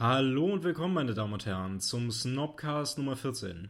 [0.00, 3.68] Hallo und willkommen, meine Damen und Herren, zum Snobcast Nummer 14.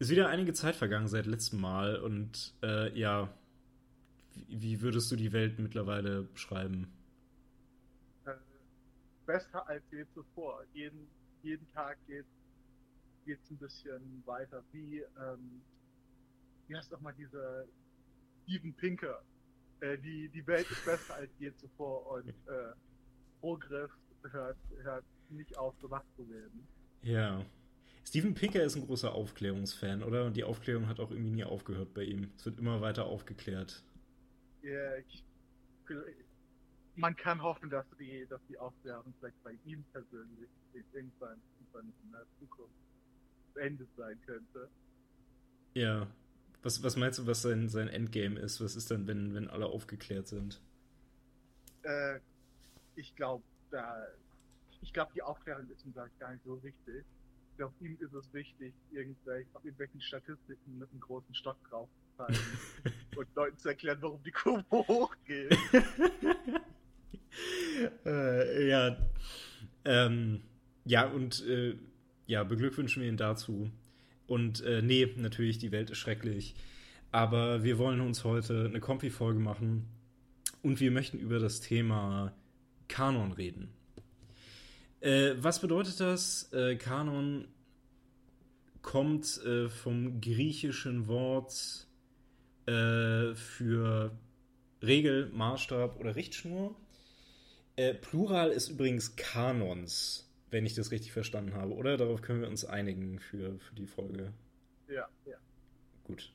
[0.00, 3.32] Ist wieder einige Zeit vergangen seit letztem Mal und äh, ja,
[4.48, 6.92] wie, würdest du die Welt mittlerweile beschreiben?
[8.24, 8.32] Äh,
[9.24, 10.64] besser als je zuvor.
[10.74, 11.06] Jeden,
[11.44, 12.26] jeden Tag geht
[13.24, 14.64] es ein bisschen weiter.
[14.72, 15.62] Wie, ähm,
[16.66, 17.68] wie heißt doch mal diese
[18.42, 19.22] Steven Pinker?
[19.78, 22.72] Äh, die, die Welt ist besser als je zuvor und äh,
[23.40, 23.92] Progress
[24.32, 26.66] hört, hört nicht auf, wach zu werden.
[27.02, 27.44] Ja.
[28.06, 30.26] Steven Pinker ist ein großer Aufklärungsfan, oder?
[30.26, 32.30] Und die Aufklärung hat auch irgendwie nie aufgehört bei ihm.
[32.36, 33.82] Es wird immer weiter aufgeklärt.
[34.62, 35.24] Ja, ich,
[36.94, 40.48] man kann hoffen, dass die, dass die Aufklärung vielleicht bei ihm persönlich
[40.92, 42.74] irgendwann, irgendwann in der Zukunft
[43.54, 44.68] beendet sein könnte.
[45.74, 46.06] Ja.
[46.62, 48.60] Was, was meinst du, was sein, sein Endgame ist?
[48.60, 50.60] Was ist dann, wenn, wenn alle aufgeklärt sind?
[51.82, 52.18] Äh,
[52.96, 54.06] ich glaube, da,
[54.86, 57.04] ich glaube, die Aufklärung ist ihm gar nicht so wichtig.
[57.50, 61.88] Ich glaube, ihm ist es wichtig, irgendwelche, auf irgendwelchen Statistiken mit einem großen Stock drauf
[61.88, 62.38] zu zeigen
[63.16, 65.58] und Leuten zu erklären, warum die Kurve hochgeht.
[68.06, 68.96] äh, ja.
[69.84, 70.42] Ähm,
[70.84, 71.76] ja, und äh,
[72.26, 73.70] ja, beglückwünschen wir ihn dazu.
[74.26, 76.54] Und äh, nee, natürlich, die Welt ist schrecklich.
[77.10, 79.88] Aber wir wollen uns heute eine Kompi-Folge machen
[80.62, 82.32] und wir möchten über das Thema
[82.88, 83.75] Kanon reden.
[85.06, 86.52] Äh, was bedeutet das?
[86.52, 87.46] Äh, Kanon
[88.82, 91.86] kommt äh, vom griechischen Wort
[92.66, 94.10] äh, für
[94.82, 96.74] Regel, Maßstab oder Richtschnur.
[97.76, 101.96] Äh, Plural ist übrigens Kanons, wenn ich das richtig verstanden habe, oder?
[101.96, 104.32] Darauf können wir uns einigen für, für die Folge.
[104.88, 105.36] Ja, ja.
[106.02, 106.32] Gut.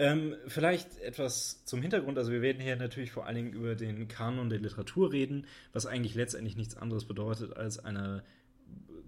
[0.00, 2.18] Ähm, vielleicht etwas zum Hintergrund.
[2.18, 5.86] Also wir werden hier natürlich vor allen Dingen über den Kanon der Literatur reden, was
[5.86, 8.22] eigentlich letztendlich nichts anderes bedeutet als eine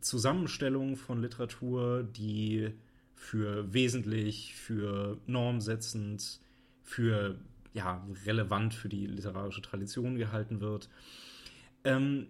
[0.01, 2.73] Zusammenstellung von Literatur, die
[3.15, 6.41] für wesentlich, für normsetzend,
[6.83, 7.39] für
[7.73, 10.89] ja, relevant für die literarische Tradition gehalten wird.
[11.85, 12.29] Ähm,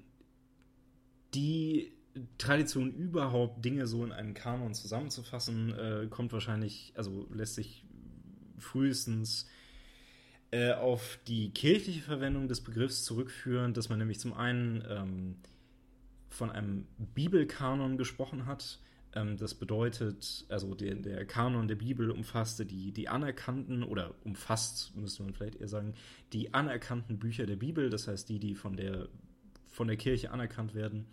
[1.33, 1.93] die
[2.39, 7.85] Tradition überhaupt Dinge so in einen Kanon zusammenzufassen, äh, kommt wahrscheinlich, also lässt sich
[8.61, 9.49] frühestens
[10.51, 15.37] äh, auf die kirchliche Verwendung des Begriffs zurückführen, dass man nämlich zum einen ähm,
[16.29, 18.81] von einem Bibelkanon gesprochen hat.
[19.15, 24.97] Ähm, das bedeutet, also der, der, Kanon der Bibel umfasste die, die anerkannten, oder umfasst,
[24.97, 25.95] müsste man vielleicht eher sagen,
[26.33, 29.09] die anerkannten Bücher der Bibel, das heißt die, die von der,
[29.69, 31.07] von der Kirche anerkannt werden.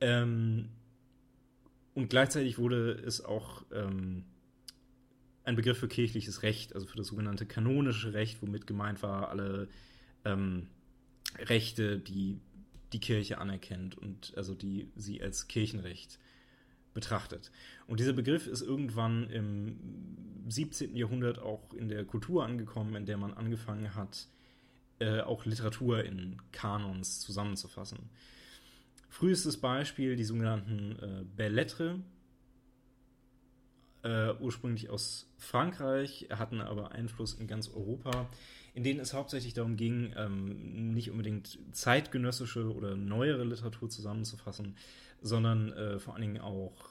[0.00, 0.68] Ähm,
[1.94, 4.24] und gleichzeitig wurde es auch ähm,
[5.44, 9.68] ein Begriff für kirchliches Recht, also für das sogenannte kanonische Recht, womit gemeint war alle
[10.24, 10.68] ähm,
[11.38, 12.40] Rechte, die
[12.92, 16.18] die Kirche anerkennt und also die sie als Kirchenrecht
[16.94, 17.50] betrachtet.
[17.86, 19.76] Und dieser Begriff ist irgendwann im
[20.48, 20.96] 17.
[20.96, 24.28] Jahrhundert auch in der Kultur angekommen, in der man angefangen hat,
[25.00, 28.10] äh, auch Literatur in Kanons zusammenzufassen.
[29.08, 31.76] Frühestes Beispiel die sogenannten äh, Belles
[34.04, 38.28] äh, ursprünglich aus Frankreich, hatten aber Einfluss in ganz Europa,
[38.74, 44.76] in denen es hauptsächlich darum ging, ähm, nicht unbedingt zeitgenössische oder neuere Literatur zusammenzufassen,
[45.22, 46.90] sondern äh, vor allen Dingen auch,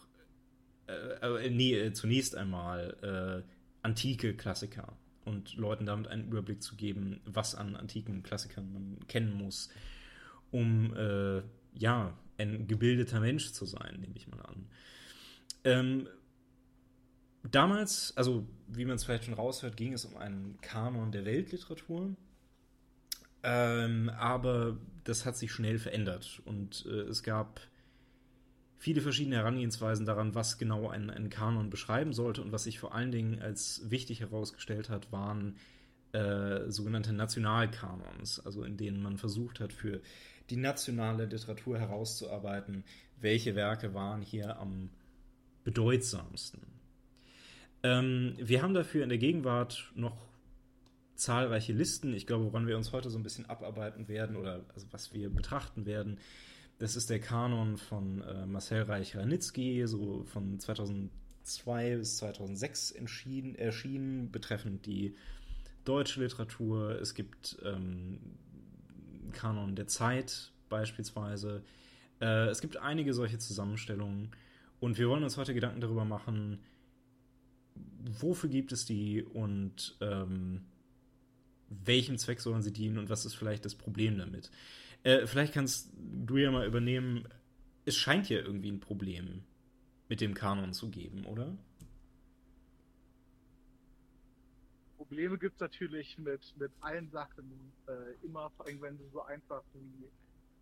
[0.87, 3.43] äh, äh nee, äh, zunächst einmal
[3.83, 9.33] antike Klassiker und Leuten damit einen Überblick zu geben, was an antiken Klassikern man kennen
[9.33, 9.69] muss,
[10.51, 10.93] um
[11.75, 14.67] ja, ein gebildeter Mensch zu sein, nehme ich mal an.
[15.65, 16.07] Ähm,
[17.43, 22.15] damals, also wie man es vielleicht schon raushört, ging es um einen Kanon der Weltliteratur.
[23.43, 27.59] Ähm, aber das hat sich schnell verändert und äh, es gab
[28.77, 32.93] viele verschiedene Herangehensweisen daran, was genau ein, ein Kanon beschreiben sollte und was sich vor
[32.93, 35.57] allen Dingen als wichtig herausgestellt hat, waren
[36.13, 40.01] äh, sogenannte Nationalkanons, also in denen man versucht hat, für
[40.49, 42.83] die nationale Literatur herauszuarbeiten,
[43.19, 44.89] welche Werke waren hier am
[45.63, 46.61] bedeutsamsten.
[47.83, 50.17] Ähm, wir haben dafür in der Gegenwart noch
[51.15, 52.13] zahlreiche Listen.
[52.13, 55.29] Ich glaube, woran wir uns heute so ein bisschen abarbeiten werden oder also was wir
[55.29, 56.19] betrachten werden,
[56.79, 64.31] das ist der Kanon von äh, Marcel Reich-Ranitzky, so von 2002 bis 2006 entschieden, erschienen,
[64.31, 65.15] betreffend die
[65.85, 66.99] deutsche Literatur.
[67.01, 68.19] Es gibt ähm,
[69.33, 71.63] Kanon der Zeit beispielsweise.
[72.19, 74.31] Äh, es gibt einige solche Zusammenstellungen
[74.79, 76.59] und wir wollen uns heute Gedanken darüber machen,
[78.19, 80.65] wofür gibt es die und ähm,
[81.69, 84.51] welchem Zweck sollen sie dienen und was ist vielleicht das Problem damit.
[85.03, 87.27] Äh, vielleicht kannst du ja mal übernehmen,
[87.85, 89.43] es scheint ja irgendwie ein Problem
[90.09, 91.57] mit dem Kanon zu geben, oder?
[94.97, 99.21] Probleme gibt es natürlich mit, mit allen Sachen äh, immer, vor allem wenn sie so
[99.23, 100.07] einfach wie,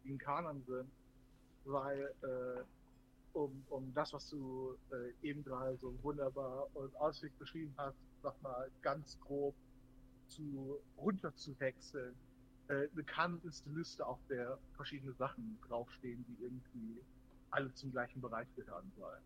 [0.03, 0.89] wie ein Kanon sind,
[1.65, 2.63] weil äh,
[3.33, 8.69] um, um das, was du äh, eben gerade so wunderbar und ausführlich beschrieben hast, nochmal
[8.81, 9.55] ganz grob
[10.27, 12.15] zu runterzuwechseln.
[12.67, 13.03] Äh, eine
[13.65, 17.01] eine Liste, auf der verschiedene Sachen draufstehen, die irgendwie
[17.49, 19.21] alle zum gleichen Bereich gehören sollen.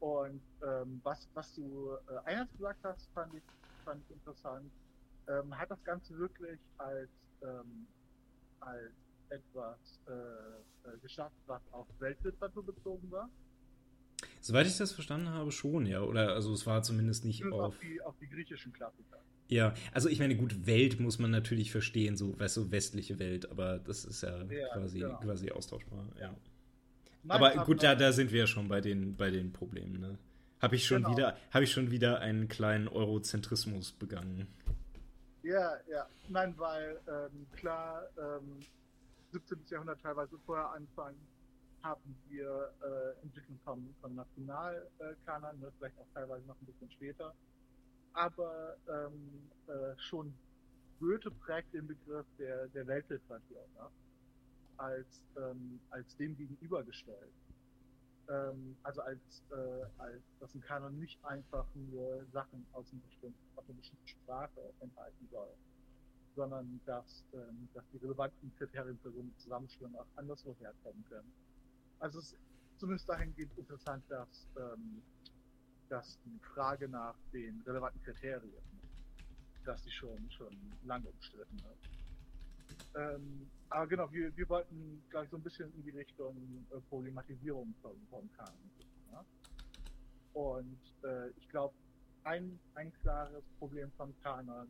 [0.00, 3.42] Und ähm, was, was du äh, eingangs gesagt hast, fand ich,
[3.84, 4.70] fand ich interessant.
[5.26, 7.10] Ähm, hat das Ganze wirklich als,
[7.42, 7.86] ähm,
[8.60, 8.92] als
[9.30, 10.12] etwas äh,
[10.88, 13.28] äh, geschafft, was auf Weltliteratur bezogen war?
[14.40, 16.00] Soweit ich das verstanden habe, schon, ja.
[16.00, 19.18] Oder also es war zumindest nicht auf, auf, die, auf die griechischen Klassiker.
[19.48, 23.50] Ja, also ich meine, gut, Welt muss man natürlich verstehen, so, weißt du, westliche Welt,
[23.50, 25.18] aber das ist ja, ja quasi, genau.
[25.20, 26.34] quasi austauschbar, ja.
[27.22, 30.18] Nein, aber gut, da, da sind wir ja schon bei den, bei den Problemen, ne?
[30.60, 31.16] Habe ich, schon genau.
[31.16, 34.48] wieder, hab ich schon wieder einen kleinen Eurozentrismus begangen.
[35.42, 36.06] Ja, ja.
[36.28, 38.58] Nein, weil ähm, klar, ähm,
[39.32, 39.64] 17.
[39.68, 41.18] Jahrhundert teilweise vorher anfangen,
[41.82, 47.34] haben wir äh, Entwicklung vom, vom Nationalkanon, ne, vielleicht auch teilweise noch ein bisschen später.
[48.14, 50.34] Aber ähm, äh, schon
[50.98, 53.88] Goethe prägt den Begriff der, der Weltliteratur ne?
[54.76, 57.32] als, ähm, als dem gegenübergestellt.
[58.28, 63.38] Ähm, also als, äh, als dass ein Kanon nicht einfach nur Sachen aus, einem bestimmten,
[63.56, 65.54] aus einer bestimmten Sprache enthalten soll,
[66.38, 71.32] sondern dass, ähm, dass die relevanten Kriterien für so eine Zusammenstellung auch anderswo herkommen können.
[71.98, 72.38] Also es ist
[72.76, 75.02] zumindest dahingehend interessant, dass, ähm,
[75.88, 78.62] dass die Frage nach den relevanten Kriterien,
[79.64, 82.94] dass die schon, schon lange umstritten ist.
[82.94, 86.36] Ähm, aber genau, wir, wir wollten gleich so ein bisschen in die Richtung
[86.70, 88.70] äh, Problematisierung von, von Kanon.
[89.10, 89.24] Ja?
[90.34, 91.74] Und äh, ich glaube,
[92.22, 94.68] ein, ein klares Problem von Kanon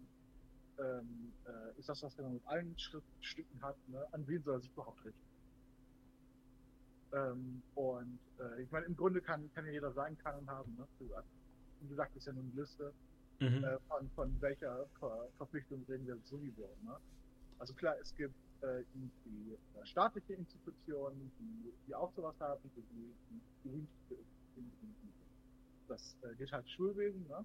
[0.78, 4.06] ähm, äh, ist das, was man mit allen Schriftstücken hat, ne?
[4.12, 5.20] an wen soll er sich überhaupt richten?
[7.12, 10.74] Ähm, und äh, ich meine, im Grunde kann, kann ja jeder sein Kanon haben.
[10.76, 10.86] Ne?
[11.80, 12.92] Wie gesagt, ist ja nur eine Liste,
[13.40, 13.64] mhm.
[13.64, 16.68] äh, von, von welcher Ver Verpflichtung reden wir sowieso.
[16.84, 16.96] Ne?
[17.58, 22.82] Also klar, es gibt äh, die äh, staatliche Institutionen, die, die auch sowas haben, die,
[22.82, 23.14] die,
[23.64, 23.88] die, die
[25.88, 27.44] das äh, geht halt Schulwesen, ne?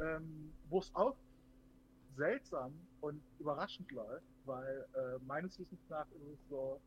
[0.00, 1.16] ähm, wo es auch
[2.16, 6.80] seltsam und überraschend läuft, weil äh, meines Wissens nach ist es so,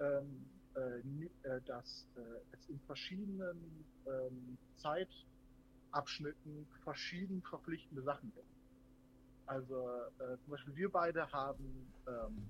[0.00, 0.44] ähm,
[0.76, 1.00] äh,
[1.48, 2.20] äh dass äh,
[2.52, 8.46] es in verschiedenen ähm, Zeitabschnitten verschieden verpflichtende Sachen gibt.
[9.46, 12.48] Also äh, zum Beispiel wir beide haben ähm,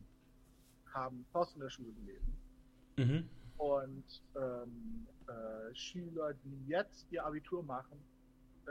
[0.92, 2.36] haben Faust in der Schule gelesen.
[2.96, 3.28] Mhm.
[3.56, 8.02] Und ähm, äh, Schüler, die jetzt ihr Abitur machen,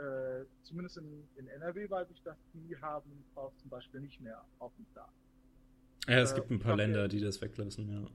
[0.00, 4.42] äh, zumindest in, in, NRW weiß ich, dass die haben Faust zum Beispiel nicht mehr
[4.58, 5.08] auf dem Plan.
[6.08, 8.06] Ja, es äh, gibt ein paar Länder, die das weglassen, ja.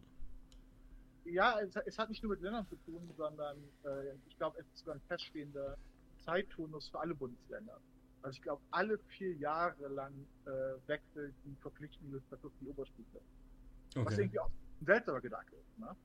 [1.25, 4.65] Ja, es, es, hat nicht nur mit Ländern zu tun, sondern äh, ich glaube, es
[4.67, 5.77] ist sogar ein feststehender
[6.23, 7.79] Zeitturnus für alle Bundesländer.
[8.21, 10.13] Also ich glaube, alle vier Jahre lang
[10.45, 10.49] äh,
[10.87, 13.21] wechselt die verpflichtende für die Oberstufe.
[13.95, 14.05] Okay.
[14.05, 14.49] Was irgendwie auch
[14.81, 15.79] ein seltsamer Gedanke ist.
[15.79, 15.95] Ne?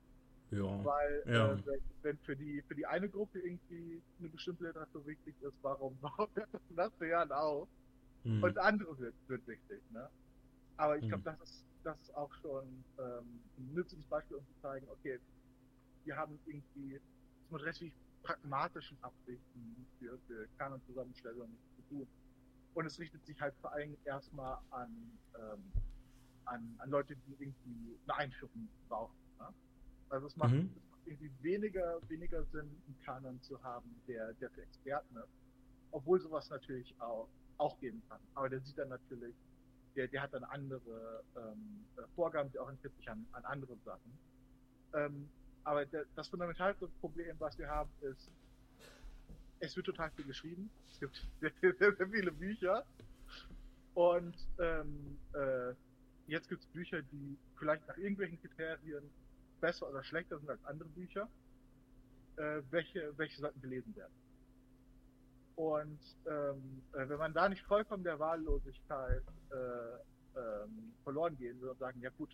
[0.50, 0.84] Ja.
[0.84, 1.52] Weil ja.
[1.54, 5.96] Äh, wenn für die für die eine Gruppe irgendwie eine bestimmte Literatur wichtig ist, warum,
[6.00, 7.68] warum hört das das für Jahren auf?
[8.24, 8.42] Hm.
[8.42, 9.80] Und andere wird, wird wichtig.
[9.90, 10.08] Ne?
[10.76, 11.36] Aber ich glaube, hm.
[11.38, 15.18] das ist das ist auch schon ähm, ein nützliches Beispiel, um zu zeigen, okay,
[16.04, 17.00] wir haben irgendwie
[17.50, 22.06] mit recht pragmatischen Absichten für, für Kanon-Zusammenstellung zu tun.
[22.74, 25.72] Und es richtet sich halt vor allem erstmal an, ähm,
[26.44, 29.16] an, an Leute, die irgendwie eine Einführung brauchen.
[29.38, 29.46] Ne?
[30.10, 30.70] Also es macht, mhm.
[31.04, 35.38] irgendwie weniger, weniger Sinn, einen Kanon zu haben, der, der für Experten ist.
[35.92, 38.20] Obwohl sowas natürlich auch, auch geben kann.
[38.34, 39.34] Aber der sieht dann natürlich,
[39.96, 44.18] der, der hat dann andere ähm, Vorgaben, die orientiert sich an, an andere Sachen.
[44.94, 45.28] Ähm,
[45.64, 48.30] aber der, das fundamentalste Problem, was wir haben, ist,
[49.60, 50.70] es wird total viel geschrieben.
[50.90, 52.84] Es gibt sehr, sehr, sehr viele Bücher.
[53.94, 55.74] Und ähm, äh,
[56.26, 59.10] jetzt gibt es Bücher, die vielleicht nach irgendwelchen Kriterien
[59.60, 61.28] besser oder schlechter sind als andere Bücher.
[62.36, 64.14] Äh, welche, welche sollten gelesen werden?
[65.56, 71.68] Und ähm, äh, wenn man da nicht vollkommen der Wahllosigkeit äh, ähm, verloren gehen will
[71.68, 72.30] und sagen, ja gut,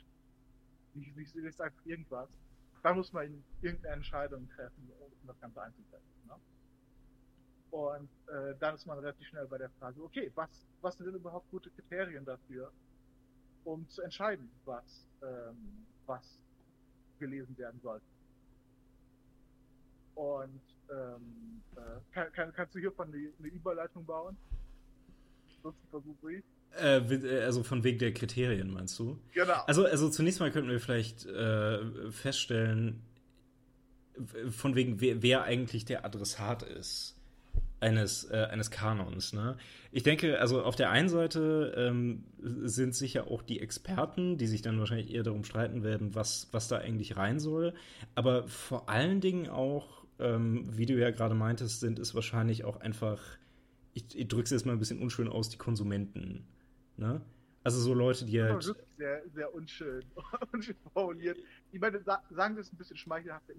[0.94, 2.28] ich, ich lese einfach irgendwas,
[2.82, 6.26] dann muss man irgendeine Entscheidung treffen, um das Ganze einzusetzen.
[6.26, 6.34] Ne?
[7.70, 11.16] Und äh, dann ist man relativ schnell bei der Frage, okay, was, was sind denn
[11.16, 12.70] überhaupt gute Kriterien dafür,
[13.64, 16.38] um zu entscheiden, was, ähm, was
[17.18, 18.00] gelesen werden soll.
[20.14, 21.80] Und ähm, äh,
[22.12, 24.36] kann, kann, kannst du hiervon eine, eine Überleitung bauen?
[26.78, 29.18] Äh, äh, also von wegen der Kriterien, meinst du?
[29.32, 29.62] Genau.
[29.66, 33.02] Also, also zunächst mal könnten wir vielleicht äh, feststellen,
[34.50, 37.15] von wegen, wer, wer, eigentlich der Adressat ist
[37.80, 39.32] eines, äh, eines Kanons.
[39.32, 39.56] Ne?
[39.92, 44.62] Ich denke, also auf der einen Seite ähm, sind sicher auch die Experten, die sich
[44.62, 47.74] dann wahrscheinlich eher darum streiten werden, was, was da eigentlich rein soll.
[48.14, 52.80] Aber vor allen Dingen auch, ähm, wie du ja gerade meintest, sind es wahrscheinlich auch
[52.80, 53.20] einfach,
[53.92, 56.46] ich, ich drücke es jetzt mal ein bisschen unschön aus, die Konsumenten.
[56.96, 57.20] Ne?
[57.62, 58.56] Also so Leute, die halt.
[58.56, 60.02] Das ist sehr, sehr unschön,
[60.52, 61.38] unschön formuliert.
[61.72, 63.52] Ich meine, sagen wir es ein bisschen schmeichelhafter,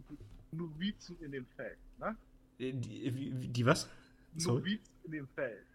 [0.52, 1.78] Novizen in dem Feld.
[2.00, 2.16] Ne?
[2.58, 3.88] Äh, die, die, die was?
[4.34, 5.66] Novizen in dem Feld.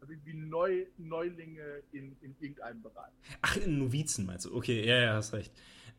[0.00, 3.12] Also wie Neu, Neulinge in, in irgendeinem Bereich.
[3.40, 4.54] Ach, in Novizen meinst du?
[4.54, 5.52] Okay, ja, ja, hast recht.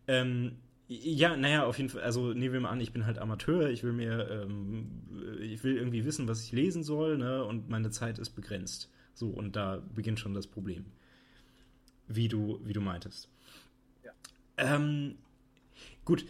[0.08, 0.58] Ähm,
[0.88, 2.02] ja, naja, auf jeden Fall.
[2.02, 5.78] Also nehmen wir mal an, ich bin halt Amateur, ich will mir, ähm, ich will
[5.78, 7.46] irgendwie wissen, was ich lesen soll, ne?
[7.46, 8.92] Und meine Zeit ist begrenzt.
[9.14, 10.86] So, und da beginnt schon das Problem.
[12.08, 13.30] Wie du, wie du meintest.
[14.04, 14.12] Ja.
[14.58, 15.18] Ähm,
[16.04, 16.26] gut,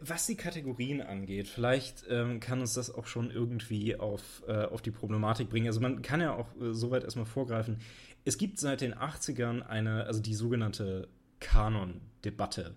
[0.00, 4.82] was die Kategorien angeht, vielleicht ähm, kann uns das auch schon irgendwie auf, äh, auf
[4.82, 5.68] die Problematik bringen.
[5.68, 7.78] Also man kann ja auch äh, soweit erstmal vorgreifen.
[8.24, 11.08] Es gibt seit den 80ern eine, also die sogenannte
[11.38, 12.74] Kanon-Debatte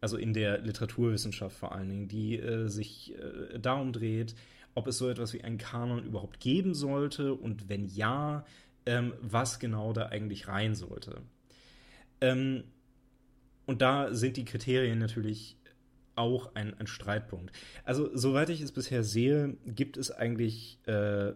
[0.00, 4.34] also in der Literaturwissenschaft vor allen Dingen, die äh, sich äh, darum dreht,
[4.74, 8.44] ob es so etwas wie einen Kanon überhaupt geben sollte und wenn ja,
[8.86, 11.22] ähm, was genau da eigentlich rein sollte.
[12.20, 12.64] Ähm,
[13.66, 15.56] und da sind die Kriterien natürlich
[16.18, 17.52] auch ein, ein, Streitpunkt.
[17.84, 21.32] Also, soweit ich es bisher sehe, gibt es eigentlich äh,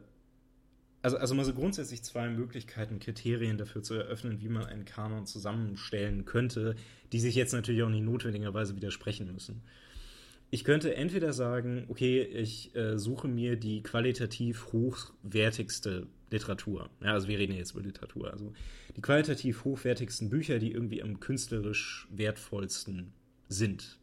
[1.02, 5.26] also, also mal so grundsätzlich zwei Möglichkeiten, Kriterien dafür zu eröffnen, wie man einen Kanon
[5.26, 6.76] zusammenstellen könnte,
[7.12, 9.62] die sich jetzt natürlich auch nicht notwendigerweise widersprechen müssen.
[10.50, 16.90] Ich könnte entweder sagen, okay, ich äh, suche mir die qualitativ hochwertigste Literatur.
[17.02, 18.30] Ja, also wir reden jetzt über Literatur.
[18.30, 18.52] Also
[18.96, 23.12] die qualitativ hochwertigsten Bücher, die irgendwie am künstlerisch wertvollsten
[23.48, 23.98] sind.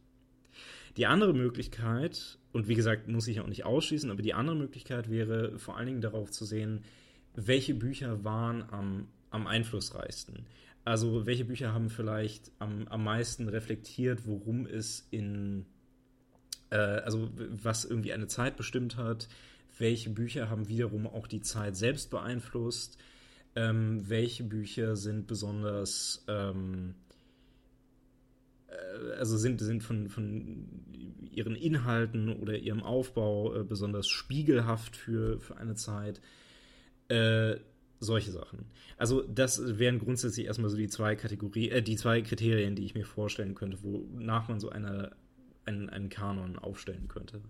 [0.96, 5.10] Die andere Möglichkeit, und wie gesagt, muss ich auch nicht ausschließen, aber die andere Möglichkeit
[5.10, 6.84] wäre vor allen Dingen darauf zu sehen,
[7.34, 10.46] welche Bücher waren am, am einflussreichsten.
[10.84, 15.66] Also welche Bücher haben vielleicht am, am meisten reflektiert, worum es in,
[16.70, 19.28] äh, also was irgendwie eine Zeit bestimmt hat,
[19.78, 22.98] welche Bücher haben wiederum auch die Zeit selbst beeinflusst,
[23.56, 26.94] ähm, welche Bücher sind besonders ähm,
[28.68, 30.66] äh, also sind, sind von, von
[31.30, 36.20] ihren Inhalten oder ihrem Aufbau äh, besonders spiegelhaft für, für eine Zeit.
[37.08, 37.56] Äh,
[38.00, 38.64] solche Sachen.
[38.96, 42.94] Also das wären grundsätzlich erstmal so die zwei Kategorien, äh, die zwei Kriterien, die ich
[42.94, 45.14] mir vorstellen könnte, wonach man so eine,
[45.66, 47.42] einen, einen Kanon aufstellen könnte.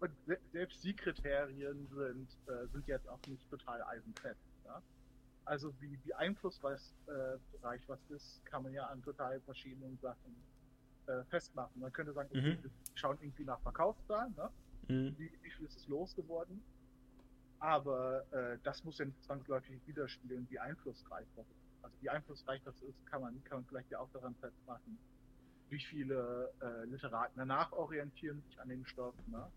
[0.00, 0.10] Und
[0.52, 4.38] selbst die Kriterien sind, äh, sind jetzt auch nicht total eisenfest.
[4.64, 4.82] Ja?
[5.48, 6.78] Also wie, wie einflussreich
[7.86, 10.36] was ist, kann man ja an total verschiedenen Sachen
[11.06, 11.80] äh, festmachen.
[11.80, 12.62] Man könnte sagen, mhm.
[12.62, 14.50] wir schauen irgendwie nach Verkaufszahlen, ne?
[14.88, 15.14] Mhm.
[15.16, 16.62] wie, wie, viel ist es losgeworden.
[17.60, 21.82] Aber äh, das muss ja nicht zwangsläufig widerspiegeln, wie einflussreich das ist.
[21.82, 24.98] Also wie einflussreich das ist, kann man, kann man vielleicht ja auch daran festmachen,
[25.70, 29.14] wie viele äh, Literaten danach orientieren sich an den Stoff.
[29.28, 29.50] Ne?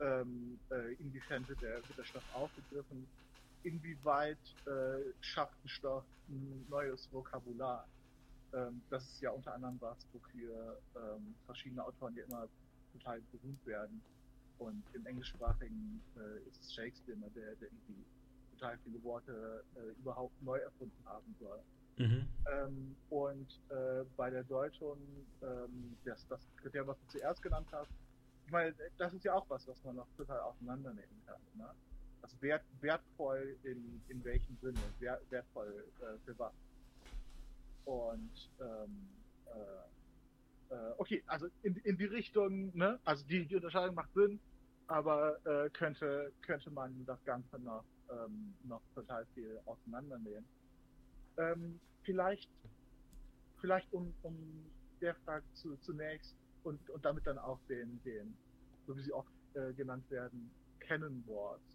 [0.00, 3.06] Ähm, äh, inwiefern wird der, wird der Stoff aufgegriffen,
[3.64, 7.86] inwieweit äh, schafft ein Stoff ein neues Vokabular.
[8.52, 12.48] Ähm, das ist ja unter anderem was, wofür ähm, verschiedene Autoren ja immer
[12.92, 14.00] total berühmt werden.
[14.58, 18.04] Und im englischsprachigen äh, ist es Shakespeare, der, der irgendwie
[18.52, 21.60] total viele Worte äh, überhaupt neu erfunden haben soll.
[21.96, 22.28] Mhm.
[22.52, 24.98] Ähm, und äh, bei der Deutung,
[25.42, 27.90] ähm, das, das Kriterium, was du zuerst genannt hast,
[28.46, 31.40] ich meine, das ist ja auch was, was man noch total auseinandernehmen kann.
[31.54, 31.70] Ne?
[32.24, 36.54] Also wert, wertvoll in, in welchem Sinne, wert, wertvoll äh, für was.
[37.84, 39.10] Und ähm,
[39.44, 44.40] äh, äh, okay, also in, in die Richtung, ne, also die, die Unterscheidung macht Sinn,
[44.86, 50.46] aber äh, könnte, könnte man das Ganze noch, ähm, noch total viel auseinandernehmen.
[51.36, 52.48] Ähm, vielleicht,
[53.60, 54.34] vielleicht um, um
[55.02, 58.34] der Frage zu, zunächst und, und damit dann auch den, den,
[58.86, 60.50] so wie sie auch äh, genannt werden,
[60.80, 61.73] Canon Wars.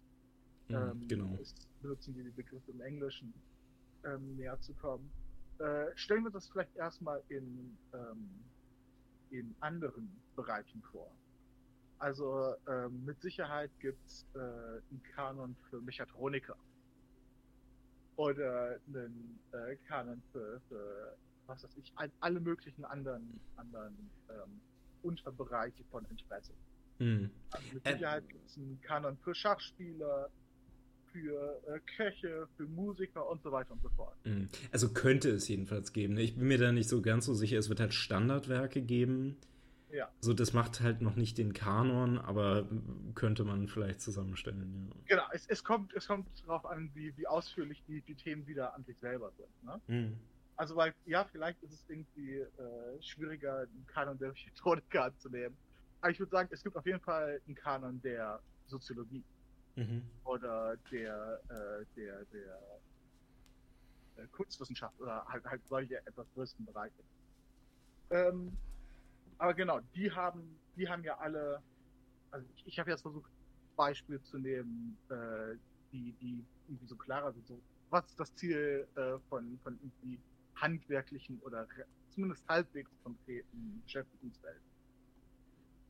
[0.70, 1.38] Ja, ähm, genau.
[1.82, 3.32] Benutzen die Begriffe im Englischen
[4.04, 5.10] ähm, näher zu kommen.
[5.58, 8.30] Äh, stellen wir das vielleicht erstmal in, ähm,
[9.30, 11.10] in anderen Bereichen vor.
[11.98, 16.56] Also ähm, mit Sicherheit gibt es äh, einen Kanon für Mechatroniker.
[18.16, 24.60] oder einen äh, Kanon für, für, was weiß ich, all, alle möglichen anderen, anderen ähm,
[25.02, 26.52] Unterbereiche von Interesse.
[26.98, 27.30] Mhm.
[27.50, 30.30] Also mit Sicherheit gibt es einen Kanon für Schachspieler,
[31.12, 34.14] für äh, Köche, für Musiker und so weiter und so fort.
[34.24, 34.48] Mhm.
[34.72, 36.14] Also könnte es jedenfalls geben.
[36.14, 36.22] ne?
[36.22, 37.58] Ich bin mir da nicht so ganz so sicher.
[37.58, 39.36] Es wird halt Standardwerke geben.
[39.92, 40.08] Ja.
[40.20, 42.68] So, das macht halt noch nicht den Kanon, aber
[43.14, 44.96] könnte man vielleicht zusammenstellen, ja.
[45.06, 48.74] Genau, es, es, kommt, es kommt darauf an, wie, wie ausführlich die, die Themen wieder
[48.74, 49.64] an sich selber sind.
[49.64, 49.80] Ne?
[49.88, 50.16] Mhm.
[50.56, 52.46] Also, weil, ja, vielleicht ist es irgendwie äh,
[53.02, 55.56] schwieriger, einen Kanon der Methodika anzunehmen.
[56.02, 59.24] Aber ich würde sagen, es gibt auf jeden Fall einen Kanon der Soziologie
[59.76, 60.02] Mhm.
[60.24, 62.80] oder der, äh, der, der
[64.16, 67.02] äh, Kunstwissenschaft oder halt, halt solche etwas größeren Bereiche.
[68.10, 68.56] Ähm,
[69.38, 71.62] aber genau, die haben, die haben ja alle,
[72.30, 73.30] also ich, ich habe jetzt versucht,
[73.76, 75.56] Beispiele zu nehmen, äh,
[75.92, 77.46] die, die irgendwie so klarer sind.
[77.46, 80.20] So, was ist das Ziel äh, von, von irgendwie
[80.56, 81.66] handwerklichen oder
[82.10, 84.60] zumindest halbwegs konkreten Beschäftigungswelt?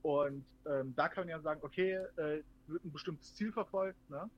[0.02, 4.30] Und ähm, da kann man ja sagen, okay, äh, wird ein bestimmtes Ziel verfolgt, ne?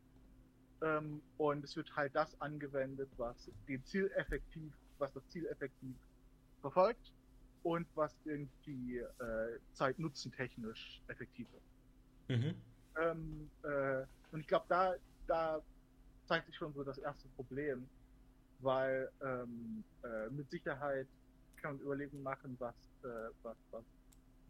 [0.83, 5.95] Ähm, und es wird halt das angewendet, was den Ziel effektiv, was das Ziel effektiv
[6.61, 7.12] verfolgt
[7.62, 12.37] und was irgendwie äh, zeitnutzentechnisch effektiv ist.
[12.37, 12.54] Mhm.
[13.00, 14.95] Ähm, äh, und ich glaube, da,
[15.26, 15.62] da
[16.26, 17.88] zeigt sich schon so das erste Problem,
[18.59, 21.09] weil ähm, äh, mit Sicherheit
[21.57, 23.85] kann man Überlegungen machen, was, äh, was, was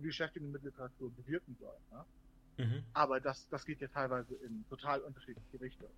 [0.02, 1.76] die Beschäftigung mit Literatur bewirken soll.
[1.90, 2.64] Ne?
[2.64, 2.82] Mhm.
[2.92, 5.92] Aber das, das geht ja teilweise in total unterschiedliche Richtungen.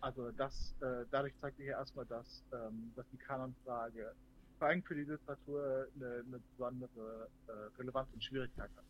[0.00, 4.14] Also das, äh, dadurch zeigt sich ja erstmal, dass, ähm, dass die Kanonfrage
[4.58, 8.84] vor allem für die Literatur eine, eine besondere äh, Relevanz und Schwierigkeit hat.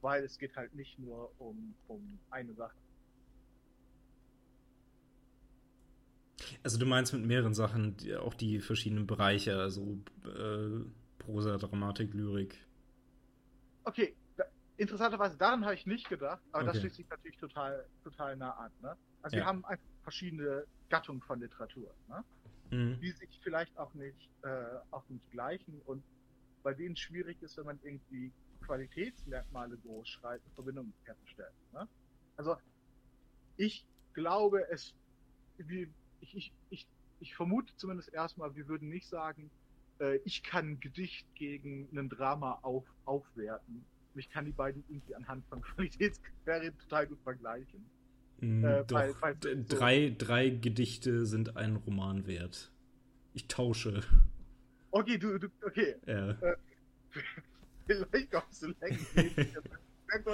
[0.00, 2.76] Weil es geht halt nicht nur um, um eine Sache.
[6.62, 10.80] Also du meinst mit mehreren Sachen die, auch die verschiedenen Bereiche, also äh,
[11.18, 12.58] Prosa, Dramatik, Lyrik.
[13.88, 14.44] Okay, da,
[14.76, 16.80] interessanterweise daran habe ich nicht gedacht, aber das Okay.
[16.80, 18.70] schließt sich natürlich total, total nah an.
[18.80, 18.94] Ne?
[19.22, 19.42] Also Ja.
[19.42, 21.94] wir haben einfach verschiedene Gattungen von Literatur.
[22.06, 22.22] Ne?
[22.70, 23.00] Mhm.
[23.00, 26.04] die sich vielleicht auch nicht, äh, auch nicht gleichen und
[26.62, 31.54] bei denen es schwierig ist, wenn man irgendwie Qualitätsmerkmale groß schreibt, in Verbindung herzustellen.
[31.72, 31.88] Ne?
[32.36, 32.58] Also
[33.56, 34.94] ich glaube, es,
[35.56, 36.86] wie, ich, ich, ich,
[37.20, 39.50] ich vermute zumindest erstmal, wir würden nicht sagen,
[40.00, 43.84] äh, ich kann ein Gedicht gegen ein Drama auf, aufwerten.
[44.14, 47.84] Ich kann die beiden irgendwie anhand von Qualitätskriterien total gut vergleichen.
[48.40, 52.72] Mm, Äh, Doch, weil- so- drei, drei Gedichte sind einen Roman wert.
[53.34, 54.02] Ich tausche.
[54.90, 56.36] Okay, du, du okay, Ja.
[57.86, 58.98] Vielleicht kommst du länger.
[60.10, 60.24] Ein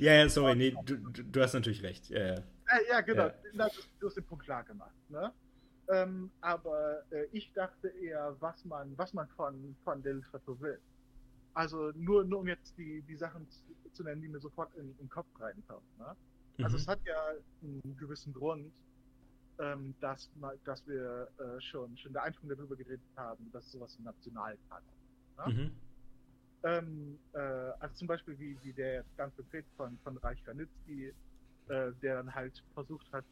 [0.00, 2.08] ja, ja, sorry, nee, du, du, hast natürlich recht.
[2.08, 2.34] Ja, ja.
[2.34, 3.30] Äh, ja, genau.
[3.52, 3.68] Ja.
[4.00, 4.94] Du hast den Punkt klar gemacht.
[5.08, 5.32] Ne?
[5.88, 10.80] Ähm, aber äh, ich dachte eher, was man, was man von, von der Literatur will.
[11.54, 14.90] Also nur, nur um jetzt die, die Sachen zu, zu nennen, die mir sofort in,
[14.90, 15.86] in den Kopf reinkommen.
[15.98, 16.16] Ne?
[16.62, 16.82] Also Mhm.
[16.82, 18.72] es hat ja einen gewissen Grund,
[19.58, 20.28] ähm, dass,
[20.64, 24.82] dass wir äh, schon, schon in der Einführung darüber geredet haben, dass sowas wie Nationalkanon
[25.38, 25.52] ne?
[25.52, 25.70] Mhm.
[26.64, 31.14] Ähm, äh, also zum Beispiel wie, wie der jetzt ganz konkret von, von Reich Ranitzky,
[31.68, 33.24] äh, der dann halt versucht hat,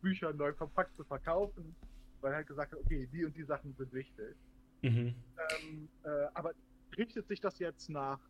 [0.00, 1.76] Bücher neu kompakt zu verkaufen,
[2.20, 4.36] weil er halt gesagt hat, okay, die und die Sachen sind wichtig.
[4.82, 5.14] Mhm.
[5.62, 6.52] Ähm, äh, aber
[6.96, 8.20] richtet sich das jetzt nach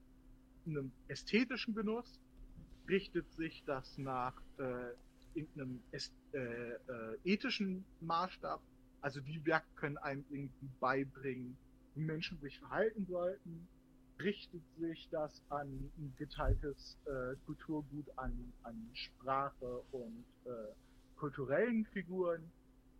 [0.66, 2.20] einem ästhetischen Genuss?
[2.88, 4.92] Richtet sich das nach äh,
[5.34, 8.60] irgendeinem äst- äh, äh, ethischen Maßstab?
[9.00, 11.56] Also die Werke können einem irgendwie beibringen,
[11.94, 13.68] wie Menschen sich verhalten sollten?
[14.20, 20.50] Richtet sich das an ein geteiltes äh, Kulturgut, an, an Sprache und äh,
[21.16, 22.50] kulturellen Figuren?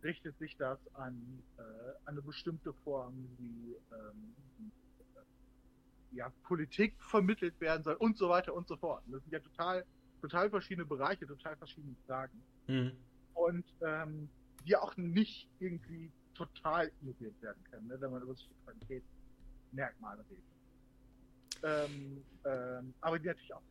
[0.03, 1.61] Richtet sich das an, äh,
[2.05, 4.33] eine bestimmte Form, wie, ähm,
[5.15, 9.03] äh, ja, Politik vermittelt werden soll und so weiter und so fort.
[9.07, 9.85] Das sind ja total,
[10.21, 12.41] total verschiedene Bereiche, total verschiedene Fragen.
[12.67, 12.91] Mhm.
[13.33, 14.29] Und ähm,
[14.65, 20.43] die auch nicht irgendwie total ignoriert werden können, ne, wenn man über solche Qualitätsmerkmale redet.
[21.61, 23.61] Ähm, ähm, aber die natürlich auch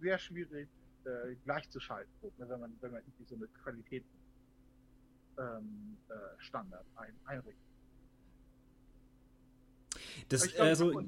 [0.00, 0.68] sehr schwierig
[1.04, 4.04] äh, gleichzuschalten, ne, wenn man, wenn man irgendwie so eine Qualität
[5.38, 7.64] ähm, äh, Standard ein, einrichtet.
[10.28, 11.02] Das, glaub, also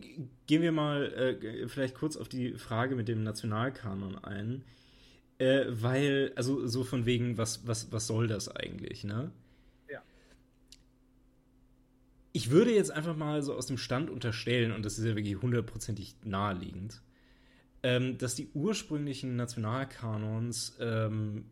[0.46, 4.64] gehen wir mal äh, vielleicht kurz auf die Frage mit dem Nationalkanon ein.
[5.38, 9.32] Äh, weil, also so von wegen, was, was, was soll das eigentlich, ne?
[9.90, 10.02] Ja.
[12.32, 15.40] Ich würde jetzt einfach mal so aus dem Stand unterstellen, und das ist ja wirklich
[15.42, 17.02] hundertprozentig naheliegend,
[17.82, 21.44] ähm, dass die ursprünglichen Nationalkanons ähm,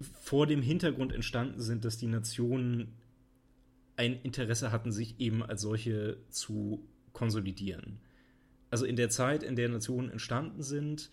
[0.00, 2.94] vor dem Hintergrund entstanden sind, dass die Nationen
[3.96, 7.98] ein Interesse hatten, sich eben als solche zu konsolidieren.
[8.70, 11.10] Also in der Zeit, in der Nationen entstanden sind,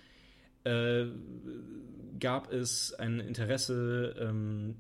[0.66, 1.06] äh,
[2.20, 4.76] gab es ein Interesse ähm,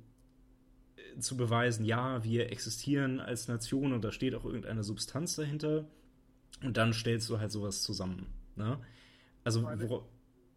[1.20, 5.88] zu beweisen, ja, wir existieren als Nation und da steht auch irgendeine Substanz dahinter.
[6.62, 8.28] Und dann stellst du halt sowas zusammen.
[8.56, 8.80] Ne?
[9.44, 10.08] Also, wo,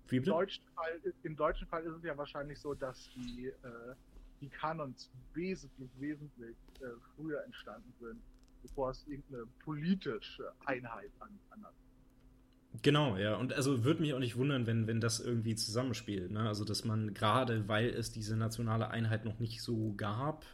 [0.08, 3.94] wie Im deutschen, Fall, Im deutschen Fall ist es ja wahrscheinlich so, dass die, äh,
[4.40, 8.20] die Kanons wesentlich, wesentlich äh, früher entstanden sind,
[8.62, 11.66] bevor es irgendeine politische Einheit an, an
[12.82, 13.36] Genau, ja.
[13.36, 16.30] Und also würde mich auch nicht wundern, wenn, wenn das irgendwie zusammenspielt.
[16.30, 16.46] Ne?
[16.46, 20.44] Also, dass man gerade, weil es diese nationale Einheit noch nicht so gab,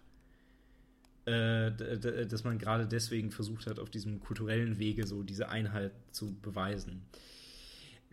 [1.27, 6.35] äh, dass man gerade deswegen versucht hat, auf diesem kulturellen Wege so diese Einheit zu
[6.41, 7.03] beweisen.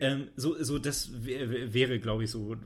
[0.02, 2.56] Ähm, so, so, das wäre, glaube ich, so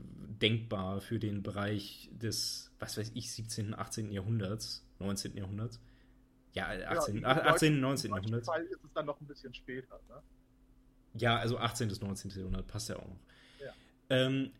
[0.41, 4.11] denkbar für den Bereich des, was weiß ich, 17., 18.
[4.11, 5.37] Jahrhunderts, 19.
[5.37, 5.79] Jahrhunderts.
[6.53, 7.79] Ja, 18., ja, 18.
[7.79, 8.11] 19.
[8.11, 8.47] Jahrhunderts.
[8.47, 10.15] Fall ist es dann noch ein bisschen später, ne?
[11.13, 11.89] Ja, also 18.
[11.89, 12.31] bis 19.
[12.31, 13.19] Jahrhundert passt ja auch noch.
[13.63, 13.73] Ja.
[14.09, 14.51] Ähm,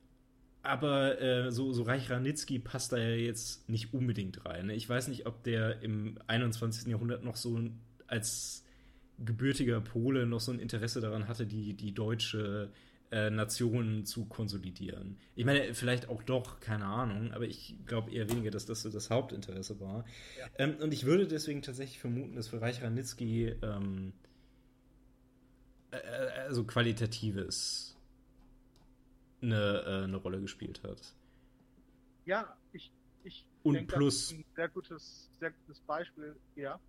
[0.61, 4.67] aber äh, so, so Reich Ranitzky passt da ja jetzt nicht unbedingt rein.
[4.67, 4.75] Ne?
[4.75, 6.87] Ich weiß nicht, ob der im 21.
[6.87, 7.59] Jahrhundert noch so
[8.05, 8.63] als
[9.17, 12.71] gebürtiger Pole noch so ein Interesse daran hatte, die, die deutsche
[13.09, 15.17] äh, Nation zu konsolidieren.
[15.35, 18.89] Ich meine, vielleicht auch doch, keine Ahnung, aber ich glaube eher weniger, dass das so
[18.89, 20.05] das Hauptinteresse war.
[20.37, 20.47] Ja.
[20.57, 24.13] Ähm, und ich würde deswegen tatsächlich vermuten, dass für Reich Ranitzky ähm,
[25.91, 25.97] äh,
[26.47, 27.95] also qualitatives
[29.41, 31.13] eine, äh, eine Rolle gespielt hat.
[32.25, 32.91] Ja, ich,
[33.23, 36.79] ich und denke, plus ein sehr gutes, sehr gutes Beispiel, ja.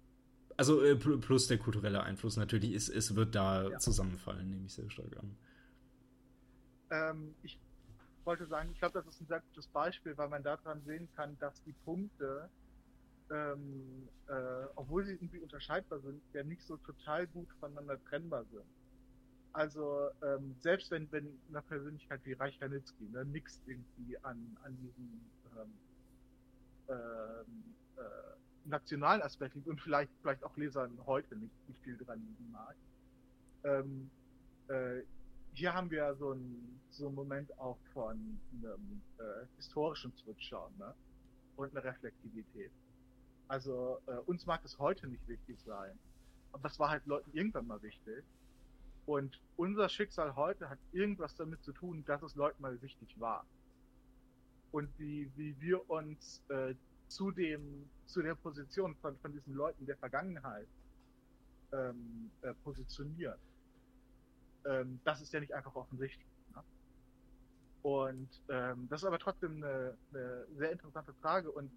[0.59, 3.79] Also äh, plus der kulturelle Einfluss natürlich, ist, es wird da ja.
[3.79, 5.37] zusammenfallen, nehme ich sehr stark an.
[6.90, 7.61] Ähm, ich
[8.25, 11.38] wollte sagen, ich glaube, das ist ein sehr gutes Beispiel, weil man daran sehen kann,
[11.38, 12.51] dass die Punkte,
[13.31, 14.33] ähm, äh,
[14.75, 18.66] obwohl sie irgendwie unterscheidbar sind, ja nicht so total gut voneinander trennbar sind.
[19.53, 24.77] Also ähm, selbst wenn, wenn eine Persönlichkeit wie Reich Ranitzky ne, nichts irgendwie an, an
[24.77, 25.21] diesem
[25.57, 25.73] ähm,
[26.88, 28.38] ähm, äh,
[28.69, 32.77] nationalen Aspekt liegt und vielleicht, vielleicht auch Lesern heute nicht, nicht viel dran liegen mag.
[33.65, 34.11] Ähm,
[34.69, 35.03] äh,
[35.53, 40.95] hier haben wir so einen so einen Moment auch von einem äh, historischen Zurückschauen ne?
[41.57, 42.73] und eine Reflektivität.
[43.47, 45.99] Also äh, uns mag es heute nicht wichtig sein,
[46.53, 48.25] aber es war halt Leuten irgendwann mal wichtig.
[49.07, 53.47] Und unser Schicksal heute hat irgendwas damit zu tun, dass es Leuten mal wichtig war.
[54.71, 56.75] Und wie, wie wir uns äh,
[57.09, 60.68] zu dem, zu der Position von, von diesen Leuten der Vergangenheit
[61.73, 63.38] ähm, äh, positionieren.
[64.64, 66.27] Ähm, das ist ja nicht einfach offensichtlich.
[66.55, 66.62] Ne?
[67.83, 71.51] Und ähm, das ist aber trotzdem eine, eine sehr interessante Frage.
[71.51, 71.71] Und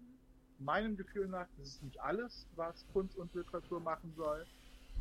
[0.58, 4.46] meinem Gefühl nach das ist nicht alles, was Kunst und Literatur machen soll.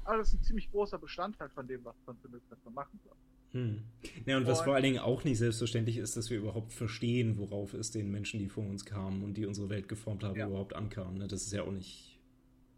[0.03, 3.15] Aber das ist ein ziemlich großer Bestandteil von dem, was Kunst und Literatur machen soll.
[3.53, 3.83] Hm.
[4.25, 7.37] Ja, und was und, vor allen Dingen auch nicht selbstverständlich ist, dass wir überhaupt verstehen,
[7.37, 10.47] worauf es den Menschen, die vor uns kamen und die unsere Welt geformt haben, ja.
[10.47, 11.15] überhaupt ankam.
[11.15, 11.27] Ne?
[11.27, 12.19] Das ist ja auch nicht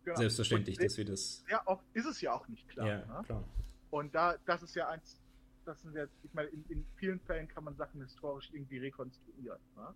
[0.04, 0.18] genau.
[0.18, 1.44] selbstverständlich, und, dass wir das.
[1.50, 2.88] Ja, auch, ist es ja auch nicht klar.
[2.88, 3.24] Ja, ne?
[3.26, 3.44] klar.
[3.92, 5.20] Und da, das ist ja eins,
[5.66, 9.60] das sind jetzt, ich meine, in, in vielen Fällen kann man Sachen historisch irgendwie rekonstruieren.
[9.76, 9.94] Ne?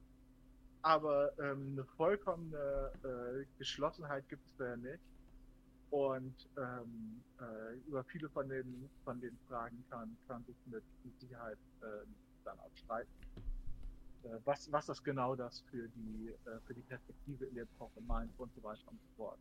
[0.84, 5.00] Aber ähm, eine vollkommene äh, Geschlossenheit gibt es da ja nicht.
[5.90, 10.84] Und ähm, äh, über viele von den, von den Fragen kann, kann sich mit,
[11.20, 12.06] Sicherheit äh,
[12.44, 13.10] dann auch streiten.
[14.24, 18.02] Äh, was, was das genau das für die, äh, für die Perspektive in der Epoche
[18.02, 19.40] meint und so weiter und so fort.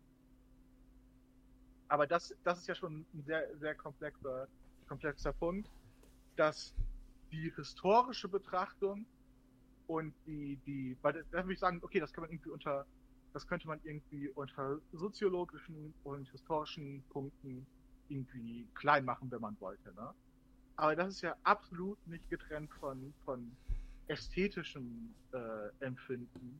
[1.88, 4.48] Aber das, das ist ja schon ein sehr, sehr komplexer,
[4.88, 5.68] komplexer Punkt,
[6.37, 6.74] dass
[7.32, 9.06] die historische Betrachtung
[9.87, 12.87] und die, die, weil da würde ich sagen, okay, das kann man irgendwie unter
[13.37, 17.66] das könnte man irgendwie unter soziologischen und historischen Punkten
[18.09, 19.92] irgendwie klein machen, wenn man wollte.
[19.92, 20.14] Ne?
[20.77, 23.55] Aber das ist ja absolut nicht getrennt von, von
[24.07, 26.59] ästhetischem äh, Empfinden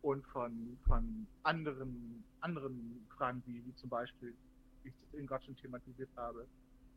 [0.00, 4.34] und von, von anderen, anderen Fragen, wie, wie zum Beispiel,
[4.84, 6.46] wie ich es eben gerade schon thematisiert habe,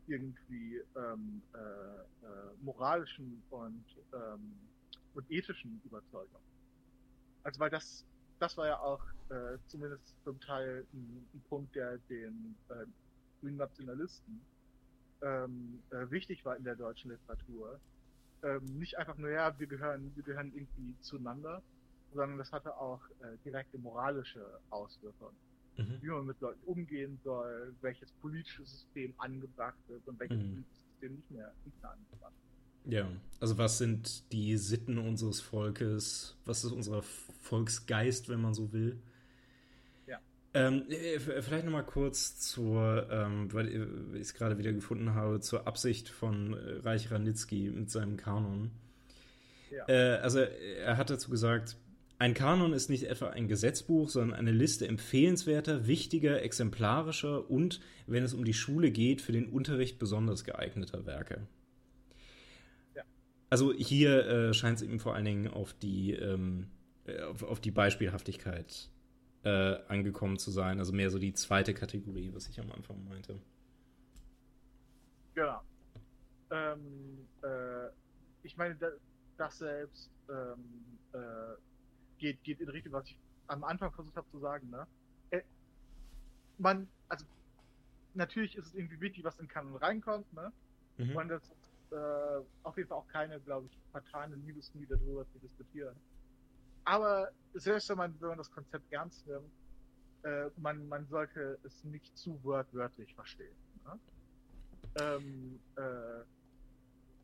[0.07, 4.53] irgendwie ähm, äh, äh, moralischen und, ähm,
[5.13, 6.45] und ethischen Überzeugungen.
[7.43, 8.05] Also weil das
[8.39, 12.85] das war ja auch äh, zumindest zum Teil ein, ein Punkt, der den äh,
[13.41, 14.41] grünen Nationalisten
[15.21, 17.79] ähm, äh, wichtig war in der deutschen Literatur.
[18.41, 21.61] Ähm, nicht einfach nur, ja, wir gehören, wir gehören irgendwie zueinander,
[22.13, 25.35] sondern das hatte auch äh, direkte moralische Auswirkungen.
[25.77, 25.97] Mhm.
[26.01, 30.51] Wie man mit Leuten umgehen soll, welches politische System angebracht ist und welches mhm.
[30.51, 32.48] politische System nicht mehr, nicht mehr angebracht ist.
[32.89, 33.07] Ja,
[33.39, 36.35] also was sind die Sitten unseres Volkes?
[36.45, 37.01] Was ist unser
[37.41, 38.99] Volksgeist, wenn man so will?
[40.07, 40.19] Ja.
[40.53, 43.67] Ähm, äh, vielleicht nochmal kurz zur, ähm, weil
[44.15, 48.71] ich es gerade wieder gefunden habe, zur Absicht von äh, Reich Ranitzky mit seinem Kanon.
[49.71, 49.87] Ja.
[49.87, 51.77] Äh, also er hat dazu gesagt,
[52.17, 58.25] ein Kanon ist nicht etwa ein Gesetzbuch, sondern eine Liste empfehlenswerter, wichtiger, exemplarischer und, wenn
[58.25, 61.47] es um die Schule geht, für den Unterricht besonders geeigneter Werke.
[63.49, 66.67] Also hier äh, scheint es eben vor allen Dingen auf die, ähm,
[67.05, 68.89] äh, auf, auf, die Beispielhaftigkeit
[69.43, 70.79] äh, angekommen zu sein.
[70.79, 73.39] Also mehr so die zweite Kategorie, was ich am Anfang meinte.
[75.33, 75.61] Genau.
[76.51, 77.89] Ähm, äh,
[78.43, 78.75] ich meine,
[79.37, 81.17] das, selbst ähm, äh,
[82.17, 84.69] geht, geht in Richtung, was ich am Anfang versucht habe zu sagen.
[84.69, 84.85] Ne?
[85.31, 85.41] Äh,
[86.57, 87.25] man, also
[88.13, 90.31] natürlich ist es irgendwie wichtig, was in Kanon reinkommt.
[90.33, 90.51] Ne?
[90.97, 91.15] Mhm.
[91.15, 91.41] Und das
[91.91, 95.95] äh, auf jeden Fall auch keine, glaube ich, fatale Liebesmühe darüber zu diskutieren.
[96.85, 99.51] Aber selbst wenn man, wenn man das Konzept ernst nimmt,
[100.23, 103.55] äh, man, man sollte es nicht zu wörtlich verstehen.
[103.85, 103.99] Ne?
[105.01, 106.23] Ähm, äh,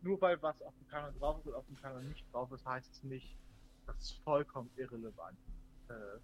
[0.02, 2.66] nur weil was auf dem Kanon drauf ist oder auf dem Kanon nicht drauf ist,
[2.66, 3.38] heißt es nicht,
[3.88, 5.38] das ist vollkommen irrelevant.
[5.90, 6.20] Äh,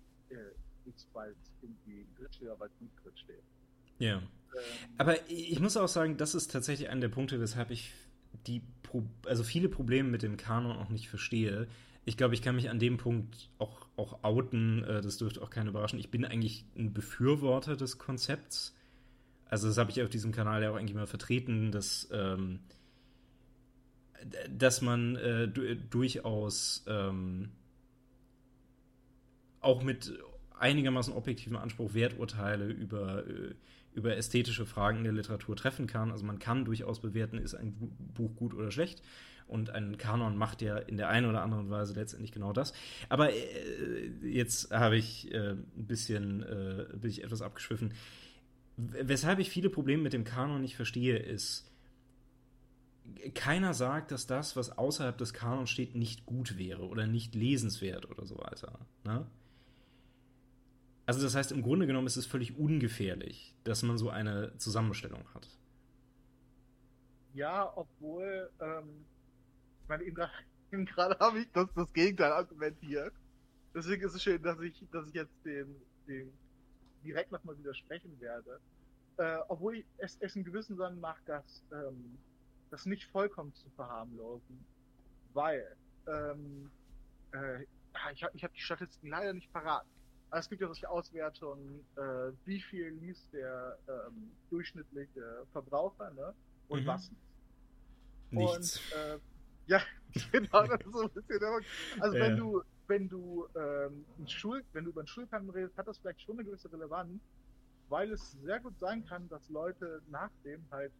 [0.86, 3.44] ist, weil es irgendwie drin steht oder weil es nicht drin steht.
[4.00, 4.18] Ja.
[4.18, 4.24] Ähm,
[4.98, 7.94] Aber ich muss auch sagen, das ist tatsächlich einer der Punkte, weshalb ich
[8.48, 11.68] die, Pro also viele Probleme mit dem Kanon auch nicht verstehe.
[12.04, 15.50] Ich glaube, ich kann mich an dem Punkt auch, auch outen, äh, das dürfte auch
[15.50, 16.00] keinen überraschen.
[16.00, 18.76] Ich bin eigentlich ein Befürworter des Konzepts.
[19.46, 22.60] Also das habe ich auf diesem Kanal ja auch eigentlich mal vertreten, dass ähm,
[24.50, 27.50] dass man äh, durchaus ähm,
[29.60, 30.14] auch mit
[30.58, 33.56] einigermaßen objektivem Anspruch Werturteile über, äh,
[33.94, 36.12] über ästhetische Fragen der Literatur treffen kann.
[36.12, 37.74] Also man kann durchaus bewerten, ist ein
[38.14, 39.02] Buch gut oder schlecht.
[39.48, 42.74] Und ein Kanon macht ja in der einen oder anderen Weise letztendlich genau das.
[43.10, 47.94] Aber äh, jetzt habe ich äh, ein bisschen, äh, bin ich etwas abgeschwiffen.
[48.78, 51.72] Weshalb ich viele Probleme mit dem Kanon nicht verstehe, ist,
[53.34, 58.10] keiner sagt, dass das, was außerhalb des Kanons steht, nicht gut wäre oder nicht lesenswert
[58.10, 58.80] oder so weiter.
[59.04, 59.26] Ne?
[61.12, 65.26] Also das heißt, im Grunde genommen ist es völlig ungefährlich, dass man so eine Zusammenstellung
[65.34, 65.46] hat.
[67.34, 69.04] Ja, obwohl, ähm,
[69.82, 70.06] ich meine,
[70.86, 73.14] gerade habe ich das, das Gegenteil argumentiert.
[73.76, 75.76] Deswegen ist es schön, dass ich, dass ich jetzt den,
[76.08, 76.32] den
[77.04, 78.62] direkt nochmal widersprechen werde.
[79.18, 82.18] Äh, obwohl ich es, es in gewissem Sinne macht, dass ähm,
[82.70, 84.64] das nicht vollkommen zu verharmlosen,
[85.34, 85.76] weil
[86.08, 86.72] ähm,
[87.34, 87.64] äh,
[88.14, 89.86] ich habe ich hab die Statistiken leider nicht parat.
[90.32, 96.34] Aber es gibt ja solche Auswertungen, äh, wie viel liest der ähm, durchschnittliche Verbraucher ne?
[96.70, 96.88] und mhm.
[96.88, 97.22] was nicht.
[98.32, 98.78] Nichts.
[98.78, 99.20] Und äh,
[99.68, 99.82] ja,
[100.32, 101.42] genau, das ist so ein bisschen.
[102.00, 102.24] Also ja.
[102.24, 106.22] wenn du, wenn du ähm, Schul, wenn du über einen Schulkanon redest, hat das vielleicht
[106.22, 107.22] schon eine gewisse Relevanz,
[107.90, 110.94] weil es sehr gut sein kann, dass Leute nach dem halt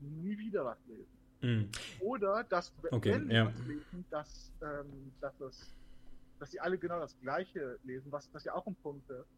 [0.00, 1.22] nie wieder was lesen.
[1.42, 1.68] Mhm.
[2.00, 3.46] Oder dass, okay, wenn ja.
[3.46, 5.74] was lesen, dass, ähm, dass, das,
[6.42, 9.28] dass sie alle genau das Gleiche lesen, was das ja auch ein Punkt ist,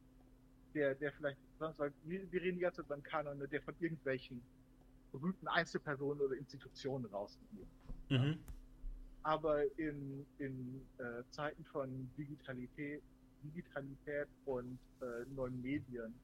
[0.72, 4.40] der, der vielleicht, weil wir, wir reden die ganze Zeit beim Kanon, der von irgendwelchen
[5.12, 7.68] berühmten Einzelpersonen oder Institutionen rausgeht.
[8.08, 8.38] Mhm.
[9.22, 13.02] Aber in, in äh, Zeiten von Digitalität,
[13.42, 16.14] Digitalität und äh, neuen Medien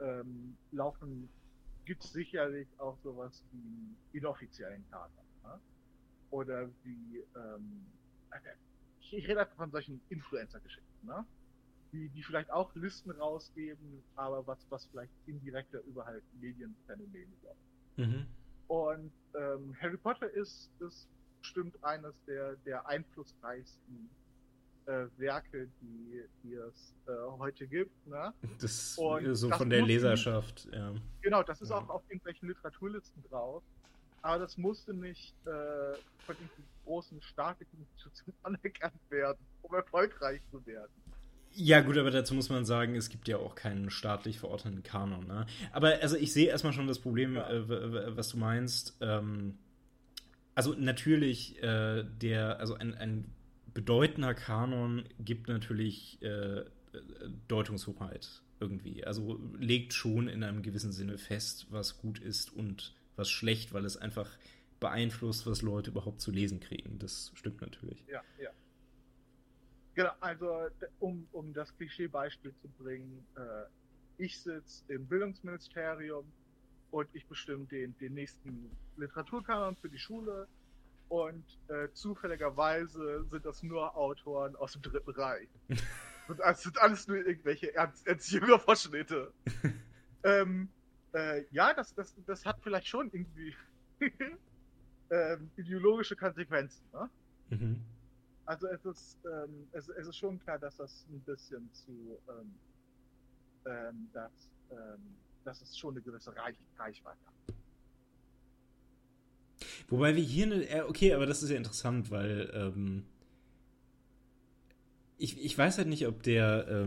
[0.00, 1.30] ähm, laufen
[1.86, 5.24] gibt es sicherlich auch sowas wie inoffiziellen Kater.
[5.44, 5.58] Ne?
[6.28, 7.86] Oder wie, ähm,
[9.12, 11.24] ich, ich rede einfach von solchen Influencer-Geschichten, ne?
[11.92, 17.58] die, die vielleicht auch Listen rausgeben, aber was, was vielleicht indirekter über halt Medienphänomene läuft.
[17.96, 18.26] Mhm.
[18.68, 21.08] Und ähm, Harry Potter ist, ist
[21.40, 24.08] bestimmt eines der, der einflussreichsten
[24.86, 28.06] äh, Werke, die, die es äh, heute gibt.
[28.06, 28.32] Ne?
[28.60, 30.94] Das und so das von der Leserschaft, ja.
[31.22, 31.78] Genau, das ist ja.
[31.78, 33.64] auch auf irgendwelchen Literaturlisten drauf.
[34.22, 35.94] Aber das musste nicht äh,
[36.26, 40.92] von irgendwelchen großen staatlichen Institutionen anerkannt werden, um erfolgreich zu werden.
[41.52, 45.26] Ja, gut, aber dazu muss man sagen, es gibt ja auch keinen staatlich verordneten Kanon.
[45.26, 45.46] Ne?
[45.72, 47.50] Aber also ich sehe erstmal schon das Problem, ja.
[47.50, 48.96] äh, was du meinst.
[49.00, 49.58] Ähm,
[50.54, 53.32] also natürlich, äh, der, also ein, ein
[53.74, 56.64] bedeutender Kanon gibt natürlich äh,
[57.48, 59.04] Deutungshoheit irgendwie.
[59.04, 63.84] Also legt schon in einem gewissen Sinne fest, was gut ist und was schlecht, weil
[63.84, 64.28] es einfach
[64.80, 66.98] beeinflusst, was Leute überhaupt zu lesen kriegen.
[66.98, 68.02] Das stimmt natürlich.
[68.08, 68.50] Ja, ja.
[69.94, 73.66] Genau, also um, um das Klischeebeispiel zu bringen, äh,
[74.16, 76.24] ich sitze im Bildungsministerium
[76.90, 80.48] und ich bestimme den, den nächsten Literaturkanon für die Schule
[81.08, 85.48] Und äh, zufälligerweise sind das nur Autoren aus dem Dritten Reich.
[86.28, 89.32] und es sind alles nur irgendwelche Ernst, Ernst Jünger-Verschnitte.
[90.24, 90.68] ähm,
[91.14, 93.54] äh, ja, das, das, das hat vielleicht schon irgendwie
[95.10, 96.82] ähm, ideologische Konsequenzen.
[96.92, 97.10] Ne?
[97.50, 97.80] Mhm.
[98.46, 102.54] Also es ist, ähm, es, es, ist schon klar, dass das ein bisschen zu, ähm,
[103.66, 104.32] ähm dass,
[104.70, 107.54] ähm, dass es schon eine gewisse Reich, Reichweite hat.
[109.88, 113.04] Wobei wir hier eine, äh, okay, aber das ist ja interessant, weil ähm,
[115.18, 116.86] ich, ich weiß halt nicht, ob der,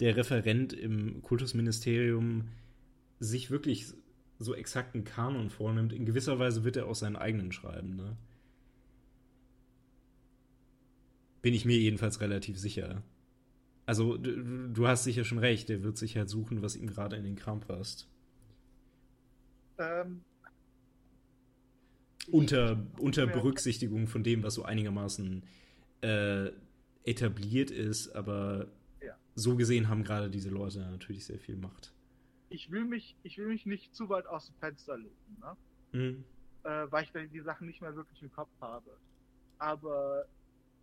[0.00, 2.48] der Referent im Kultusministerium
[3.18, 3.94] sich wirklich
[4.38, 5.92] so exakten Kanon vornimmt.
[5.92, 8.16] In gewisser Weise wird er auch seinen eigenen schreiben, ne?
[11.42, 13.02] Bin ich mir jedenfalls relativ sicher.
[13.86, 17.16] Also, du, du hast sicher schon recht, der wird sich halt suchen, was ihm gerade
[17.16, 18.08] in den Kram passt.
[19.78, 20.22] Ähm,
[22.30, 25.44] unter, unter Berücksichtigung von dem, was so einigermaßen
[26.00, 26.50] äh,
[27.04, 28.66] etabliert ist, aber
[29.00, 29.14] ja.
[29.34, 31.92] so gesehen haben gerade diese Leute natürlich sehr viel Macht.
[32.48, 35.56] Ich will mich, ich will mich nicht zu weit aus dem Fenster legen, ne?
[35.92, 36.24] Mhm.
[36.62, 38.96] Äh, weil ich die Sachen nicht mehr wirklich im Kopf habe.
[39.58, 40.26] Aber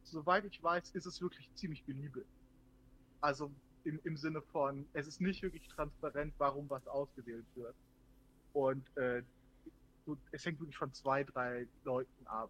[0.03, 2.25] soweit ich weiß, ist es wirklich ziemlich beliebig.
[3.21, 3.51] Also
[3.83, 7.75] im, im Sinne von, es ist nicht wirklich transparent, warum was ausgewählt wird.
[8.53, 9.23] Und äh,
[10.31, 12.49] es hängt wirklich von zwei, drei Leuten ab.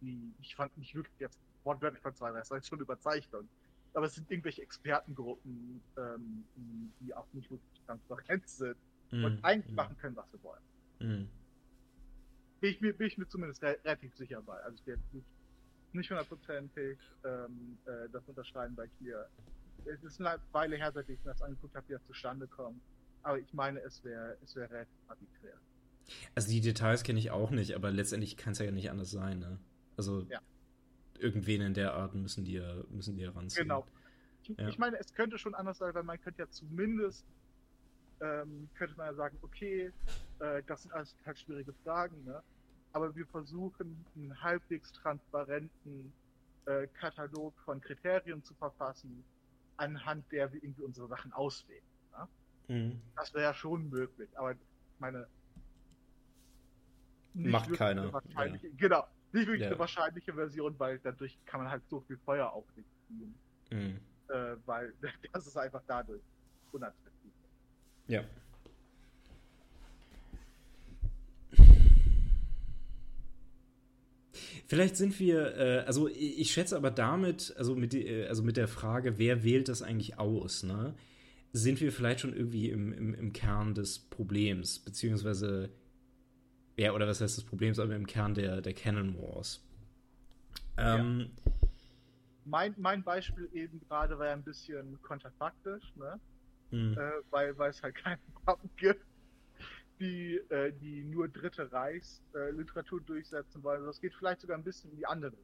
[0.00, 3.48] Die, ich fand nicht wirklich jetzt wortwörtlich von zwei, drei, das ist schon Überzeichnung.
[3.94, 6.44] Aber es sind irgendwelche Expertengruppen, ähm,
[7.00, 8.76] die auch nicht wirklich transparent sind
[9.10, 9.76] mm, und eigentlich mm.
[9.76, 10.62] machen können, was sie wollen.
[11.00, 11.28] Mm.
[12.60, 14.58] Bin, ich mir, bin ich mir zumindest re relativ sicher bei.
[14.60, 15.26] Also ich werde nicht,
[15.92, 19.28] nicht hundertprozentig ähm, äh, das unterschreiben, weil hier
[19.86, 22.80] es ist eine Weile her, seit ich mir das angeguckt habe, wie das zustande kommt.
[23.22, 25.54] Aber ich meine, es wäre es wäre relativ arbiträr.
[26.34, 29.38] Also die Details kenne ich auch nicht, aber letztendlich kann es ja nicht anders sein,
[29.38, 29.58] ne?
[29.96, 30.40] Also ja.
[31.20, 33.64] Irgendwen in der Art müssen die ja, müssen die ja ranziehen.
[33.68, 33.86] Genau.
[34.42, 34.68] Ich, ja.
[34.68, 37.24] ich meine, es könnte schon anders sein, weil man könnte ja zumindest
[38.20, 39.92] ähm, könnte man ja sagen, okay,
[40.40, 42.42] äh, das sind alles halt schwierige Fragen, ne?
[42.92, 46.12] Aber wir versuchen einen halbwegs transparenten
[46.66, 49.24] äh, Katalog von Kriterien zu verfassen,
[49.76, 51.84] anhand der wir irgendwie unsere Sachen auswählen.
[52.12, 52.28] Ne?
[52.74, 53.00] Mhm.
[53.16, 54.54] Das wäre ja schon möglich, aber
[54.98, 55.28] meine,
[57.32, 58.06] Macht keiner.
[58.06, 58.58] Ja.
[58.76, 59.68] Genau, nicht wirklich ja.
[59.68, 63.34] eine wahrscheinliche Version, weil dadurch kann man halt so viel Feuer auch nicht ziehen.
[63.70, 63.98] Mhm.
[64.28, 64.92] Äh, weil
[65.32, 66.22] das ist einfach dadurch
[66.72, 67.32] unattraktiv.
[68.08, 68.24] Ja.
[74.66, 78.68] Vielleicht sind wir, äh, also ich schätze aber damit, also mit, äh, also mit der
[78.68, 80.94] Frage, wer wählt das eigentlich aus, ne?
[81.52, 85.70] Sind wir vielleicht schon irgendwie im, im, im Kern des Problems, beziehungsweise
[86.80, 89.62] ja, oder was heißt das Problem, aber im Kern der, der Canon Wars.
[90.78, 91.52] Ähm, ja.
[92.46, 96.18] mein, mein Beispiel eben gerade war ja ein bisschen konterfaktisch, ne?
[96.70, 96.96] Hm.
[96.96, 99.04] Äh, weil, weil es halt keine Waffen gibt,
[100.00, 103.84] die, äh, die nur Dritte Reichs äh, Literatur durchsetzen wollen.
[103.84, 105.36] Das geht vielleicht sogar ein bisschen in die andere.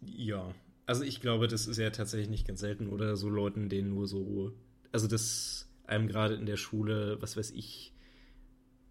[0.00, 0.52] Ja,
[0.84, 4.08] also ich glaube, das ist ja tatsächlich nicht ganz selten, oder so Leuten, denen nur
[4.08, 4.52] so,
[4.90, 7.91] also das einem gerade in der Schule, was weiß ich,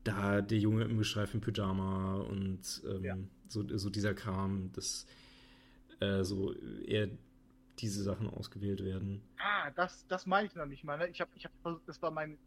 [0.04, 3.18] da der Junge im gestreiften Pyjama und ähm, ja.
[3.48, 5.06] so, so dieser Kram, dass
[6.00, 6.54] äh, so
[6.86, 7.10] eher
[7.80, 9.22] diese Sachen ausgewählt werden.
[9.38, 10.98] Ah, das, das meine ich noch nicht mal.
[10.98, 11.08] Ne?
[11.10, 11.52] Ich habe, ich hab,
[11.86, 12.38] das war mein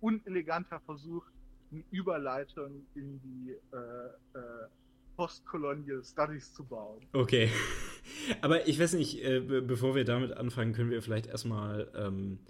[0.00, 1.24] uneleganter Versuch,
[1.70, 4.68] eine Überleitung in die äh, äh,
[5.16, 7.06] Postcolonial Studies zu bauen.
[7.12, 7.50] Okay.
[8.40, 12.40] Aber ich weiß nicht, äh, bevor wir damit anfangen, können wir vielleicht erstmal ähm,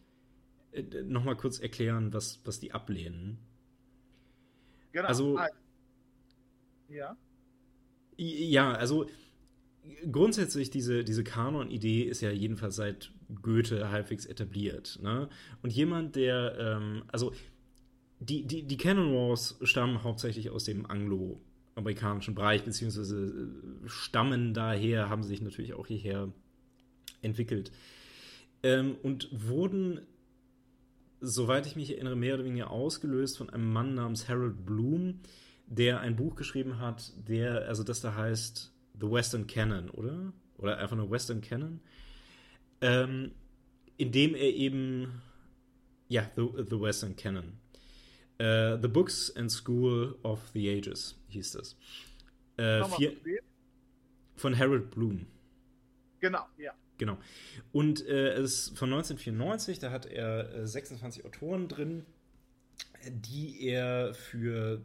[0.73, 3.38] äh, nochmal kurz erklären, was, was die ablehnen.
[4.92, 5.09] Genau.
[5.09, 5.38] Also,
[6.88, 7.16] ja.
[8.16, 9.07] Ja, also
[10.11, 14.98] grundsätzlich diese, diese Kanon-Idee ist ja jedenfalls seit Goethe halbwegs etabliert.
[15.03, 15.29] Ne?
[15.62, 17.33] Und jemand, der, ähm, also
[18.18, 25.09] die, die, die Canon Wars stammen hauptsächlich aus dem angloamerikanischen Bereich, beziehungsweise äh, stammen daher,
[25.09, 26.31] haben sich natürlich auch hierher
[27.23, 27.73] entwickelt.
[28.62, 30.00] Ähm, und wurden
[31.21, 35.21] soweit ich mich erinnere, mehr oder weniger ausgelöst von einem Mann namens Harold Bloom,
[35.66, 40.33] der ein Buch geschrieben hat, der, also das da heißt The Western Canon, oder?
[40.58, 41.81] Oder einfach nur Western Canon.
[42.81, 43.33] Ähm,
[43.96, 45.23] in dem er eben,
[46.08, 47.58] ja, The, the Western Canon.
[48.40, 51.77] Uh, the Books and School of the Ages hieß das.
[52.56, 53.12] Äh, vier,
[54.37, 55.27] von Harold Bloom.
[56.21, 56.73] Genau, ja.
[57.01, 57.17] Genau.
[57.73, 62.05] Und äh, es ist von 1994, da hat er äh, 26 Autoren drin,
[63.09, 64.83] die er für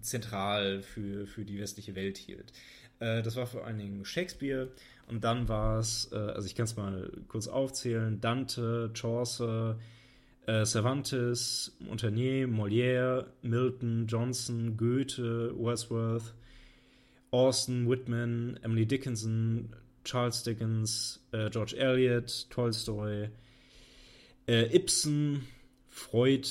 [0.00, 2.52] zentral für, für die westliche Welt hielt.
[2.98, 4.72] Äh, das war vor allen Dingen Shakespeare
[5.06, 9.78] und dann war es, äh, also ich kann es mal kurz aufzählen, Dante, Chaucer,
[10.46, 16.34] äh, Cervantes, Montagnier, Molière, Milton, Johnson, Goethe, Wordsworth,
[17.30, 19.72] Austin, Whitman, Emily Dickinson,
[20.06, 23.28] Charles Dickens, äh, George Eliot, Tolstoy,
[24.46, 25.46] äh, Ibsen,
[25.88, 26.46] Freud,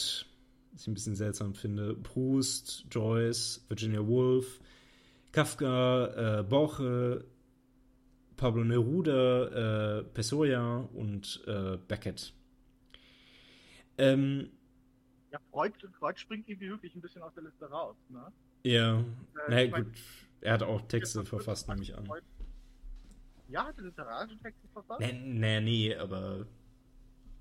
[0.73, 4.59] was ich ein bisschen seltsam finde, Proust, Joyce, Virginia Woolf,
[5.31, 7.23] Kafka, äh, Borche,
[8.35, 12.33] Pablo Neruda, äh, Pessoa und äh, Beckett.
[13.97, 14.49] Ähm,
[15.31, 18.31] ja, Freud, Freud springt irgendwie wirklich ein bisschen aus der Liste raus, ne?
[18.63, 19.87] Ja, äh, naja, gut.
[20.41, 22.05] Er hat auch Texte verfasst, nehme ich an.
[22.05, 22.23] Freud,
[23.49, 24.99] ja, hat er literarische Texte verfasst?
[24.99, 26.45] Nee, nee, nee, aber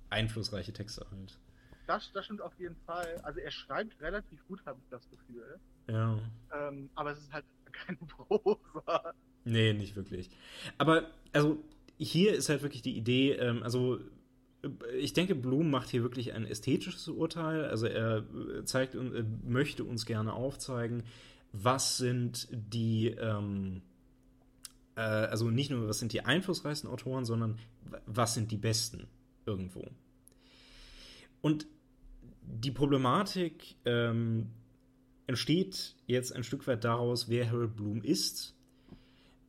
[0.09, 1.39] einflussreiche Texte halt.
[1.87, 3.19] Das, das stimmt auf jeden Fall.
[3.23, 5.59] Also er schreibt relativ gut, habe ich das Gefühl.
[5.87, 6.17] Ja.
[6.53, 9.13] Ähm, aber es ist halt keine Prosa.
[9.43, 10.29] Nee, nicht wirklich.
[10.77, 11.63] Aber, also,
[11.97, 13.99] hier ist halt wirklich die Idee, ähm, also
[14.97, 17.65] ich denke, Blum macht hier wirklich ein ästhetisches Urteil.
[17.65, 18.23] Also er
[18.65, 21.03] zeigt und möchte uns gerne aufzeigen,
[21.51, 23.81] was sind die, ähm,
[24.95, 27.57] äh, also nicht nur was sind die einflussreichsten Autoren, sondern
[28.05, 29.07] was sind die besten
[29.45, 29.85] irgendwo.
[31.41, 31.67] Und
[32.41, 34.47] die Problematik ähm,
[35.27, 38.55] entsteht jetzt ein Stück weit daraus, wer Harold Bloom ist.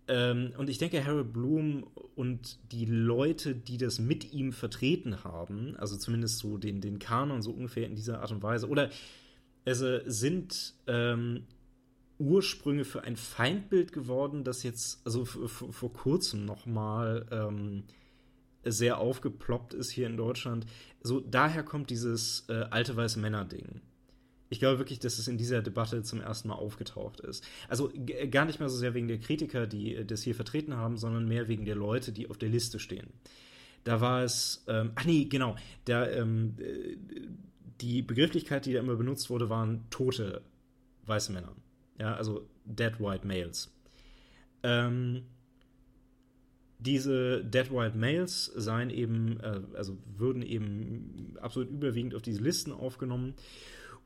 [0.09, 1.84] Ähm, und ich denke, Harold Bloom
[2.14, 7.42] und die Leute, die das mit ihm vertreten haben, also zumindest so den, den Kanon
[7.42, 8.90] so ungefähr in dieser Art und Weise, oder
[9.64, 11.44] also sind ähm,
[12.19, 17.85] Ursprünge für ein Feindbild geworden, das jetzt, also vor kurzem nochmal ähm,
[18.64, 20.67] sehr aufgeploppt ist hier in Deutschland.
[21.03, 23.81] So, daher kommt dieses äh, alte weiße Männer-Ding.
[24.49, 27.45] Ich glaube wirklich, dass es in dieser Debatte zum ersten Mal aufgetaucht ist.
[27.69, 27.93] Also
[28.31, 31.29] gar nicht mal so sehr wegen der Kritiker, die äh, das hier vertreten haben, sondern
[31.29, 33.09] mehr wegen der Leute, die auf der Liste stehen.
[33.85, 36.97] Da war es, ähm, ach nee, genau, da, ähm, äh,
[37.81, 40.43] die Begrifflichkeit, die da immer benutzt wurde, waren tote
[41.05, 41.55] weiße Männer.
[41.99, 43.72] Ja, also dead white males.
[44.62, 45.24] Ähm,
[46.78, 52.72] diese Dead White Males seien eben, äh, also würden eben absolut überwiegend auf diese Listen
[52.72, 53.34] aufgenommen.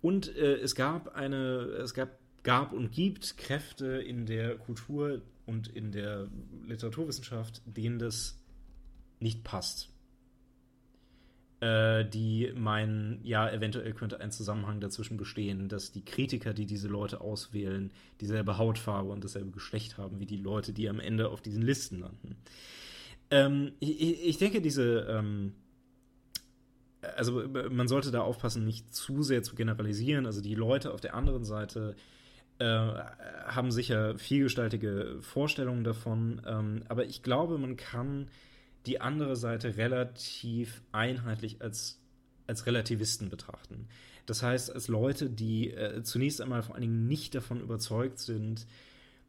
[0.00, 5.68] Und äh, es gab eine, es gab, gab und gibt Kräfte in der Kultur und
[5.68, 6.28] in der
[6.66, 8.38] Literaturwissenschaft, denen das
[9.18, 9.90] nicht passt.
[11.60, 16.88] Äh, die meinen, ja, eventuell könnte ein Zusammenhang dazwischen bestehen, dass die Kritiker, die diese
[16.88, 17.92] Leute auswählen,
[18.22, 22.00] dieselbe Hautfarbe und dasselbe Geschlecht haben wie die Leute, die am Ende auf diesen Listen
[22.00, 22.36] landen.
[23.30, 25.52] Ähm, ich, ich, denke, diese, ähm,
[27.16, 30.24] also man sollte da aufpassen, nicht zu sehr zu generalisieren.
[30.24, 31.94] Also die Leute auf der anderen Seite
[32.58, 38.28] äh, haben sicher vielgestaltige Vorstellungen davon, ähm, aber ich glaube, man kann
[38.86, 42.00] die andere Seite relativ einheitlich als,
[42.46, 43.88] als Relativisten betrachten.
[44.26, 48.66] Das heißt, als Leute, die äh, zunächst einmal vor allen Dingen nicht davon überzeugt sind,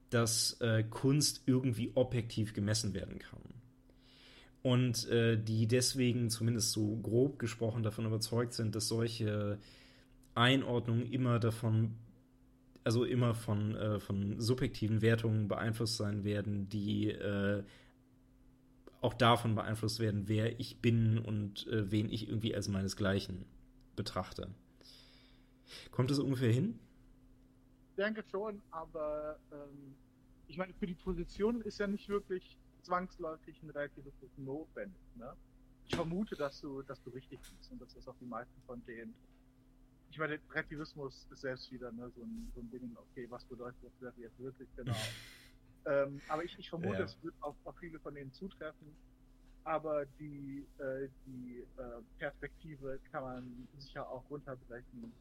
[0.09, 3.39] dass äh, Kunst irgendwie objektiv gemessen werden kann.
[4.61, 9.57] Und äh, die deswegen zumindest so grob gesprochen davon überzeugt sind, dass solche
[10.35, 11.95] Einordnungen immer davon,
[12.83, 17.63] also immer von, äh, von subjektiven Wertungen beeinflusst sein werden, die äh,
[19.01, 23.45] auch davon beeinflusst werden, wer ich bin und äh, wen ich irgendwie als meinesgleichen
[23.95, 24.47] betrachte.
[25.91, 26.79] Kommt das ungefähr hin?
[27.89, 29.95] Ich denke schon, aber ähm,
[30.47, 35.01] ich meine, für die Position ist ja nicht wirklich zwangsläufig ein relatives Wissen notwendig.
[35.15, 35.33] Ne?
[35.87, 38.83] Ich vermute, dass du, dass du richtig bist und dass das auch die meisten von
[38.85, 39.13] denen.
[40.09, 43.77] Ich meine, Relativismus ist selbst wieder ne, so, ein, so ein Ding, okay, was bedeutet
[44.01, 44.95] das jetzt wirklich genau?
[45.85, 47.05] Ähm, aber ich, ich vermute, ja.
[47.05, 48.95] es wird auf, auf viele von denen zutreffen.
[49.63, 55.13] Aber die, äh, die äh, Perspektive kann man sicher auch runterbrechen.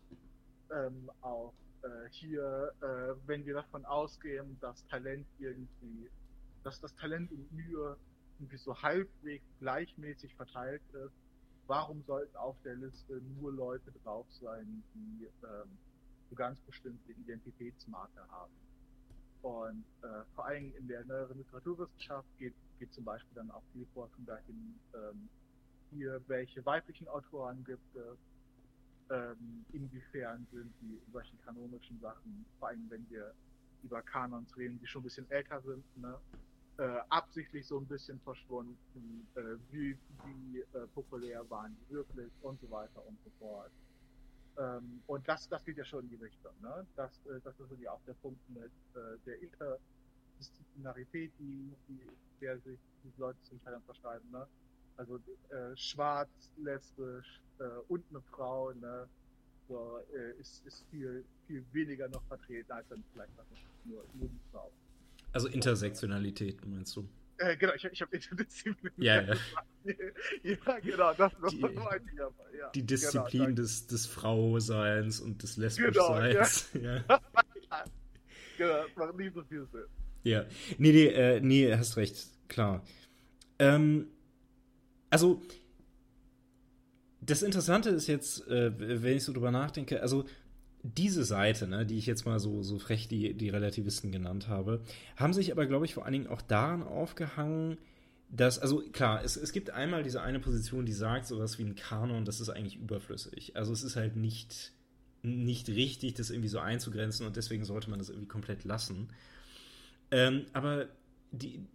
[0.72, 1.52] Ähm, auch
[1.82, 6.10] äh, hier, äh, wenn wir davon ausgehen, dass Talent irgendwie,
[6.62, 7.96] dass das Talent und Mühe
[8.38, 11.14] irgendwie so halbwegs gleichmäßig verteilt ist,
[11.66, 15.78] warum sollten auf der Liste nur Leute drauf sein, die ähm,
[16.28, 18.52] so ganz bestimmte Identitätsmarke haben?
[19.42, 23.86] Und äh, vor allem in der neueren Literaturwissenschaft geht, geht zum Beispiel dann auch viel
[23.94, 25.28] Forschung dahin, ähm,
[25.90, 28.18] hier welche weiblichen Autoren gibt es,
[29.10, 33.34] ähm, inwiefern sind die in solchen kanonischen Sachen, vor allem wenn wir
[33.82, 36.16] über Kanons reden, die schon ein bisschen älter sind, ne,
[36.78, 42.60] äh, absichtlich so ein bisschen verschwunden, äh, wie, wie äh, populär waren die wirklich und
[42.60, 43.70] so weiter und so fort.
[44.58, 46.52] Ähm, und das, das geht ja schon in die Richtung.
[46.60, 46.86] Ne?
[46.96, 52.00] Das, äh, das ist ja auch der Punkt mit äh, der Interdisziplinarität, die, die,
[52.40, 54.30] der sich die Leute zum Teil dann.
[54.30, 54.46] Ne?
[54.96, 55.16] Also
[55.50, 59.08] äh, schwarz, lesbisch äh, und eine Frau ne?
[59.68, 63.32] so, äh, ist, ist viel, viel weniger noch vertreten als dann vielleicht
[63.84, 64.70] nur, nur die Frau.
[65.32, 67.08] Also Intersektionalität, meinst du?
[67.40, 68.92] Äh, genau, ich, ich habe Interdisziplin.
[68.98, 69.34] Ja, ja.
[70.42, 72.34] ja, genau, das, Die- meinte ich aber.
[72.56, 76.68] Ja, Die Disziplin genau, des, des Frauseins und des Lesbischseins.
[76.82, 77.02] ja.
[78.58, 79.84] Genau, das macht nicht so viel Sinn.
[80.22, 80.44] Ja,
[80.76, 82.84] nee, nee, äh, nee, hast recht, klar.
[83.58, 84.08] Ähm,
[85.08, 85.40] also,
[87.22, 90.26] das Interessante ist jetzt, äh, wenn ich so drüber nachdenke, also
[90.82, 94.80] diese Seite, ne, die ich jetzt mal so, so frech die, die Relativisten genannt habe,
[95.16, 97.78] haben sich aber, glaube ich, vor allen Dingen auch daran aufgehangen,
[98.30, 101.74] dass, also klar, es, es gibt einmal diese eine Position, die sagt, sowas wie ein
[101.74, 103.56] Kanon, das ist eigentlich überflüssig.
[103.56, 104.72] Also es ist halt nicht,
[105.22, 109.08] nicht richtig, das irgendwie so einzugrenzen und deswegen sollte man das irgendwie komplett lassen.
[110.10, 110.86] Ähm, aber
[111.32, 111.66] die,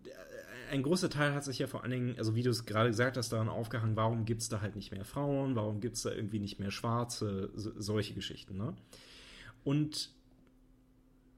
[0.72, 3.18] ein großer Teil hat sich ja vor allen Dingen, also wie du es gerade gesagt
[3.18, 6.12] hast, daran aufgehangen, warum gibt es da halt nicht mehr Frauen, warum gibt es da
[6.12, 8.76] irgendwie nicht mehr Schwarze, so, solche Geschichten, ne?
[9.64, 10.14] Und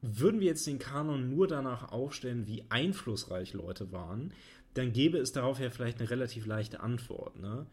[0.01, 4.34] würden wir jetzt den Kanon nur danach aufstellen, wie einflussreich Leute waren,
[4.73, 7.65] dann gäbe es darauf ja vielleicht eine relativ leichte Antwort, ne?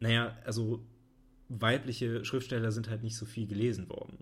[0.00, 0.84] Naja, also
[1.48, 4.18] weibliche Schriftsteller sind halt nicht so viel gelesen worden.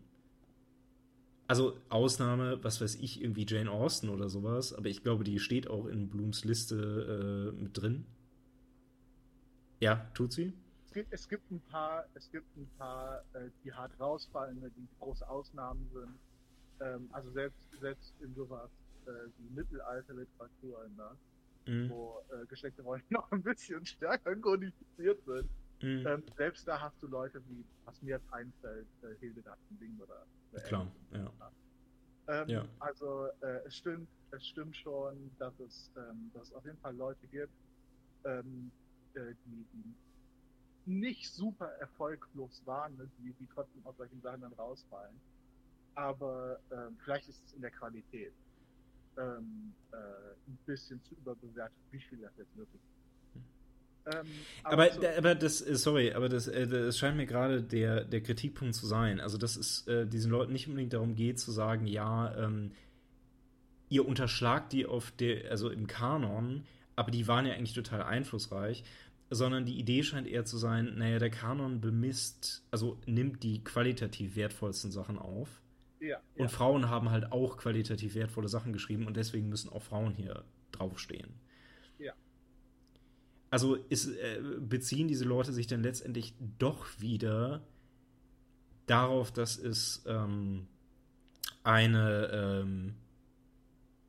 [1.48, 5.68] Also Ausnahme, was weiß ich, irgendwie Jane Austen oder sowas, aber ich glaube, die steht
[5.68, 8.04] auch in Blooms Liste äh, mit drin.
[9.80, 10.52] Ja, tut sie?
[10.86, 14.88] Es gibt, es gibt ein paar, es gibt ein paar, äh, die hart rausfallen, die
[15.00, 16.18] große Ausnahmen sind.
[16.80, 18.70] Ähm, also selbst, selbst in sowas
[19.06, 21.16] äh, wie Mittelalterliteratur, ne,
[21.66, 21.90] Mhm.
[21.90, 25.48] wo äh, Geschlechterrollen noch ein bisschen stärker kodifiziert sind.
[25.82, 26.06] Mhm.
[26.06, 30.26] Ähm, selbst da hast du Leute wie, was mir jetzt einfällt, äh, Hildegard oder, oder
[30.54, 31.32] Klar, ja.
[32.28, 32.68] Ähm, Ja.
[32.80, 36.94] Also äh, es stimmt, es stimmt schon, dass es, ähm, dass es auf jeden Fall
[36.96, 37.52] Leute gibt,
[38.24, 38.70] ähm,
[39.14, 39.94] äh, die, die
[40.84, 45.20] nicht super erfolglos waren, ne, die, die trotzdem aus solchen Sachen dann rausfallen.
[45.94, 48.32] Aber ähm, vielleicht ist es in der Qualität
[49.16, 52.97] ähm, äh, ein bisschen zu überbewertet, wie viel das jetzt wirklich ist.
[54.10, 54.26] Ähm,
[54.64, 58.04] Aber, so- da- aber das, äh, sorry, aber das, äh, das scheint mir gerade der,
[58.04, 59.20] der Kritikpunkt zu sein.
[59.20, 62.72] Also, dass es äh, diesen Leuten nicht unbedingt darum geht, zu sagen, ja, ähm,
[63.88, 66.64] ihr unterschlagt die auf der, also im Kanon,
[66.96, 68.84] aber die waren ja eigentlich total einflussreich,
[69.30, 74.36] sondern die Idee scheint eher zu sein, naja, der Kanon bemisst, also nimmt die qualitativ
[74.36, 75.60] wertvollsten Sachen auf.
[76.00, 76.48] ja, Und ja.
[76.48, 81.28] Frauen haben halt auch qualitativ wertvolle Sachen geschrieben und deswegen müssen auch Frauen hier draufstehen.
[81.98, 82.12] Ja.
[83.50, 87.62] Also ist, äh, beziehen diese Leute sich dann letztendlich doch wieder
[88.86, 90.66] darauf, dass es ähm,
[91.64, 92.94] eine, ähm,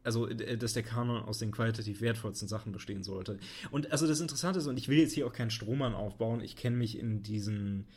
[0.03, 3.39] also äh, dass der Kanon aus den qualitativ wertvollsten Sachen bestehen sollte.
[3.71, 6.55] Und also das Interessante ist, und ich will jetzt hier auch keinen Strohmann aufbauen, ich
[6.55, 7.87] kenne mich in diesen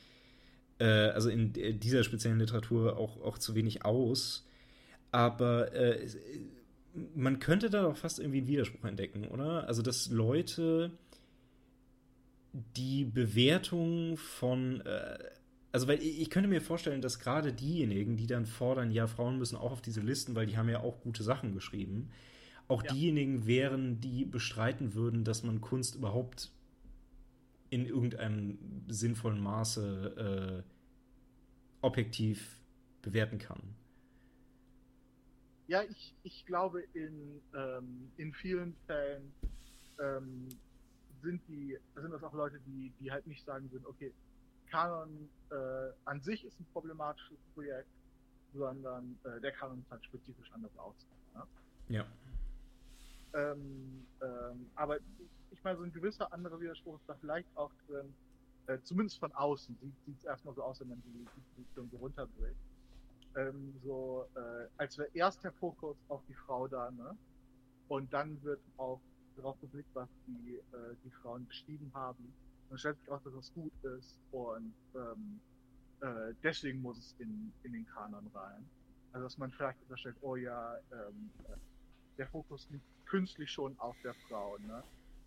[0.83, 4.45] äh, also in äh, dieser speziellen Literatur auch, auch zu wenig aus.
[5.13, 6.11] Aber äh, äh,
[7.15, 9.67] man könnte da doch fast irgendwie einen Widerspruch entdecken, oder?
[9.69, 10.91] Also, dass Leute
[12.53, 15.19] die Bewertung von, äh,
[15.73, 19.39] also, weil ich ich könnte mir vorstellen, dass gerade diejenigen, die dann fordern, ja, Frauen
[19.39, 22.11] müssen auch auf diese Listen, weil die haben ja auch gute Sachen geschrieben,
[22.69, 22.93] auch Ja.
[22.93, 26.51] diejenigen wären, die bestreiten würden, dass man Kunst überhaupt
[27.71, 30.71] in irgendeinem sinnvollen Maße äh,
[31.83, 32.61] objektiv
[33.03, 33.75] bewerten kann.
[35.67, 39.33] Ja, ich, ich glaube, in, ähm, in vielen Fällen
[40.01, 40.49] ähm,
[41.23, 44.13] sind die, sind das auch Leute, die, die halt nicht sagen würden, okay,
[44.71, 45.55] Kanon äh,
[46.05, 47.89] an sich ist ein problematisches Projekt,
[48.55, 50.95] sondern äh, der Kanon ist halt spezifisch anders aus.
[51.35, 51.43] Ne?
[51.89, 52.07] Ja.
[53.35, 54.99] Ähm, ähm, aber
[55.51, 58.15] ich meine, so ein gewisser anderer Widerspruch ist da vielleicht auch drin,
[58.67, 62.57] äh, zumindest von außen sieht es erstmal so aus, wenn man die, Position so runterbricht.
[63.37, 67.17] Ähm, so, äh, als wäre erst der Fokus auf die Frau da, ne?
[67.89, 69.01] Und dann wird auch
[69.37, 72.33] darauf geblickt, was die, äh, die Frauen geschrieben haben.
[72.71, 75.41] Und stellt sich raus, dass das gut ist und ähm,
[76.01, 78.65] äh, deswegen muss es in, in den Kanon rein.
[79.13, 81.57] Also dass man vielleicht unterstellt, oh ja, ähm, äh,
[82.17, 84.83] der Fokus liegt künstlich schon auf der Frau, ne?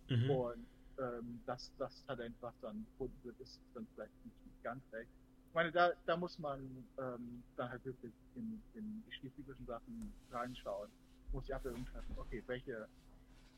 [0.08, 0.30] Mhm.
[0.30, 0.66] Und
[0.98, 5.10] ähm, das, das Talent, was dann gefunden wird, ist dann vielleicht nicht ganz recht.
[5.48, 6.60] Ich meine, da, da muss man
[6.98, 10.90] ähm, dann halt wirklich in, in die spezifischen Sachen reinschauen,
[11.32, 12.88] muss die Abwägung treffen, okay, welche,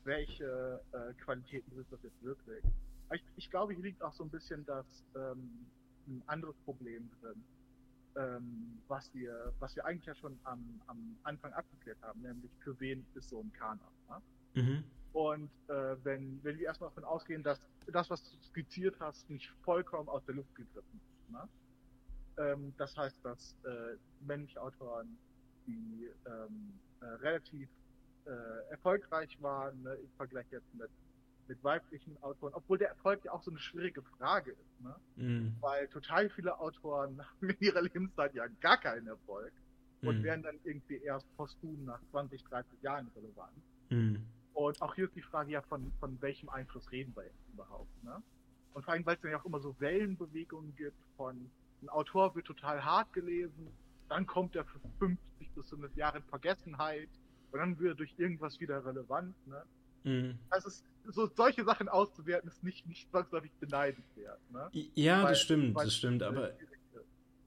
[0.05, 2.64] welche äh, Qualitäten sind das jetzt wirklich?
[3.12, 4.86] Ich, ich glaube, hier liegt auch so ein bisschen das
[5.16, 5.66] ähm,
[6.07, 7.44] ein anderes Problem drin.
[8.16, 12.78] ähm, was wir, was wir eigentlich ja schon am, am Anfang abgeklärt haben, nämlich für
[12.80, 13.80] wen ist so ein Kanon.
[14.09, 14.62] Ne?
[14.62, 14.84] Mhm.
[15.12, 19.49] Und äh, wenn, wenn wir erstmal davon ausgehen, dass das, was du skizziert hast, nicht
[19.62, 21.30] vollkommen aus der Luft gegriffen ist.
[21.30, 21.49] Ne?
[22.38, 25.16] Ähm, das heißt, dass äh, männliche Autoren,
[25.66, 27.68] die ähm, äh, relativ
[28.29, 30.91] äh, erfolgreich waren, ne, im Vergleich jetzt mit,
[31.49, 34.95] mit weiblichen Autoren, obwohl der Erfolg ja auch so eine schwierige Frage ist, ne?
[35.16, 35.57] Mhm.
[35.61, 39.53] weil total viele Autoren haben in ihrer Lebenszeit ja gar keinen Erfolg
[40.03, 40.24] und mhm.
[40.24, 43.57] werden dann irgendwie erst posthum nach 20, 30 Jahren relevant.
[43.91, 44.24] Mhm.
[44.53, 48.05] Und auch hier ist die Frage ja, von, von welchem Einfluss reden wir jetzt überhaupt.
[48.05, 48.22] Ne?
[48.74, 51.51] Und vor allem, weil es dann ja auch immer so Wellenbewegungen gibt von,
[51.81, 53.68] ein Autor wird total hart gelesen,
[54.09, 57.09] dann kommt er für 50 bis 100 Jahre in Vergessenheit
[57.53, 59.34] und dann wird er durch irgendwas wieder relevant.
[59.46, 59.62] Ne?
[60.05, 60.38] Mhm.
[60.51, 64.38] Also es, so solche Sachen auszuwerten ist nicht, nicht zwangsläufig beneidenswert.
[64.53, 64.68] Ne?
[64.94, 66.53] Ja, weil, das stimmt, das stimmt, aber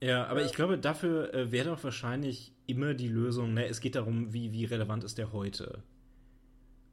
[0.02, 3.94] ja, aber ich glaube, dafür äh, wäre doch wahrscheinlich immer die Lösung, ne, es geht
[3.94, 5.80] darum, wie, wie relevant ist der heute.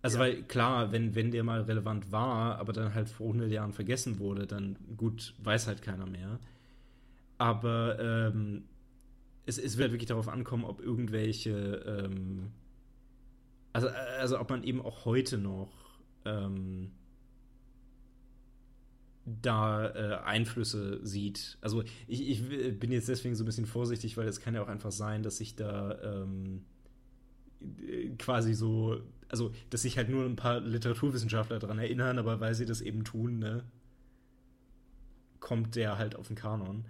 [0.03, 0.23] Also, ja.
[0.23, 4.19] weil klar, wenn, wenn der mal relevant war, aber dann halt vor 100 Jahren vergessen
[4.19, 6.39] wurde, dann gut, weiß halt keiner mehr.
[7.39, 8.65] Aber ähm,
[9.47, 12.51] es, es wird wirklich darauf ankommen, ob irgendwelche, ähm,
[13.73, 15.71] also, also ob man eben auch heute noch
[16.25, 16.91] ähm,
[19.25, 21.57] da äh, Einflüsse sieht.
[21.61, 24.67] Also ich, ich bin jetzt deswegen so ein bisschen vorsichtig, weil es kann ja auch
[24.67, 26.65] einfach sein, dass sich da ähm,
[28.17, 32.65] quasi so also dass sich halt nur ein paar Literaturwissenschaftler daran erinnern, aber weil sie
[32.65, 33.63] das eben tun, ne,
[35.39, 36.85] kommt der halt auf den Kanon.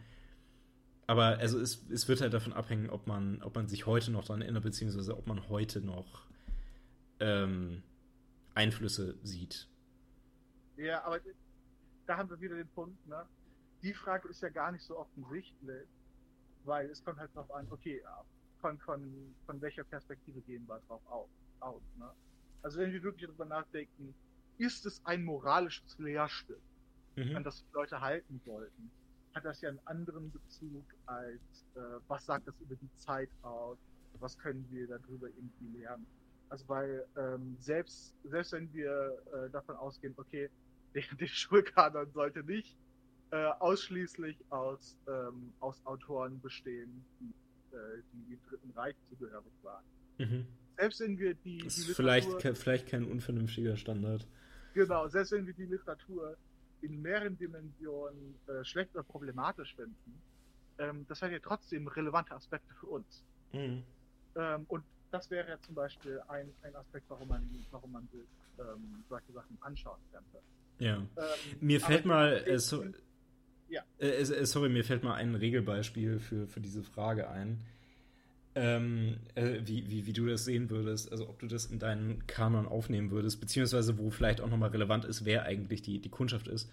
[1.05, 4.25] Aber also es, es wird halt davon abhängen, ob man, ob man sich heute noch
[4.25, 6.25] daran erinnert, beziehungsweise ob man heute noch
[7.19, 7.83] ähm,
[8.55, 9.67] Einflüsse sieht.
[10.77, 11.19] Ja, aber
[12.05, 13.25] da haben wir wieder den Punkt, ne?
[13.81, 15.87] Die Frage ist ja gar nicht so offensichtlich,
[16.65, 18.01] weil es kommt halt darauf an, okay,
[18.59, 22.09] von, von, von welcher Perspektive gehen wir drauf auf, aus, ne?
[22.61, 24.13] Also wenn wir wirklich darüber nachdenken,
[24.57, 26.61] ist es ein moralisches Lehrstück,
[27.15, 27.37] mhm.
[27.37, 28.91] an das die Leute halten sollten,
[29.33, 33.77] hat das ja einen anderen Bezug als, äh, was sagt das über die Zeit aus,
[34.19, 36.05] was können wir darüber irgendwie lernen.
[36.49, 40.49] Also weil ähm, selbst, selbst wenn wir äh, davon ausgehen, okay,
[40.95, 42.75] der, der Schulkanon sollte nicht
[43.31, 49.83] äh, ausschließlich aus, ähm, aus Autoren bestehen, die, äh, die dem Dritten Reich zugehörig waren.
[50.17, 50.47] Mhm
[50.79, 54.25] selbst wenn wir die, das ist vielleicht, vielleicht kein unvernünftiger Standard.
[54.73, 56.37] Genau, selbst wenn wir die Literatur
[56.81, 60.21] in mehreren Dimensionen äh, schlecht oder problematisch finden,
[60.77, 63.23] ähm, das hat ja trotzdem relevante Aspekte für uns.
[63.51, 63.83] Mhm.
[64.35, 68.21] Ähm, und das wäre ja zum Beispiel ein, ein Aspekt, warum man, warum man sich
[68.59, 70.39] ähm, solche Sachen anschauen könnte.
[70.79, 70.95] Ja.
[70.97, 71.07] Ähm,
[71.59, 72.83] mir fällt mal, äh, so,
[73.69, 73.83] ja.
[73.99, 77.63] Äh, äh, sorry, mir fällt mal ein Regelbeispiel für, für diese Frage ein
[78.55, 82.25] ähm, äh, wie, wie, wie du das sehen würdest, also ob du das in deinen
[82.27, 86.47] Kanon aufnehmen würdest, beziehungsweise wo vielleicht auch nochmal relevant ist, wer eigentlich die, die Kundschaft
[86.47, 86.69] ist.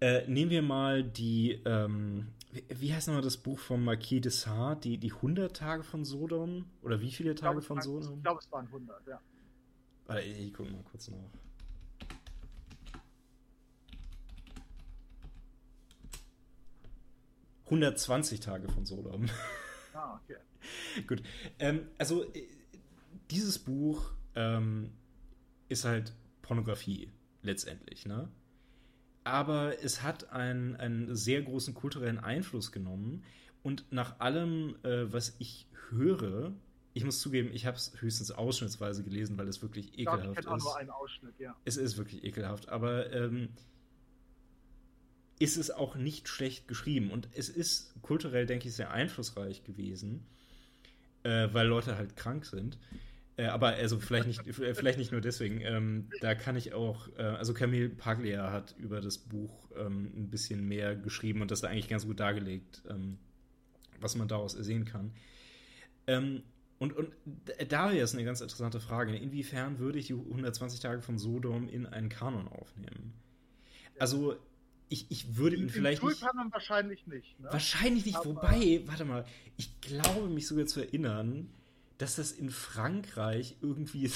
[0.00, 4.30] Äh, nehmen wir mal die, ähm, wie, wie, heißt nochmal das Buch von Marquis de
[4.30, 6.66] Sade, die, die 100 Tage von Sodom?
[6.82, 8.18] Oder wie viele Tage glaub, von Sodom?
[8.18, 9.20] Ich glaube, es waren 100, ja.
[10.06, 11.18] Warte, ich, ich gucke mal kurz nach.
[17.68, 19.26] »120 Tage von Sodom«.
[19.96, 20.38] Ah, okay.
[21.06, 21.22] Gut.
[21.60, 22.48] Ähm, also, äh,
[23.30, 24.92] dieses Buch ähm,
[25.68, 28.28] ist halt Pornografie letztendlich, ne?
[29.24, 33.24] Aber es hat einen, einen sehr großen kulturellen Einfluss genommen.
[33.62, 36.52] Und nach allem, äh, was ich höre,
[36.92, 40.46] ich muss zugeben, ich habe es höchstens ausschnittsweise gelesen, weil es wirklich ekelhaft ich ist.
[40.46, 41.56] Auch nur einen Ausschnitt, ja.
[41.64, 43.48] Es ist wirklich ekelhaft, aber ähm,
[45.38, 47.10] ist es auch nicht schlecht geschrieben.
[47.10, 50.26] Und es ist kulturell, denke ich, sehr einflussreich gewesen
[51.24, 52.78] äh, weil Leute halt krank sind.
[53.36, 55.60] Äh, aber also vielleicht nicht, vielleicht nicht nur deswegen.
[55.60, 60.30] Ähm, da kann ich auch, äh, also Camille Paglia hat über das Buch ähm, ein
[60.30, 63.18] bisschen mehr geschrieben und das da eigentlich ganz gut dargelegt, ähm,
[64.00, 65.12] was man daraus ersehen kann.
[66.06, 66.42] Ähm,
[66.78, 67.12] und, und
[67.68, 69.16] da ist eine ganz interessante Frage.
[69.16, 73.14] Inwiefern würde ich die 120 Tage von Sodom in einen Kanon aufnehmen?
[73.98, 74.36] Also
[74.88, 76.20] ich, ich würde ihn vielleicht nicht.
[76.20, 77.40] kann man wahrscheinlich nicht.
[77.40, 77.48] Ne?
[77.50, 78.16] Wahrscheinlich nicht.
[78.16, 79.24] Aber Wobei, warte mal,
[79.56, 81.48] ich glaube mich sogar zu erinnern,
[81.98, 84.10] dass das in Frankreich irgendwie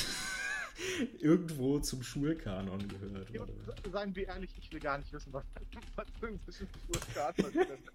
[1.18, 3.31] irgendwo zum Schulkanon gehört.
[3.31, 3.45] Ja,
[3.91, 5.45] Seien wir ehrlich, ich will gar nicht wissen, was,
[5.97, 7.93] was zwischen Schulkanon ist.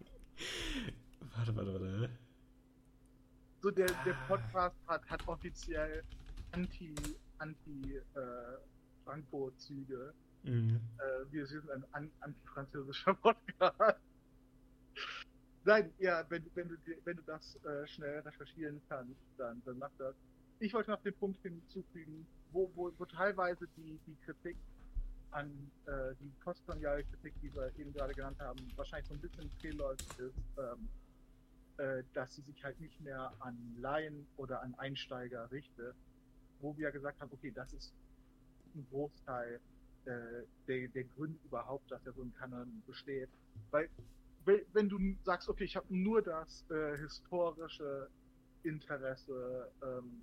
[1.36, 2.10] Warte, warte, warte.
[3.62, 6.04] So, der, der Podcast hat, hat offiziell
[6.52, 6.94] anti,
[7.38, 8.20] anti äh,
[9.06, 10.14] Franco-Züge.
[10.44, 10.82] Mhm.
[10.98, 14.00] Äh, wir sind ein an, antifranzösischer Podcast.
[15.66, 19.92] Nein, ja, wenn, wenn, du, wenn du das äh, schnell recherchieren kannst, dann, dann mach
[19.98, 20.16] das.
[20.60, 24.58] Ich wollte noch den Punkt hinzufügen, wo, wo, wo teilweise die, die Kritik
[25.32, 25.50] an
[25.86, 30.20] äh, die postkoloniale Kritik, die wir eben gerade genannt haben, wahrscheinlich so ein bisschen fehlläufig
[30.20, 30.90] ist, ähm,
[31.78, 35.96] äh, dass sie sich halt nicht mehr an Laien oder an Einsteiger richtet,
[36.60, 37.94] wo wir gesagt haben, okay, das ist
[38.76, 39.60] ein Großteil
[40.06, 40.10] äh,
[40.68, 43.30] der, der Gründe überhaupt, dass er so ein Kanon besteht.
[43.72, 43.90] Weil
[44.46, 48.10] wenn du sagst, okay, ich habe nur das äh, historische
[48.64, 50.22] Interesse ähm,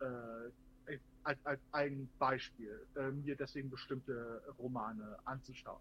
[0.00, 5.80] äh, als, als ein Beispiel, äh, mir deswegen bestimmte Romane anzuschauen,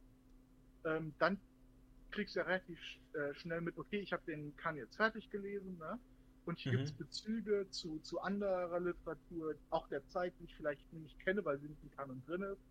[0.86, 1.38] ähm, dann
[2.12, 2.80] kriegst du ja relativ
[3.14, 6.00] äh, schnell mit, okay, ich habe den Kan jetzt fertig gelesen, ne?
[6.46, 6.78] Und hier mhm.
[6.78, 11.44] gibt es Bezüge zu, zu anderer Literatur, auch der Zeit, die ich vielleicht nicht kenne,
[11.46, 12.62] weil sie nicht im Kanon drin ist,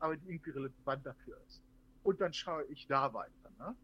[0.00, 1.62] aber die irgendwie relevant dafür ist.
[2.02, 3.50] Und dann schaue ich da weiter.
[3.58, 3.76] Ne?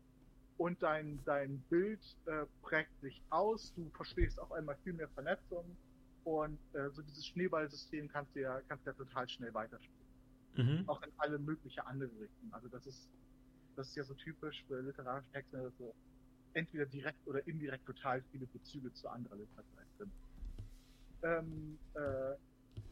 [0.58, 5.76] Und dein, dein Bild äh, prägt sich aus, du verstehst auf einmal viel mehr Vernetzung
[6.24, 10.06] und äh, so dieses Schneeballsystem kannst du ja, kannst du ja total schnell weiterspielen.
[10.56, 10.88] Mhm.
[10.88, 12.52] Auch in alle möglichen andere Richtungen.
[12.52, 13.10] Also das ist,
[13.76, 15.94] das ist ja so typisch für literarische Texte, dass so
[16.54, 20.12] entweder direkt oder indirekt total viele Bezüge zu anderer Literatur sind.
[21.22, 22.34] Ähm, äh,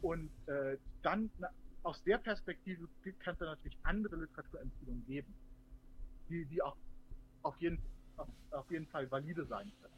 [0.02, 1.48] und äh, dann na,
[1.82, 2.88] aus der Perspektive
[3.20, 5.34] kann es da natürlich andere Literaturempfehlungen geben,
[6.28, 6.76] die, die auch
[7.44, 7.78] auf jeden,
[8.16, 9.94] auf, auf jeden Fall valide sein können.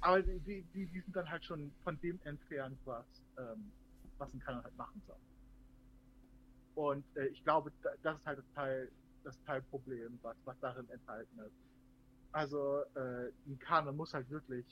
[0.00, 3.06] Aber die, die, die sind dann halt schon von dem entfernt, was,
[3.38, 3.72] ähm,
[4.18, 5.16] was ein Kanal halt machen soll.
[6.74, 8.90] Und äh, ich glaube, das ist halt das Teil,
[9.24, 11.56] das Teilproblem, was, was darin enthalten ist.
[12.32, 14.66] Also äh, ein Kanon muss halt wirklich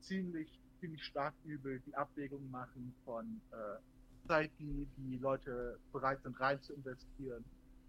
[0.00, 0.50] ziemlich,
[0.80, 6.60] ziemlich stark übel die Abwägung machen von äh, Zeit, die die Leute bereit sind rein
[6.62, 7.44] zu investieren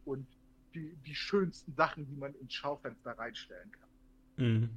[0.06, 0.28] und
[0.74, 3.90] die, die schönsten Sachen, die man ins Schaufenster reinstellen kann.
[4.46, 4.70] Mhm.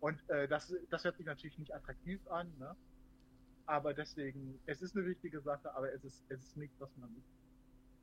[0.00, 2.76] Und äh, das, das hört sich natürlich nicht attraktiv an, ne?
[3.66, 7.10] aber deswegen, es ist eine wichtige Sache, aber es ist, es ist nichts, was man,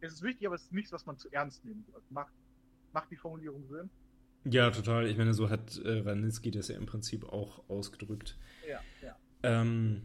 [0.01, 2.03] es ist wichtig, aber es ist nichts, was man zu ernst nehmen wird.
[2.11, 2.33] Macht,
[2.93, 3.89] macht die Formulierung Sinn?
[4.43, 5.07] Ja, total.
[5.07, 8.37] Ich meine, so hat äh, Ranitzky das ja im Prinzip auch ausgedrückt.
[8.69, 9.17] Ja, ja.
[9.41, 10.03] Ähm,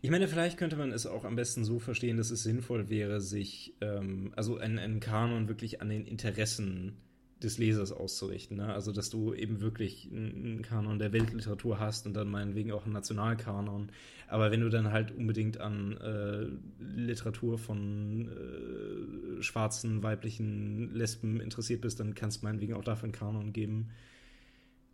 [0.00, 3.20] ich meine, vielleicht könnte man es auch am besten so verstehen, dass es sinnvoll wäre,
[3.20, 6.96] sich, ähm, also einen, einen Kanon wirklich an den Interessen
[7.42, 8.56] des Lesers auszurichten.
[8.56, 8.72] Ne?
[8.72, 12.94] Also, dass du eben wirklich einen Kanon der Weltliteratur hast und dann meinetwegen auch einen
[12.94, 13.90] Nationalkanon.
[14.26, 16.46] Aber wenn du dann halt unbedingt an äh,
[16.82, 23.12] Literatur von äh, schwarzen, weiblichen Lesben interessiert bist, dann kannst du meinetwegen auch dafür einen
[23.12, 23.90] Kanon geben.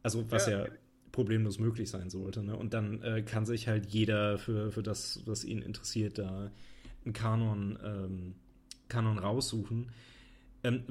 [0.03, 0.69] Also, was ja, ja
[1.13, 2.43] problemlos möglich sein sollte.
[2.43, 2.57] Ne?
[2.57, 6.51] Und dann äh, kann sich halt jeder für, für das, was ihn interessiert, da
[7.05, 8.35] einen Kanon, ähm,
[8.89, 9.91] Kanon raussuchen.
[10.65, 10.85] Ähm,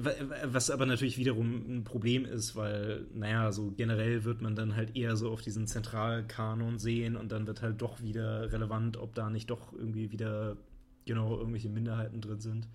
[0.44, 4.96] was aber natürlich wiederum ein Problem ist, weil, naja, so generell wird man dann halt
[4.96, 9.30] eher so auf diesen Zentralkanon sehen und dann wird halt doch wieder relevant, ob da
[9.30, 10.58] nicht doch irgendwie wieder
[11.06, 12.68] genau irgendwelche Minderheiten drin sind.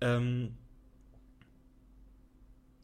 [0.00, 0.54] Ähm,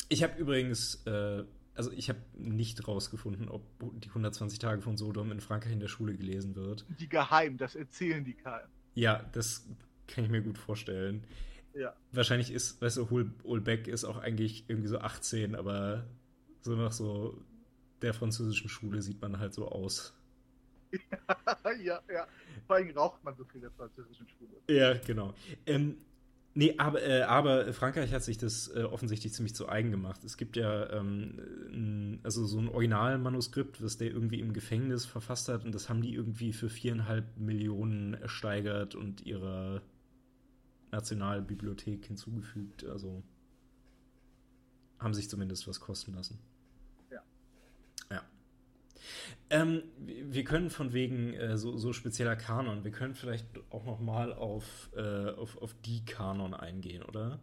[0.09, 1.45] ich habe übrigens äh,
[1.75, 3.63] also ich habe nicht rausgefunden, ob
[4.01, 6.85] die 120 Tage von Sodom in Frankreich in der Schule gelesen wird.
[7.01, 8.69] Die geheim, das erzählen die keinem.
[8.95, 9.67] Ja, das
[10.07, 11.25] kann ich mir gut vorstellen.
[11.75, 11.95] Ja.
[12.13, 13.11] Wahrscheinlich ist, weißt du,
[13.45, 16.05] Holbeck ist auch eigentlich irgendwie so 18, aber
[16.61, 17.43] so nach so
[18.03, 20.15] der französischen Schule sieht man halt so aus.
[21.83, 22.27] ja, ja.
[22.67, 24.51] Vor allem raucht man so viel der französischen Schule.
[24.69, 25.33] Ja, genau.
[25.65, 25.97] Ähm,
[26.55, 30.23] Nee, aber, äh, aber Frankreich hat sich das äh, offensichtlich ziemlich zu eigen gemacht.
[30.23, 31.39] Es gibt ja ähm,
[31.73, 36.03] ein, also so ein Originalmanuskript, was der irgendwie im Gefängnis verfasst hat und das haben
[36.03, 39.81] die irgendwie für viereinhalb Millionen ersteigert und ihrer
[40.91, 42.85] Nationalbibliothek hinzugefügt.
[42.85, 43.23] Also
[44.99, 46.39] haben sich zumindest was kosten lassen.
[49.51, 54.01] Ähm, wir können von wegen äh, so, so, spezieller Kanon, wir können vielleicht auch noch
[54.01, 57.39] mal auf, äh, auf, auf die Kanon eingehen, oder?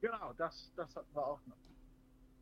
[0.00, 1.56] Genau, das, das hatten wir auch noch.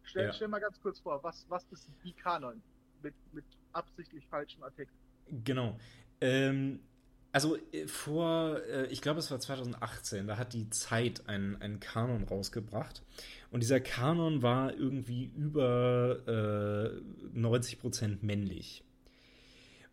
[0.05, 0.33] Stell, ja.
[0.33, 2.63] stell mal ganz kurz vor, was, was ist die Kanon
[3.03, 4.97] mit, mit absichtlich falschen Artikeln?
[5.45, 5.79] Genau.
[6.21, 6.81] Ähm,
[7.33, 11.81] also äh, vor, äh, ich glaube es war 2018, da hat die Zeit einen, einen
[11.81, 13.03] Kanon rausgebracht.
[13.51, 18.85] Und dieser Kanon war irgendwie über äh, 90% männlich.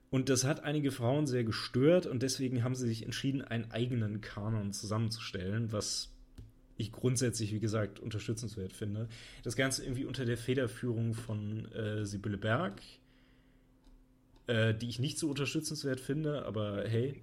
[0.09, 4.21] Und das hat einige Frauen sehr gestört und deswegen haben sie sich entschieden, einen eigenen
[4.21, 6.13] Kanon zusammenzustellen, was
[6.77, 9.07] ich grundsätzlich, wie gesagt, unterstützenswert finde.
[9.43, 12.81] Das Ganze irgendwie unter der Federführung von äh, Sibylle Berg,
[14.47, 17.21] äh, die ich nicht so unterstützenswert finde, aber hey.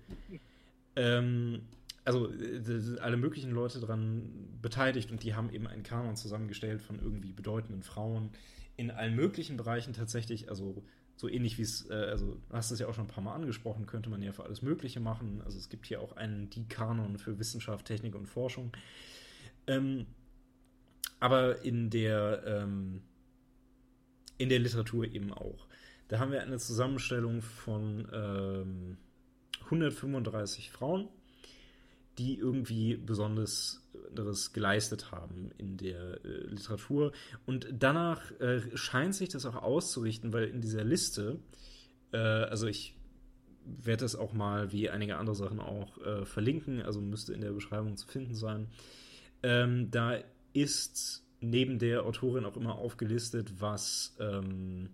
[0.95, 1.63] Ähm,
[2.05, 6.99] also äh, alle möglichen Leute daran beteiligt und die haben eben einen Kanon zusammengestellt von
[6.99, 8.31] irgendwie bedeutenden Frauen
[8.77, 10.83] in allen möglichen Bereichen tatsächlich, also
[11.17, 13.35] so ähnlich wie es, äh, also du hast es ja auch schon ein paar Mal
[13.35, 15.41] angesprochen, könnte man ja für alles Mögliche machen.
[15.45, 18.73] Also es gibt hier auch einen Die-Kanon für Wissenschaft, Technik und Forschung.
[19.69, 20.07] Ähm,
[21.21, 23.03] aber in der, ähm,
[24.39, 25.69] in der Literatur eben auch.
[26.13, 28.99] Da haben wir eine Zusammenstellung von ähm,
[29.65, 31.09] 135 Frauen,
[32.19, 33.83] die irgendwie besonders
[34.53, 37.13] geleistet haben in der äh, Literatur.
[37.47, 41.39] Und danach äh, scheint sich das auch auszurichten, weil in dieser Liste,
[42.13, 42.95] äh, also ich
[43.65, 47.53] werde das auch mal wie einige andere Sachen auch äh, verlinken, also müsste in der
[47.53, 48.69] Beschreibung zu finden sein.
[49.43, 50.19] Ähm, da
[50.53, 54.91] ist neben der Autorin auch immer aufgelistet, was ähm,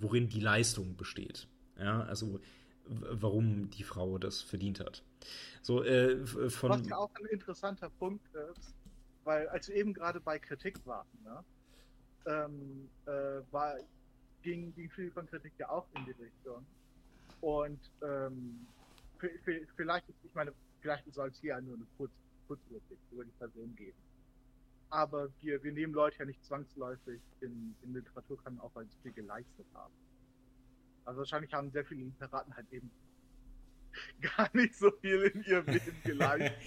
[0.00, 1.48] worin die Leistung besteht.
[1.78, 2.40] Ja, also
[2.86, 5.02] warum die Frau das verdient hat.
[5.62, 8.74] So, äh, von Was ja auch ein interessanter Punkt ist,
[9.24, 11.44] weil als wir eben gerade bei Kritik waren, ne,
[12.26, 13.76] ähm, äh, war,
[14.42, 16.64] ging, ging viel von Kritik ja auch in die Richtung.
[17.40, 18.66] Und ähm,
[19.76, 22.12] vielleicht, ich meine, vielleicht soll es hier nur eine Kurz,
[22.48, 23.96] Kurzüberblick über die Person geben.
[24.92, 29.12] Aber wir, wir nehmen Leute ja nicht zwangsläufig in, in Literaturkanon auf, weil sie viel
[29.12, 29.94] geleistet haben.
[31.06, 32.90] Also wahrscheinlich haben sehr viele Literaten halt eben
[34.36, 36.58] gar nicht so viel in ihrem Leben geleistet.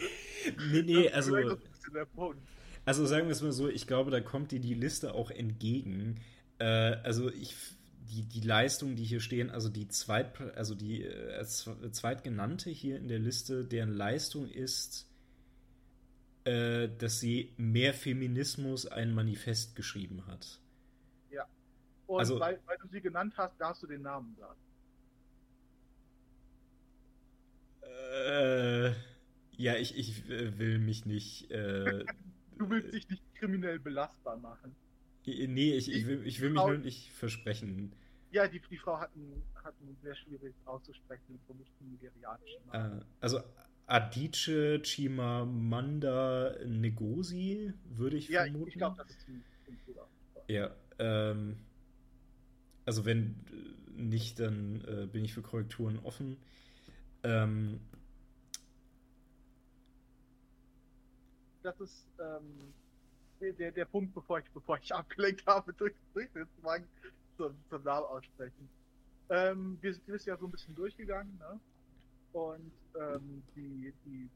[0.72, 1.36] nee, nee, also.
[2.84, 6.20] Also sagen wir es mal so, ich glaube, da kommt dir die Liste auch entgegen.
[6.58, 6.66] Äh,
[7.04, 7.56] also ich
[8.10, 13.08] die, die Leistungen, die hier stehen, also die Zweit, also die äh, zweitgenannte hier in
[13.08, 15.08] der Liste, deren Leistung ist,
[16.46, 20.60] äh, dass sie mehr Feminismus ein Manifest geschrieben hat.
[21.32, 21.48] Ja.
[22.06, 24.60] Und also, weil, weil du sie genannt hast, darfst du den Namen sagen.
[27.82, 28.92] Äh,
[29.58, 31.50] ja, ich, ich äh, will mich nicht.
[31.50, 32.06] Äh,
[32.58, 34.76] du willst dich nicht kriminell belastbar machen.
[35.26, 37.92] Nee, ich, ich, will, ich will mich nur nicht versprechen.
[38.30, 43.02] Ja, die, die Frau hat einen, hat einen sehr schwierig auszusprechen, vermutlich nigerianischen Namen.
[43.02, 43.42] Äh, also
[43.88, 48.66] Adiche Chimamanda Ngozi, würde ich ja, vermuten.
[48.66, 49.44] Ja, ich glaube, das ist ein
[49.86, 50.08] Bruder.
[50.48, 51.58] Ja, ähm,
[52.86, 53.36] also wenn
[53.96, 56.38] nicht, dann äh, bin ich für Korrekturen offen.
[57.24, 57.80] Ähm,
[61.62, 62.74] das ist ähm,
[63.40, 66.84] der, der Punkt, bevor ich, bevor ich abgelenkt habe durch, durch den Zwang
[67.38, 68.70] zum, zum Namen aussprechen.
[69.30, 71.60] Ähm, wir, sind, wir sind ja so ein bisschen durchgegangen, ne?
[72.36, 74.30] Und ähm, die, die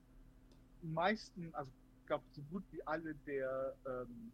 [0.82, 1.70] meisten, also
[2.00, 4.32] ich glaube so gut wie alle der, ähm,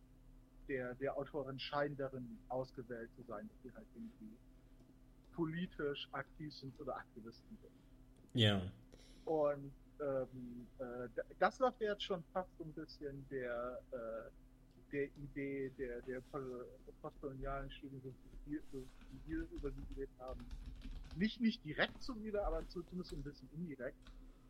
[0.67, 4.37] der, der Autoren scheinen darin ausgewählt zu sein, dass sie halt irgendwie
[5.33, 8.39] politisch aktiv sind oder Aktivisten sind.
[8.39, 8.61] Ja.
[9.25, 11.09] Und ähm, äh,
[11.39, 14.29] das läuft jetzt schon fast so ein bisschen der, äh,
[14.91, 16.21] der Idee der, der
[17.01, 18.13] postkolonialen Studien,
[18.45, 18.59] die
[19.25, 20.45] wir über sie geredet haben,
[21.15, 23.97] nicht, nicht direkt zuwider, aber zumindest ein bisschen indirekt,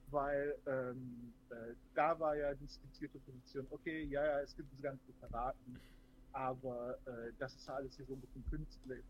[0.07, 4.83] weil ähm, äh, da war ja die skizzierte Position, okay, ja, ja, es gibt diese
[4.83, 5.79] ganzen Literaten,
[6.31, 9.05] aber äh, das ist alles hier so ein bisschen künstlich.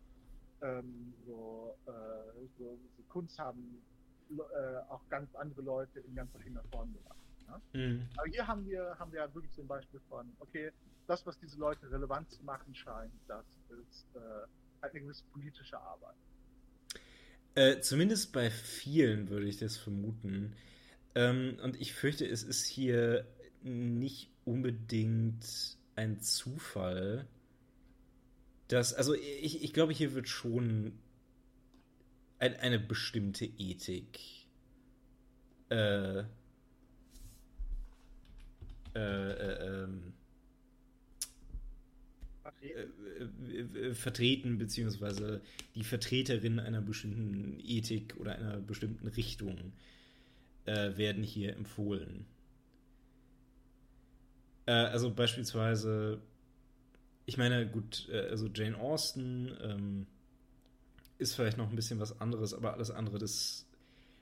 [0.62, 1.92] Ähm, so, äh,
[2.58, 3.82] so, so Kunst haben
[4.30, 7.18] äh, auch ganz andere Leute in ganz verschiedener Form gemacht.
[7.48, 7.80] Ne?
[7.80, 8.10] Mhm.
[8.18, 10.72] Aber hier haben wir, haben wir ja wirklich so ein Beispiel von, okay,
[11.08, 14.08] das, was diese Leute relevant zu machen scheint, das ist
[14.82, 16.16] halt eine gewisse politische Arbeit.
[17.56, 20.54] Äh, zumindest bei vielen würde ich das vermuten.
[21.16, 23.26] Ähm, und ich fürchte, es ist hier
[23.64, 25.46] nicht unbedingt
[25.96, 27.26] ein Zufall,
[28.68, 30.94] dass, also ich, ich glaube, hier wird schon
[32.40, 34.20] ein, eine bestimmte Ethik
[35.70, 36.24] äh, äh,
[38.96, 40.14] äh, ähm,
[43.26, 45.42] äh, vertreten, beziehungsweise
[45.76, 49.74] die Vertreterin einer bestimmten Ethik oder einer bestimmten Richtung
[50.66, 52.26] äh, werden hier empfohlen.
[54.66, 56.20] Äh, also beispielsweise,
[57.26, 60.08] ich meine, gut, äh, also Jane Austen ähm,
[61.18, 63.66] ist vielleicht noch ein bisschen was anderes, aber alles andere, das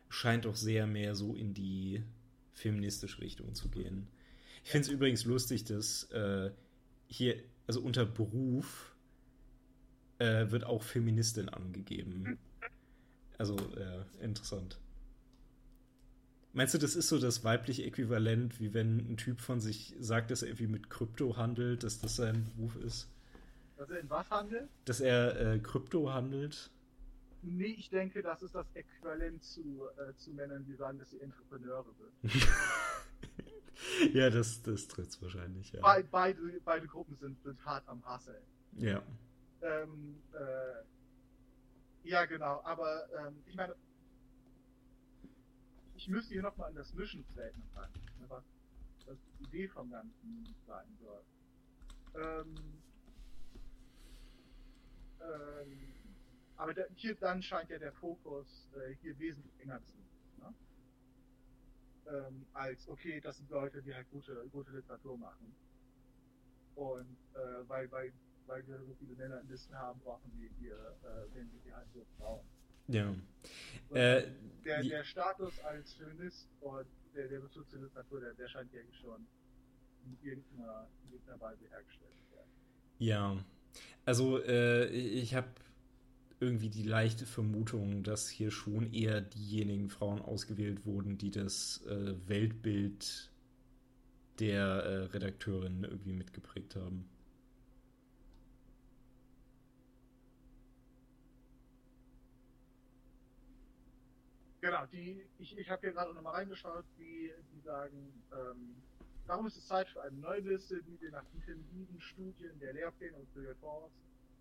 [0.10, 2.04] scheint doch sehr mehr so in die
[2.54, 4.08] feministische Richtung zu gehen.
[4.64, 6.52] Ich finde es übrigens lustig, dass äh,
[7.08, 8.93] hier, also unter Beruf
[10.24, 12.38] äh, wird auch Feministin angegeben.
[13.38, 14.80] Also, ja, interessant.
[16.54, 20.30] Meinst du, das ist so das weibliche Äquivalent, wie wenn ein Typ von sich sagt,
[20.30, 23.10] dass er irgendwie mit Krypto handelt, dass das sein Beruf ist?
[23.76, 24.70] Dass er in was handelt?
[24.86, 26.70] Dass er äh, Krypto handelt.
[27.42, 31.20] Nee, ich denke, das ist das Äquivalent zu, äh, zu Männern, die sagen, dass sie
[31.20, 31.88] Entrepreneure
[32.22, 32.48] sind.
[34.14, 35.82] ja, das, das trifft es wahrscheinlich, ja.
[35.82, 38.44] Be beide, beide Gruppen sind, sind hart am Hasseln.
[38.78, 39.02] Ja.
[39.64, 40.84] Ähm, äh,
[42.04, 43.76] ja, genau, aber ähm, ich meine,
[45.96, 47.90] ich müsste hier nochmal an das Mission Statement rein,
[48.28, 48.44] was,
[49.06, 51.24] was die Idee vom Ganzen sein soll.
[52.16, 52.84] Ähm,
[55.22, 55.94] ähm,
[56.58, 60.06] aber da, hier dann scheint ja der Fokus äh, hier wesentlich enger zu sein.
[60.40, 60.54] Ne?
[62.06, 65.56] Ähm, als, okay, das sind Leute, die halt gute, gute Literatur machen.
[66.76, 68.14] Und äh, weil, weil,
[68.48, 71.76] weil wir so viele Männer in Listen haben, brauchen wir hier, äh, wenn wir hier
[71.76, 72.46] halt so Frauen.
[72.88, 73.16] Ja.
[73.92, 74.28] Äh,
[74.66, 76.86] der, der Status als Feminist und
[77.16, 79.26] der, der Bezug zur Literatur, der, der scheint ja schon
[80.06, 82.50] in irgendeiner, in irgendeiner Weise hergestellt zu werden.
[83.00, 83.38] Ja.
[84.06, 85.48] Also, äh, ich habe
[86.40, 92.16] irgendwie die leichte Vermutung, dass hier schon eher diejenigen Frauen ausgewählt wurden, die das äh,
[92.28, 93.32] Weltbild
[94.40, 97.10] der äh, Redakteurin irgendwie mitgeprägt haben.
[104.64, 108.82] Genau, die, ich, ich habe hier gerade nochmal reingeschaut, die, die sagen, ähm,
[109.28, 113.18] darum ist es Zeit für eine neue Liste, die wir nach intensiven Studien der Lehrpläne
[113.18, 113.92] und Feuilletons,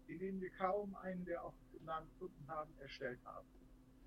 [0.06, 1.54] in denen wir kaum einen der auch
[1.84, 3.48] Namen gefunden haben, erstellt haben.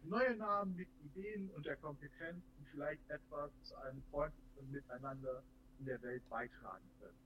[0.04, 5.44] Neue Namen mit Ideen und der Kompetenz, die vielleicht etwas zu einem freundlichen Miteinander
[5.80, 7.20] in der Welt beitragen können.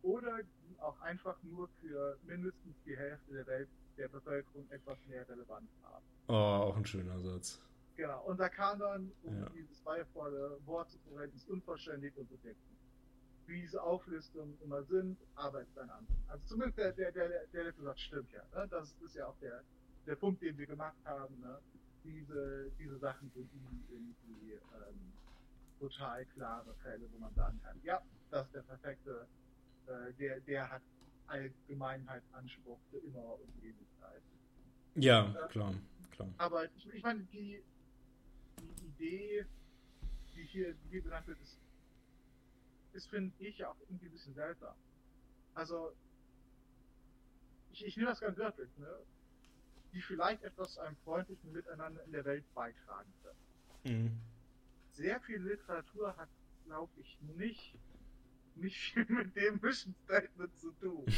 [0.00, 3.68] Oder die auch einfach nur für mindestens die Hälfte der Welt
[3.98, 6.04] der Bevölkerung etwas mehr Relevanz haben.
[6.28, 7.60] Oh, auch ein schöner Satz.
[7.96, 9.48] Genau, unser Kanon, um Ja.
[9.50, 12.76] dieses weihevolle Wort zu verwenden, ist unvollständig und subjektiv.
[13.46, 16.16] Wie diese Auflistungen immer sind, aber ist ein anderes.
[16.28, 18.42] Also zumindest der, der, der, der letzte Satz stimmt ja.
[18.54, 18.66] Ne?
[18.68, 19.62] Das ist ja auch der,
[20.06, 21.38] der Punkt, den wir gemacht haben.
[21.40, 21.58] Ne?
[22.04, 23.50] Diese, diese Sachen sind
[23.90, 25.12] irgendwie ähm,
[25.78, 29.26] total klare Fälle, wo man sagen kann, ja, das ist der perfekte,
[29.86, 30.82] äh, der, der hat
[31.26, 34.22] Allgemeinheitsanspruch für immer und Ewigkeit.
[34.94, 35.74] Ja, klar,
[36.12, 36.28] klar.
[36.38, 37.62] Aber ich, ich meine, die
[39.02, 39.44] Idee,
[40.34, 41.58] die hier, die hier benannt wird, ist,
[42.92, 44.74] ist finde ich ja auch irgendwie ein bisschen seltsam.
[45.54, 45.92] Also,
[47.72, 48.94] ich, ich nehme das ganz wörtlich, ne?
[49.92, 54.04] Die vielleicht etwas einem freundlichen Miteinander in der Welt beitragen können.
[54.04, 54.20] Mhm.
[54.92, 56.28] Sehr viel Literatur hat,
[56.64, 57.74] glaube ich, nicht,
[58.54, 61.04] nicht viel mit dem Mission Statement zu tun.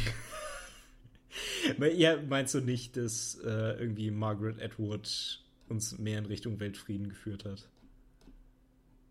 [1.78, 7.45] Ja, meinst du nicht, dass äh, irgendwie Margaret Atwood uns mehr in Richtung Weltfrieden geführt
[7.45, 7.68] hat?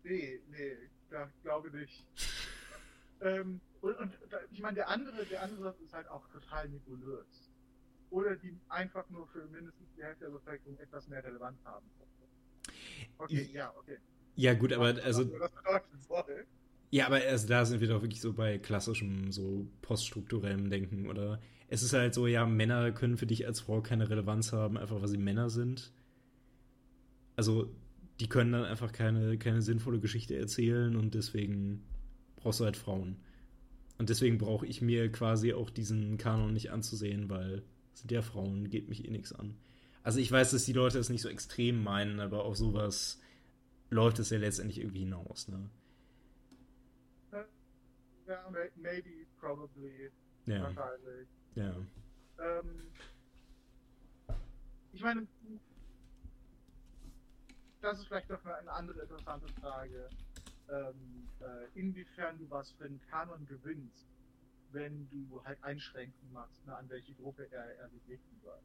[0.04, 0.76] Nee, nee,
[1.10, 2.06] da glaube nicht.
[3.20, 4.12] ähm, und, und
[4.50, 7.50] ich meine, der andere, der andere ist halt auch total nebulös.
[8.10, 11.86] Oder die einfach nur für mindestens die Hälfte der Bevölkerung etwas mehr Relevanz haben.
[13.18, 13.98] Okay, ja, okay.
[14.36, 15.52] Ja, gut, aber also, Was
[16.06, 16.46] soll.
[16.90, 21.40] ja, aber also da sind wir doch wirklich so bei klassischem, so poststrukturellem Denken, oder?
[21.68, 25.00] Es ist halt so, ja, Männer können für dich als Frau keine Relevanz haben, einfach
[25.00, 25.92] weil sie Männer sind.
[27.36, 27.74] Also,
[28.20, 31.82] die können dann einfach keine, keine sinnvolle Geschichte erzählen und deswegen
[32.36, 33.16] brauchst du halt Frauen.
[33.98, 37.62] Und deswegen brauche ich mir quasi auch diesen Kanon nicht anzusehen, weil
[37.92, 39.56] es sind ja Frauen, geht mich eh nichts an.
[40.02, 43.20] Also ich weiß, dass die Leute es nicht so extrem meinen, aber auf sowas
[43.90, 45.70] läuft es ja letztendlich irgendwie hinaus, ne?
[48.26, 50.10] Ja, may- maybe, probably,
[50.46, 51.28] Ja, wahrscheinlich.
[51.56, 51.76] ja.
[52.38, 52.70] Ähm,
[54.92, 55.26] ich meine,
[57.84, 60.10] das ist vielleicht noch eine andere interessante Frage,
[60.68, 64.06] ähm, äh, inwiefern du was für einen Kanon gewinnst,
[64.72, 68.58] wenn du halt Einschränkungen machst, ne, an welche Gruppe er, er sich richten soll.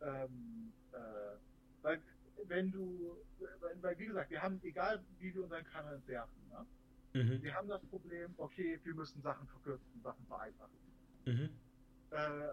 [0.00, 1.36] Ähm, äh,
[1.82, 2.02] weil,
[2.46, 3.16] wenn du,
[3.60, 6.66] weil, weil, wie gesagt, wir haben, egal wie wir unseren Kanon entwerfen, ne,
[7.12, 7.42] Mhm.
[7.42, 10.78] wir haben das Problem, okay, wir müssen Sachen verkürzen, Sachen vereinfachen.
[11.26, 11.50] Mhm.
[12.10, 12.48] Äh,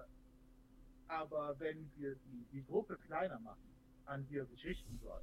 [1.08, 3.77] aber wenn wir die, die Gruppe kleiner machen,
[4.08, 5.22] an die er sich richten soll,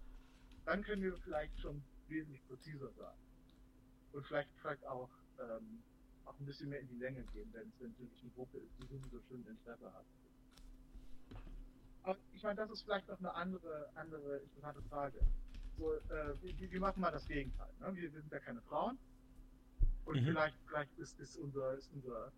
[0.64, 3.16] dann können wir vielleicht schon wesentlich präziser sein.
[4.12, 5.10] Und vielleicht, vielleicht auch,
[5.40, 5.82] ähm,
[6.24, 8.86] auch ein bisschen mehr in die Länge gehen, wenn es natürlich eine Gruppe ist, die
[8.86, 10.06] sowieso schon Interesse hat.
[12.02, 15.18] Aber ich meine, das ist vielleicht noch eine andere, andere interessante Frage.
[15.76, 17.70] So, äh, wie, wie machen wir das Gegenteil?
[17.80, 17.94] Ne?
[17.96, 18.98] Wir, wir sind ja keine Frauen.
[20.04, 20.26] Und Mhm.
[20.26, 22.30] vielleicht, vielleicht ist, ist unser, ist unser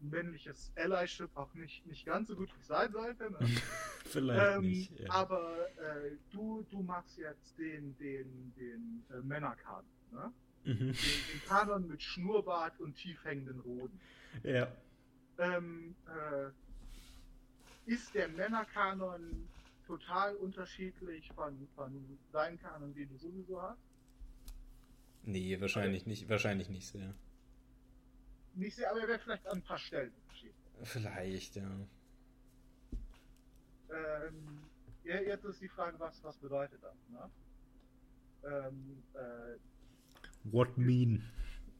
[0.00, 3.30] männliches Allyship auch nicht, nicht ganz so gut wie es sein sollte.
[3.30, 3.38] Ne?
[4.08, 4.98] Vielleicht ähm, nicht.
[5.00, 5.10] Ja.
[5.10, 9.84] Aber äh, du, du machst jetzt den, den, den äh, Männerkanon.
[10.12, 10.32] Ne?
[10.64, 10.78] Mhm.
[10.78, 14.00] Den, den Kanon mit Schnurrbart und tief hängenden Hoden.
[14.42, 14.68] Ja.
[15.38, 16.50] Ähm, äh,
[17.90, 19.48] ist der Männerkanon
[19.86, 23.82] total unterschiedlich von, von deinem Kanon, den du sowieso hast?
[25.22, 27.14] Nee, wahrscheinlich nicht, wahrscheinlich nicht sehr.
[28.54, 30.54] Nicht sehr, aber er wäre vielleicht an ein paar Stellen unterschiedlich.
[30.82, 31.86] Vielleicht, ja.
[33.90, 34.70] Ähm,
[35.04, 36.96] jetzt ist die Frage, was, was bedeutet das?
[37.08, 37.30] Ne?
[38.44, 39.58] Ähm, äh,
[40.44, 41.22] What mean?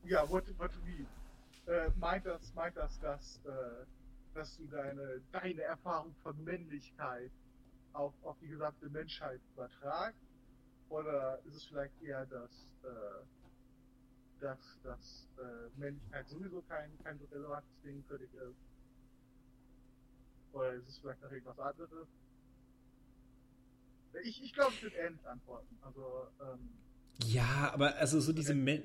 [0.02, 1.08] ja, what, what mean?
[1.66, 3.86] Äh, meint das, meint das, dass, äh,
[4.34, 7.32] dass du deine, deine Erfahrung von Männlichkeit
[7.92, 10.20] auf, auf die gesamte Menschheit übertragst?
[10.90, 12.50] Oder ist es vielleicht eher, dass,
[12.84, 13.26] äh,
[14.40, 18.73] dass, dass äh, Männlichkeit sowieso kein, kein so relevantes Ding für dich ist?
[20.54, 22.08] Oder ist es vielleicht noch irgendwas anderes?
[24.22, 25.76] Ich, ich glaube, ich würde ähnlich antworten.
[25.82, 26.70] Also, ähm,
[27.26, 28.82] Ja, aber also so diese Men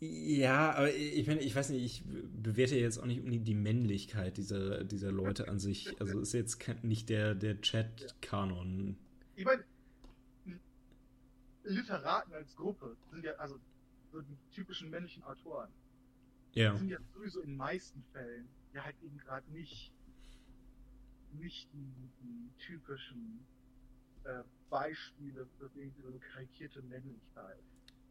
[0.00, 2.04] Ja, aber ich meine, ich weiß nicht, ich
[2.42, 6.00] bewerte jetzt auch nicht unbedingt die Männlichkeit dieser, dieser Leute an sich.
[6.00, 8.96] Also ist jetzt nicht der, der Chat-Kanon.
[9.34, 9.64] ich meine,
[11.64, 13.58] Literaten als Gruppe sind ja, also
[14.12, 15.70] so die typischen männlichen Autoren,
[16.52, 16.76] Ja.
[16.76, 19.92] sind ja sowieso in den meisten Fällen ja halt eben gerade nicht,
[21.34, 23.46] nicht die, die typischen
[24.24, 27.62] äh, Beispiele für eine karikierte Männlichkeit.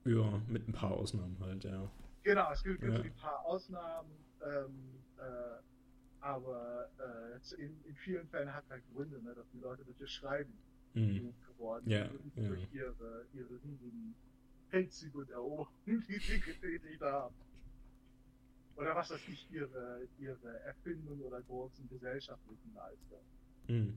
[0.05, 1.89] Ja, mit ein paar Ausnahmen halt, ja.
[2.23, 3.01] Genau, es gibt, gibt Ja.
[3.03, 4.11] ein paar Ausnahmen,
[4.45, 5.61] ähm, äh,
[6.21, 10.53] aber äh, in, in vielen Fällen hat halt Gründe, ne, dass die Leute das schreiben
[10.93, 11.33] Mhm.
[11.47, 12.47] geworden Ja, sind ja.
[12.49, 14.15] durch ihre, ihre riesigen
[14.69, 15.73] Feldzüge und Eroberungen,
[16.07, 17.33] die sie getätigt haben.
[18.75, 23.23] Oder was weiß ich, ihre, ihre Erfindung oder großen gesellschaftlichen Leistungen.
[23.67, 23.93] Mhm.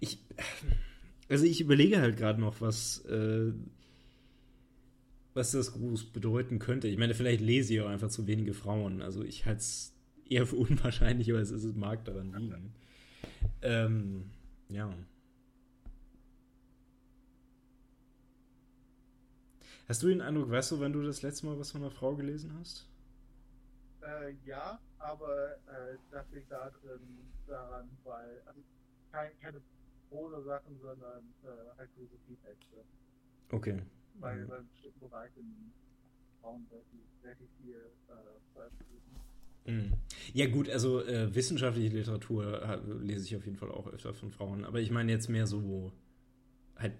[0.00, 0.18] Ich,
[1.28, 3.52] also ich überlege halt gerade noch, was, äh,
[5.34, 6.88] was das groß bedeuten könnte.
[6.88, 9.02] Ich meine, vielleicht lese ich auch einfach zu wenige Frauen.
[9.02, 9.92] Also ich halte es
[10.28, 12.72] eher für unwahrscheinlich, aber es, ist, es mag daran liegen.
[13.62, 14.30] Ähm,
[14.68, 14.92] ja.
[19.88, 22.14] Hast du den Eindruck, weißt du, wann du das letzte Mal was von einer Frau
[22.14, 22.88] gelesen hast?
[24.02, 27.00] Äh, ja, aber äh, das liegt da drin,
[27.46, 28.60] daran, weil, also
[29.12, 29.60] kein, keine
[30.08, 32.84] Prosa-Sachen, sondern äh, halt Philosophie-Texte.
[33.50, 33.82] Okay.
[34.20, 34.48] Weil Mhm.
[34.48, 35.72] bei bestimmten Bereichen
[36.40, 37.76] Frauen relativ, relativ viel
[38.08, 39.16] äh, veröffentlichen.
[39.66, 39.94] Mhm.
[40.32, 44.30] Ja gut, also äh, wissenschaftliche Literatur äh, lese ich auf jeden Fall auch öfter von
[44.30, 45.92] Frauen, aber ich meine jetzt mehr so
[46.76, 46.94] halt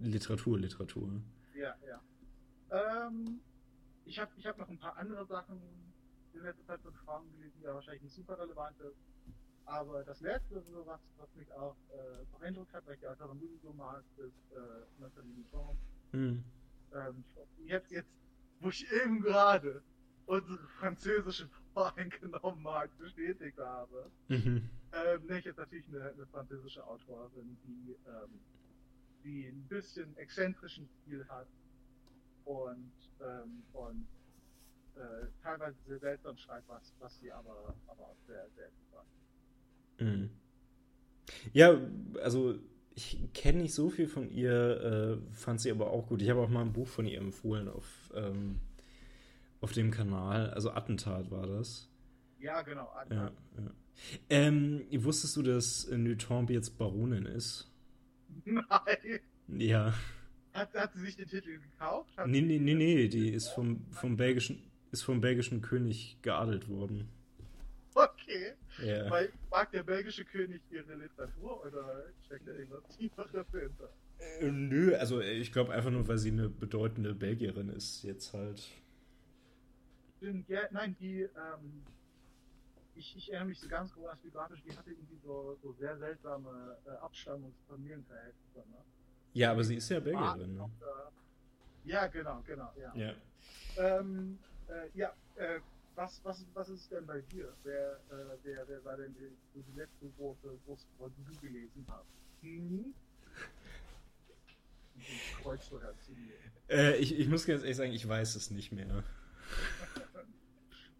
[0.00, 1.20] Literatur, Literatur.
[1.54, 2.00] Ja, ja.
[2.70, 3.40] Ähm,
[4.04, 5.60] ich habe ich hab noch ein paar andere Sachen
[6.34, 8.98] in letzter Zeit von Frauen gelesen, die ja wahrscheinlich nicht super relevant ist.
[9.66, 13.38] Aber das letzte, so was, was mich auch äh, beeindruckt hat, weil ich die Autorin
[13.38, 15.78] sowieso mag, ist äh, Nathalie Mouton.
[16.12, 16.44] Mhm.
[16.92, 17.24] Ähm,
[17.64, 18.10] jetzt, jetzt,
[18.60, 19.82] wo ich eben gerade
[20.26, 24.68] unsere französische Voreingenommenheit bestätigt habe, Mhm.
[24.92, 28.40] ähm, ich jetzt natürlich eine, eine französische Autorin, die, ähm,
[29.24, 31.48] die ein bisschen exzentrischen Stil hat
[32.44, 34.06] und, ähm, und
[34.96, 40.00] äh, teilweise sehr seltsam schreibt, was, was sie aber, aber auch sehr, sehr gut macht.
[40.00, 40.30] Mhm.
[41.52, 41.80] Ja,
[42.22, 42.54] also
[42.94, 46.22] ich kenne nicht so viel von ihr, äh, fand sie aber auch gut.
[46.22, 48.60] Ich habe auch mal ein Buch von ihr empfohlen auf, ähm,
[49.64, 50.50] auf dem Kanal.
[50.50, 51.88] Also Attentat war das.
[52.38, 52.92] Ja, genau.
[53.10, 53.70] Ja, ja.
[54.28, 57.72] Ähm, wusstest du, dass Nutombe jetzt Baronin ist?
[58.44, 59.20] Nein.
[59.48, 59.94] Ja.
[60.52, 62.14] Hat, hat sie sich den Titel gekauft?
[62.16, 64.62] Hat Nee, nee, nee, nee, die ist vom, vom belgischen,
[64.92, 67.08] ist vom belgischen König geadelt worden.
[67.94, 68.52] Okay.
[68.84, 69.10] Ja.
[69.10, 73.88] Weil mag der belgische König ihre Literatur oder steckt da irgendwas Tieferes dahinter?
[74.18, 78.62] Äh, nö, also ich glaube einfach nur, weil sie eine bedeutende Belgierin ist, jetzt halt.
[80.24, 81.82] Stimmt, ja, nein, die, ähm,
[82.94, 86.78] ich, ich erinnere mich so ganz groß biografisch, die hatte irgendwie so, so sehr seltsame
[86.86, 88.58] äh, Abstammungs- und Familienverhältnisse.
[88.70, 88.78] Ne?
[89.34, 90.70] Ja, aber sie ist ja Belgierin, ne?
[91.84, 92.94] Ja, genau, genau, ja.
[92.94, 93.12] Ja.
[93.76, 94.38] Ähm,
[94.68, 95.60] äh, ja, äh,
[95.94, 97.52] was, was, was ist denn bei dir?
[97.62, 100.86] Wer, äh, wer, wer war denn die, die letzte große, große
[101.18, 102.08] die du gelesen hast?
[102.40, 102.94] Hm?
[106.70, 109.04] Äh, ich, ich muss ganz ehrlich sagen, ich weiß es nicht mehr.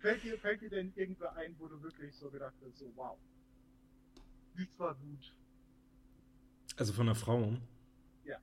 [0.05, 3.17] Fällt dir, fällt dir denn irgendwer ein, wo du wirklich so gedacht hast, so wow,
[4.55, 5.33] die war gut.
[6.77, 7.57] Also von einer Frau.
[8.27, 8.37] Ja.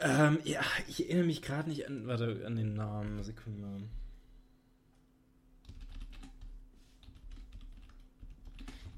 [0.00, 3.22] Ähm, ja, ich erinnere mich gerade nicht an, warte, an den Namen.
[3.22, 3.88] Sekunde.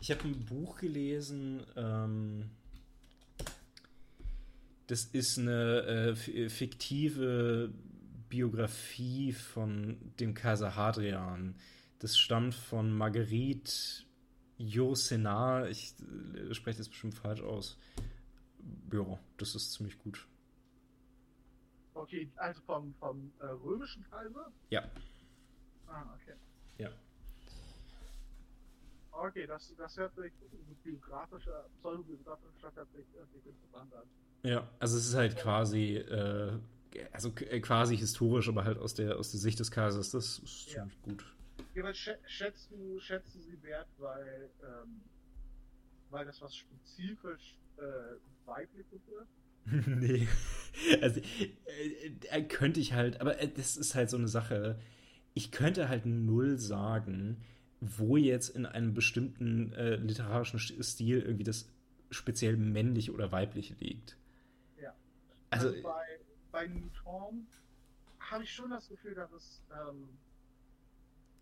[0.00, 2.48] Ich habe ein Buch gelesen, ähm,
[4.86, 7.72] Das ist eine äh, fiktive
[8.28, 11.56] Biografie von dem Kaiser Hadrian.
[11.98, 13.72] Das stammt von Marguerite
[14.58, 15.68] Yourcenar.
[15.68, 17.78] Ich äh, spreche das bestimmt falsch aus.
[18.92, 20.26] Ja, das ist ziemlich gut.
[21.94, 24.52] Okay, also vom, vom äh, römischen Kaiser?
[24.70, 24.82] Ja.
[25.86, 26.34] Ah, okay.
[26.78, 26.90] Ja.
[29.12, 30.32] Okay, das, das hört sich
[30.84, 32.88] biografischer, pseudobiografischer hört
[33.32, 34.02] sich interessant an.
[34.42, 36.58] Ja, also es ist halt quasi, äh,
[37.12, 40.10] also äh, quasi historisch, aber halt aus der, aus der Sicht des Kaisers.
[40.10, 40.82] Das ist Ja.
[40.82, 41.24] ziemlich gut.
[41.74, 45.00] Ja, aber schä- schätzt du, schätzt du sie wert, weil, ähm,
[46.10, 49.66] weil das was spezifisch äh, weibliches ist?
[49.86, 50.28] nee.
[51.00, 54.78] Also, äh, äh, könnte ich halt, aber äh, das ist halt so eine Sache.
[55.34, 57.42] Ich könnte halt null sagen,
[57.80, 61.68] wo jetzt in einem bestimmten äh, literarischen St- Stil irgendwie das
[62.10, 64.16] speziell männliche oder weibliche liegt.
[64.80, 64.94] Ja.
[65.50, 66.04] Also, Also, bei,
[66.56, 67.46] bei Newton
[68.18, 70.08] habe ich schon das Gefühl, dass es, ähm,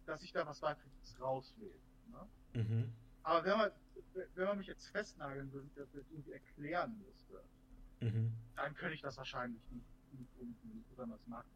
[0.06, 1.78] dass ich da was weibliches rauswähle.
[2.10, 2.28] Ne?
[2.54, 2.92] mhm.
[3.22, 3.70] Aber wenn man,
[4.34, 7.44] wenn man mich jetzt festnageln würde, dass ich das irgendwie erklären müsste,
[8.00, 8.32] Mhm.
[8.56, 9.86] dann könnte ich das wahrscheinlich nicht,
[10.18, 11.48] nicht irgendwie besonders machen.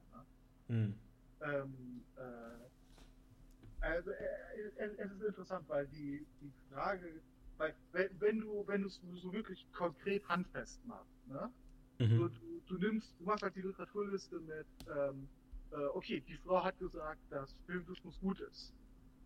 [0.68, 0.74] Ne?
[0.76, 1.00] Mhm.
[1.40, 7.20] Ähm, äh, also, äh, es, es ist interessant, weil die, die Frage,
[7.56, 11.52] weil, wenn, wenn du, wenn du es so wirklich konkret handfest machst, ne?
[11.98, 12.18] Du, Mhm.
[12.18, 14.66] du, du nimmst, du machst halt die Literaturliste mit,
[14.96, 15.28] ähm,
[15.72, 18.72] äh, okay, die Frau hat gesagt, dass Filmtourismus gut ist.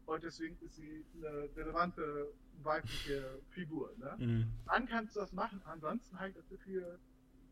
[0.06, 2.32] Und deswegen ist sie eine relevante
[2.62, 3.94] weibliche Figur.
[3.98, 4.16] Ne?
[4.18, 4.52] Mhm.
[4.66, 5.60] Dann kannst du das machen.
[5.66, 6.98] Ansonsten ich das Gefühl,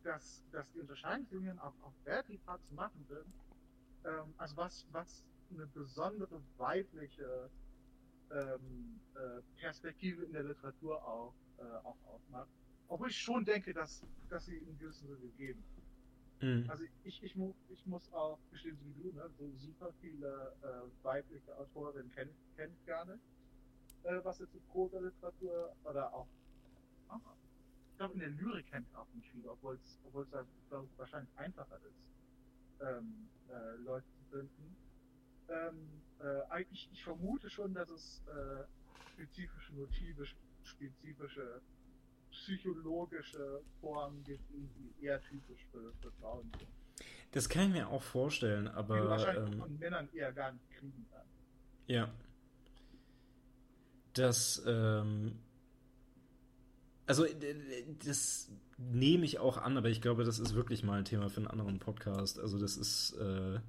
[0.04, 3.26] dass, dass die Unterscheidungslinien auch, auch relativ hart zu machen sind.
[4.04, 7.50] Ähm, also was, was eine besondere weibliche
[8.32, 12.48] ähm, äh, Perspektive in der Literatur auch, äh, auch ausmacht.
[12.90, 16.42] Obwohl ich schon denke, dass, dass sie in gewissem Sinne gegeben ist.
[16.42, 16.68] Mhm.
[16.68, 20.52] Also ich, ich, mu ich muss auch gestehen, so wie du, ne, so super viele
[20.62, 23.22] äh, weibliche Autorinnen kenne kenn ich gar nicht.
[24.02, 26.26] Äh, was jetzt die Prosa-Literatur oder auch,
[27.10, 27.20] ah,
[27.92, 30.44] ich glaube in der Lyrik kenne ich auch nicht viele, obwohl es obwohl es da,
[30.68, 32.02] glaub ich, wahrscheinlich einfacher ist,
[32.80, 34.76] ähm, äh, Leute zu finden.
[35.48, 38.64] Ähm, äh, eigentlich, ich vermute schon, dass es äh,
[39.12, 40.26] spezifische Motive,
[40.64, 41.60] spezifische
[42.30, 46.68] psychologische Formen gibt, die eher typisch für, für Frauen sind.
[47.32, 50.52] Das kann ich mir auch vorstellen, die du aber wahrscheinlich ähm, von Männern eher gar
[50.52, 51.30] nicht kriegen kannst.
[51.86, 52.10] ja.
[54.12, 55.38] Das, ähm,
[57.06, 57.24] also
[58.04, 61.38] das nehme ich auch an, aber ich glaube, das ist wirklich mal ein Thema für
[61.38, 62.40] einen anderen Podcast.
[62.40, 63.60] Also das ist, äh,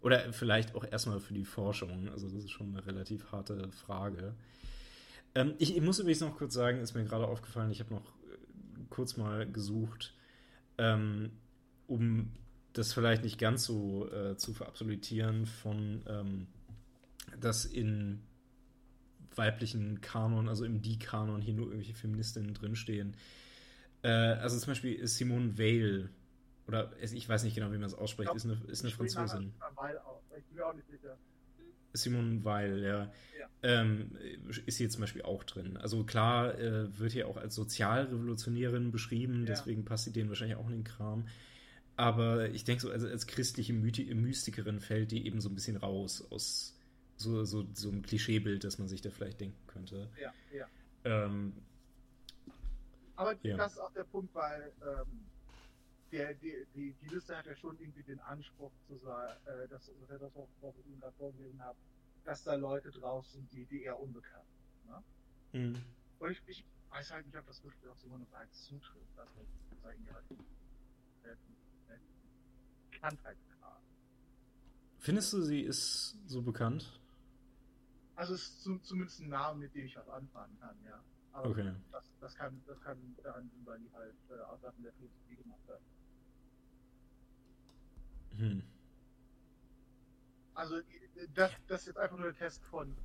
[0.00, 2.08] oder vielleicht auch erstmal für die Forschung.
[2.08, 4.34] Also das ist schon eine relativ harte Frage.
[5.34, 8.06] Ähm, ich, ich muss übrigens noch kurz sagen, ist mir gerade aufgefallen, ich habe noch
[8.06, 8.36] äh,
[8.88, 10.14] kurz mal gesucht,
[10.78, 11.30] ähm,
[11.86, 12.32] um
[12.72, 16.46] das vielleicht nicht ganz so äh, zu verabsolutieren von, ähm,
[17.40, 18.22] dass in
[19.34, 23.16] weiblichen Kanon, also im Die-Kanon hier nur irgendwelche Feministinnen drinstehen.
[24.02, 26.10] Äh, also zum Beispiel Simone Weil,
[26.66, 29.52] oder ich weiß nicht genau, wie man es ausspricht, ist eine, ist eine Französin.
[30.36, 31.16] Ich bin mir auch nicht sicher.
[31.92, 33.12] Simone Weil, ja.
[33.38, 33.46] Ja.
[33.62, 34.16] Ähm,
[34.66, 35.76] ist hier zum Beispiel auch drin.
[35.76, 39.46] Also klar, äh, wird hier auch als Sozialrevolutionärin beschrieben, Ja.
[39.46, 41.26] deswegen passt sie denen wahrscheinlich auch in den Kram.
[41.96, 45.76] Aber ich denke so, also als christliche Mythi Mystikerin fällt die eben so ein bisschen
[45.76, 46.78] raus aus
[47.16, 50.08] so, so, so einem Klischeebild, das man sich da vielleicht denken könnte.
[50.18, 50.66] Ja, ja.
[51.04, 51.52] Ähm,
[53.16, 55.20] Aber das ist auch der Punkt, weil ähm,
[56.12, 59.86] der, die, die, die Liste hat ja schon irgendwie den Anspruch zu sein, äh, dass
[59.86, 61.78] das, das was ich Ihnen gerade vorgelesen habe,
[62.24, 64.46] dass da Leute draußen sind, die, die eher unbekannt
[64.82, 64.90] sind.
[64.90, 65.04] Ne?
[65.52, 65.78] mh.
[66.18, 69.18] Und ich, ich weiß halt nicht, ob das wirklich auf Simone Weil zutrifft.
[69.18, 70.18] Also, das sagen ja
[71.30, 71.36] äh,
[72.90, 73.80] Bekanntheitsgrad.
[74.98, 77.00] Findest du, sie ist so bekannt?
[78.16, 81.02] Also es ist zu, zumindest ein Name, mit dem ich was anfangen kann, ja.
[81.32, 81.72] Aber Okay.
[81.92, 85.36] das, das kann das kann daran liegen, weil die halt äh, auch Sachen der Philosophie
[85.36, 85.80] gemacht hat.
[88.40, 88.62] Hm.
[90.54, 90.82] Also äh,
[91.34, 92.96] das, das ist jetzt einfach nur der Test von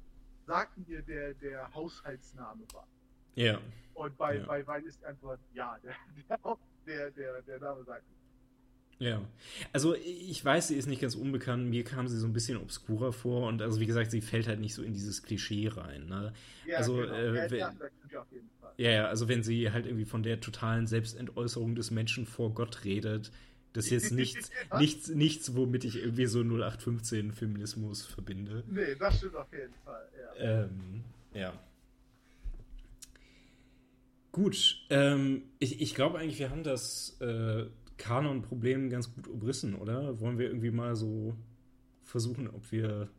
[0.47, 2.87] sagt mir der der Haushaltsname war.
[3.35, 3.59] Ja.
[3.93, 4.45] Und bei, Ja.
[4.45, 8.03] bei Weil ist die Antwort ja, der, der, der, der Name sagt.
[8.97, 9.21] Ja,
[9.73, 11.69] also ich weiß, sie ist nicht ganz unbekannt.
[11.69, 14.61] Mir kam sie so ein bisschen obskurer vor und also wie gesagt, sie fällt halt
[14.61, 16.05] nicht so in dieses Klischee rein.
[16.07, 16.31] Ne?
[16.65, 17.13] Ja, Also, genau.
[17.13, 17.77] äh, wenn-.
[18.77, 22.85] Ja, ja, also wenn sie halt irgendwie von der totalen Selbstentäußerung des Menschen vor Gott
[22.85, 23.31] redet,
[23.75, 24.79] das ist jetzt nichts, Ja.
[24.79, 28.63] nichts, nichts, womit ich irgendwie so 0815 Feminismus verbinde.
[28.67, 30.09] Nee, das stimmt auf jeden Fall.
[30.17, 30.63] Ja.
[30.63, 31.03] Ähm,
[31.33, 31.53] ja.
[34.31, 37.65] Gut, ähm, ich, ich glaube eigentlich, wir haben das äh,
[37.97, 40.19] Kanon-Problem ganz gut umrissen, oder?
[40.19, 41.37] Wollen wir irgendwie mal so
[42.03, 43.09] versuchen, ob wir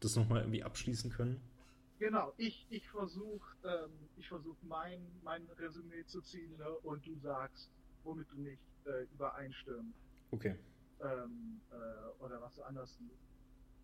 [0.00, 1.40] das nochmal irgendwie abschließen können?
[1.98, 3.90] Genau, ich, ich versuche ähm,
[4.26, 7.70] versuch mein, mein Resümee zu ziehen ne, und du sagst,
[8.04, 9.98] womit du nicht äh, übereinstimmst.
[10.30, 10.56] Okay.
[11.00, 13.28] Ähm, äh, oder was anders siehst.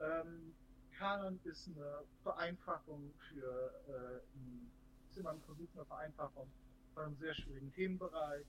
[0.01, 0.55] Ähm,
[0.97, 4.71] Kanon ist eine Vereinfachung für äh, ein,
[5.17, 6.51] immer ein Versuch einer Vereinfachung
[6.95, 8.47] von einem sehr schwierigen Themenbereich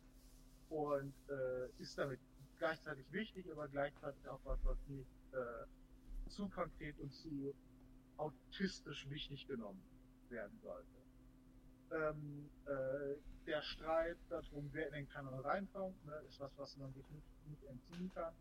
[0.70, 2.20] und äh, ist damit
[2.58, 7.54] gleichzeitig wichtig, aber gleichzeitig auch was, was nicht äh, zu konkret und zu
[8.18, 9.84] autistisch wichtig genommen
[10.30, 11.03] werden sollte.
[11.94, 13.16] Ähm, äh,
[13.46, 17.28] der Streit darum, wer in den Kanon reinkommt, ne, ist was, was man sich nicht,
[17.48, 18.34] nicht entziehen kann.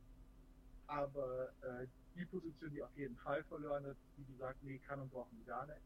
[0.86, 5.08] Aber äh, die Position, die auf jeden Fall verloren ist, die, die sagt, nee, Kanon
[5.10, 5.82] brauchen wir gar nicht,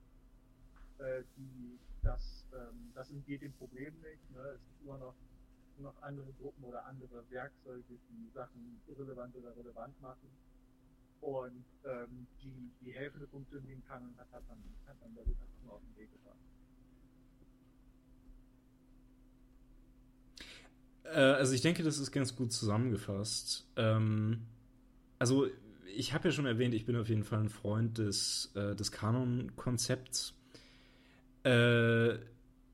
[0.99, 4.31] äh, die, das, ähm, das entgeht dem Problem nicht.
[4.31, 4.41] Ne?
[4.55, 5.15] Es gibt immer noch,
[5.79, 10.31] noch andere Gruppen oder andere Werkzeuge, die Sachen irrelevant oder relevant machen.
[11.21, 15.37] Und ähm, die, die helfende Funktion, die man kann, hat, hat man, hat man damit
[15.69, 16.39] auf den Weg gebracht.
[21.13, 23.67] Äh, also ich denke, das ist ganz gut zusammengefasst.
[23.77, 24.43] Ähm,
[25.19, 25.47] also
[25.95, 28.93] ich habe ja schon erwähnt, ich bin auf jeden Fall ein Freund des, äh, des
[28.93, 30.35] Kanon-Konzepts.
[31.45, 32.15] Äh,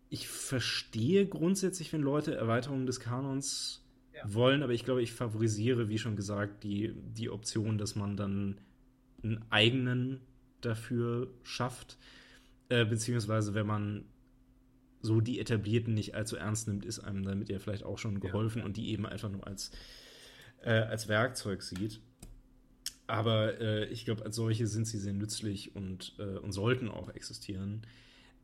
[0.08, 3.84] ich verstehe grundsätzlich, wenn Leute Erweiterungen des Kanons
[4.14, 4.34] ja.
[4.34, 8.60] wollen, aber ich glaube, ich favorisiere, wie schon gesagt, die, die Option, dass man dann
[9.22, 10.20] einen eigenen
[10.60, 11.96] dafür schafft.
[12.68, 14.04] Äh, beziehungsweise, wenn man
[15.02, 18.60] so die etablierten nicht allzu ernst nimmt, ist einem damit ja vielleicht auch schon geholfen
[18.60, 19.72] ja, und die eben einfach nur als,
[20.62, 22.00] äh, als Werkzeug sieht.
[23.08, 27.10] Aber äh, ich glaube, als solche sind sie sehr nützlich und, äh, und sollten auch
[27.10, 27.82] existieren.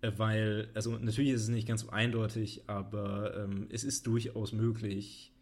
[0.01, 4.53] Äh, weil, also natürlich ist es nicht ganz so eindeutig, aber ähm, es ist durchaus
[4.53, 5.33] möglich,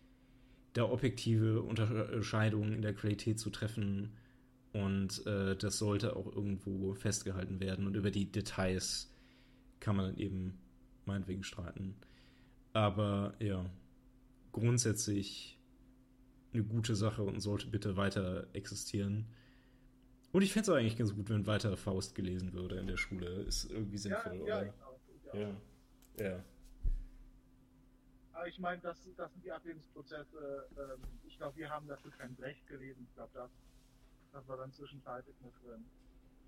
[0.75, 4.13] da objektive Unterscheidungen in der Qualität zu treffen.
[4.73, 7.87] Und äh, das sollte auch irgendwo festgehalten werden.
[7.87, 9.11] Und über die Details
[9.81, 10.59] kann man dann eben
[11.07, 11.97] meinetwegen streiten.
[12.73, 13.65] Aber ja,
[14.53, 15.59] grundsätzlich
[16.53, 19.27] eine gute Sache und sollte bitte weiter existieren.
[20.33, 23.27] Und ich fände es eigentlich ganz gut, wenn weiter Faust gelesen würde in der Schule.
[23.43, 24.75] Ist irgendwie sinnvoll, ja, ja, oder?
[25.33, 25.41] Ja,
[26.19, 26.29] ja.
[26.31, 26.45] ja.
[28.33, 30.69] Aber ich meine, das, das sind die Abwägungsprozesse.
[30.77, 33.07] Ähm, ich glaube, wir haben dafür kein Recht gelesen.
[33.09, 33.51] Ich glaube, das,
[34.33, 35.85] das war dann zwischenzeitlich mit drin.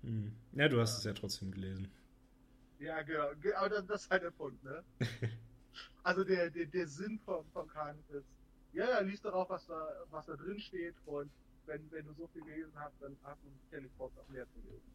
[0.03, 0.31] Hm.
[0.53, 1.87] Ja, du hast es ja trotzdem gelesen.
[2.79, 3.31] Ja, genau.
[3.57, 4.83] Aber das, das ist halt der Punkt, ne?
[6.03, 8.25] also der, der, der Sinn vom, vom Kahn ist,
[8.73, 11.29] ja, ja, liest darauf, was da, was da drin steht und
[11.65, 14.91] wenn, wenn du so viel gelesen hast, dann hast du Teleports auch mehr zu lesen.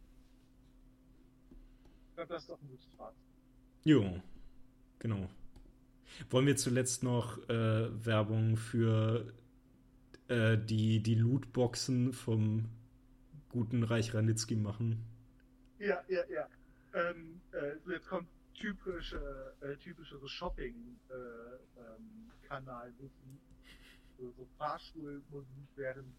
[2.09, 3.19] Ich glaube, das ist doch ein gutes Fazit.
[3.85, 4.21] Jo,
[4.99, 5.29] genau.
[6.31, 9.33] Wollen wir zuletzt noch äh, Werbung für
[10.29, 12.67] äh, die, die Lootboxen vom
[13.51, 15.05] guten Reich Ranitzky machen?
[15.79, 16.49] Ja, ja, ja.
[16.95, 23.11] Ähm, äh, jetzt kommt typische, äh, typische so Shopping-Kanal, äh, ähm,
[24.17, 26.15] so, so Fahrstuhlmusik, während,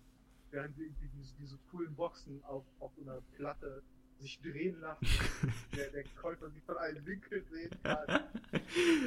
[0.51, 3.81] während sie diese, diese coolen Boxen auf, auf einer Platte
[4.19, 5.05] sich drehen lassen,
[5.75, 8.23] der, der Käufer sich von allen Winkeln sehen kann.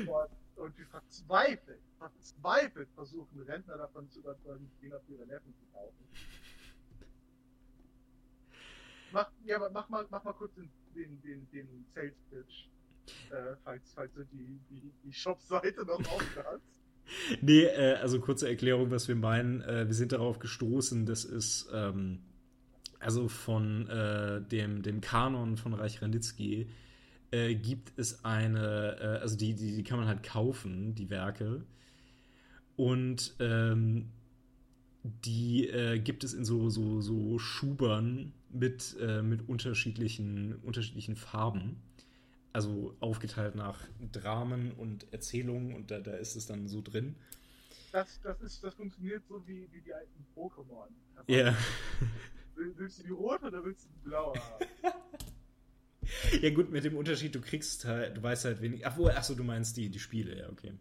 [0.07, 5.55] Und, und die verzweifelt, verzweifelt versuchen, Rentner davon zu überzeugen, die Dinger für ihre Neffen
[5.55, 6.09] zu kaufen.
[9.13, 12.67] Mach, ja, mach mal, mach mal kurz den den, den, den Sales Pitch,
[13.31, 17.41] äh, falls, falls du die, die, die Shop-Seite noch offen hast.
[17.41, 19.63] Nee, äh, also kurze Erklärung, was wir meinen.
[19.63, 22.21] Äh, wir sind darauf gestoßen, das ist ähm,
[23.01, 26.69] also von äh, dem, dem Kanon von Reich Ranitzky
[27.31, 31.65] äh, gibt es eine, äh, also die, die, die kann man halt kaufen, die Werke.
[32.77, 34.11] Und ähm,
[35.03, 35.69] die
[36.05, 41.83] gibt es in so, so, so Schubern mit, äh, mit unterschiedlichen, unterschiedlichen Farben.
[42.53, 43.81] Also aufgeteilt nach
[44.11, 47.15] Dramen und Erzählungen und da, da ist es dann so drin.
[47.93, 50.89] Das, das, ist, das funktioniert so wie, wie die alten Pokémon.
[51.27, 51.37] Ja.
[51.37, 51.57] Yeah.
[52.77, 54.67] Willst du die rote oder willst du die blaue haben?
[56.43, 58.87] ja gut, mit dem Unterschied, du kriegst halt, du weißt halt wenig.
[58.87, 60.75] Ach, achso, du meinst die, die Spiele, ja, okay.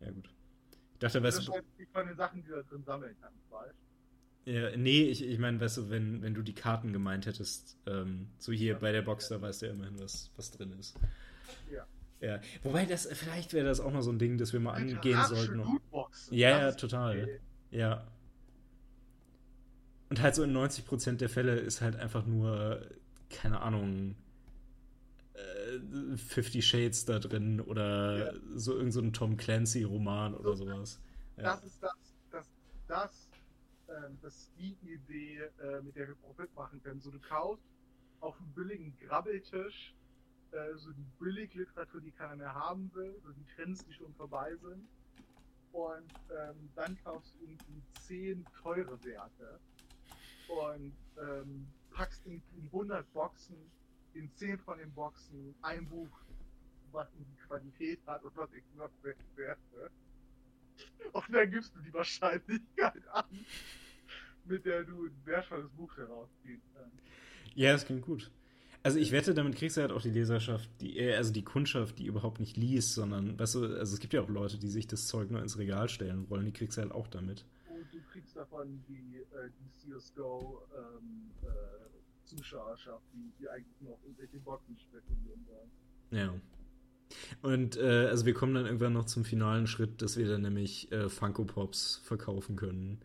[0.00, 0.28] Ja gut.
[0.94, 1.52] Ich dachte, weißt du.
[1.52, 3.87] Das ist von den Sachen, die du da drin sammeln kannst, weißt
[4.48, 8.28] ja, nee, ich, ich meine, weißt du, wenn, wenn du die Karten gemeint hättest, ähm,
[8.38, 8.78] so hier ja.
[8.78, 10.96] bei der Box, da weißt du ja immerhin, was, was drin ist.
[11.70, 11.86] Ja.
[12.20, 15.22] Ja, wobei das, vielleicht wäre das auch noch so ein Ding, das wir mal angehen
[15.28, 15.62] sollten.
[16.30, 17.22] Ja, ja, total.
[17.22, 17.40] Okay.
[17.70, 18.06] Ja.
[20.08, 22.80] Und halt so in 90% der Fälle ist halt einfach nur,
[23.28, 24.16] keine Ahnung,
[25.34, 28.40] äh, Fifty Shades da drin oder ja.
[28.56, 31.00] so irgendein so Tom Clancy-Roman oder sowas.
[31.36, 31.42] Ja.
[31.42, 32.46] Das ist das,
[32.88, 33.27] das,
[34.04, 37.00] ähm, das die Idee, äh, mit der wir Profit machen können.
[37.00, 37.64] So, du kaufst
[38.20, 39.94] auf einem billigen Grabbeltisch
[40.52, 44.54] äh, so die Billigliteratur, die keiner mehr haben will, so die Trends, die schon vorbei
[44.56, 44.88] sind.
[45.72, 49.60] Und ähm, dann kaufst du irgendwie zehn teure Werke
[50.48, 52.42] und ähm, packst in
[52.72, 53.56] 100 Boxen,
[54.14, 56.08] in 10 von den Boxen ein Buch,
[56.90, 58.90] was die Qualität hat und was ich noch
[59.36, 59.90] werte.
[61.12, 63.44] Und dann gibst du die Wahrscheinlichkeit an,
[64.48, 66.96] mit der du ein wertvolles Buch herausziehen kannst.
[67.54, 68.30] Ja, das klingt gut.
[68.82, 71.98] Also ich wette, damit kriegst du halt auch die Leserschaft, die, äh, also die Kundschaft,
[71.98, 74.86] die überhaupt nicht liest, sondern, weißt du, also es gibt ja auch Leute, die sich
[74.86, 77.44] das Zeug nur ins Regal stellen wollen, die kriegst du halt auch damit.
[77.68, 81.48] Und du kriegst davon die, äh, die CSGO ähm, äh,
[82.24, 85.70] Zuschauerschaft, die, die eigentlich noch irgendwelche Boxen spekulieren wollen.
[86.10, 86.34] Ja.
[87.42, 90.92] Und äh, also wir kommen dann irgendwann noch zum finalen Schritt, dass wir dann nämlich
[90.92, 93.00] äh, Funko Pops verkaufen können.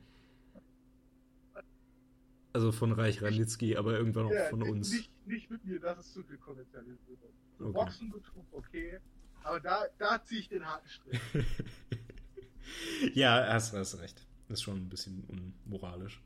[2.53, 4.91] Also von Reich Ranitzky, aber irgendwann auch Ja, von uns.
[4.91, 7.33] Nicht, nicht mit mir, das ist zu viel Kommerzialisierung.
[7.57, 7.73] So Okay.
[7.73, 8.99] Boxenbetrug, okay.
[9.43, 11.19] Aber da, da ziehe ich den harten Strich.
[13.13, 14.25] ja, hast, hast recht.
[14.47, 15.23] Das ist schon ein bisschen
[15.65, 16.21] unmoralisch.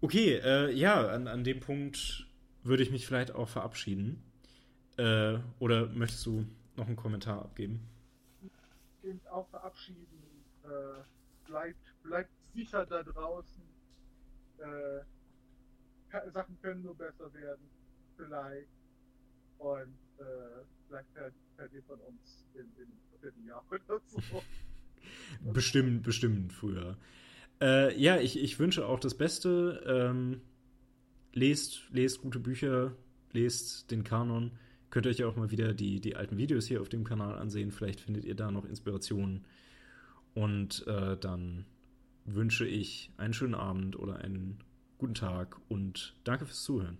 [0.00, 2.26] Okay, äh, ja, an, an dem Punkt
[2.62, 4.22] würde ich mich vielleicht auch verabschieden.
[4.96, 7.88] Äh, oder möchtest du noch einen Kommentar abgeben?
[9.02, 10.06] Und auch verabschieden.
[10.64, 11.02] Äh,
[11.44, 13.61] bleibt, bleibt sicher da draußen.
[14.62, 17.68] Äh, Sachen können nur besser werden.
[18.16, 18.68] Vielleicht.
[19.58, 21.08] Und äh, vielleicht
[21.56, 24.20] hört ihr von uns in, in vierten Jahr oder so.
[25.52, 26.96] Bestimmt, bestimmt früher.
[27.60, 29.82] Äh, ja, ich, ich wünsche auch das Beste.
[29.86, 30.40] Ähm,
[31.32, 32.96] lest, lest gute Bücher,
[33.32, 34.52] lest den Kanon.
[34.90, 37.72] Könnt ihr euch auch mal wieder die, die alten Videos hier auf dem Kanal ansehen.
[37.72, 39.44] Vielleicht findet ihr da noch Inspirationen.
[40.34, 41.64] Und äh, dann
[42.24, 44.58] wünsche ich einen schönen Abend oder einen
[44.98, 46.98] guten Tag und danke fürs Zuhören.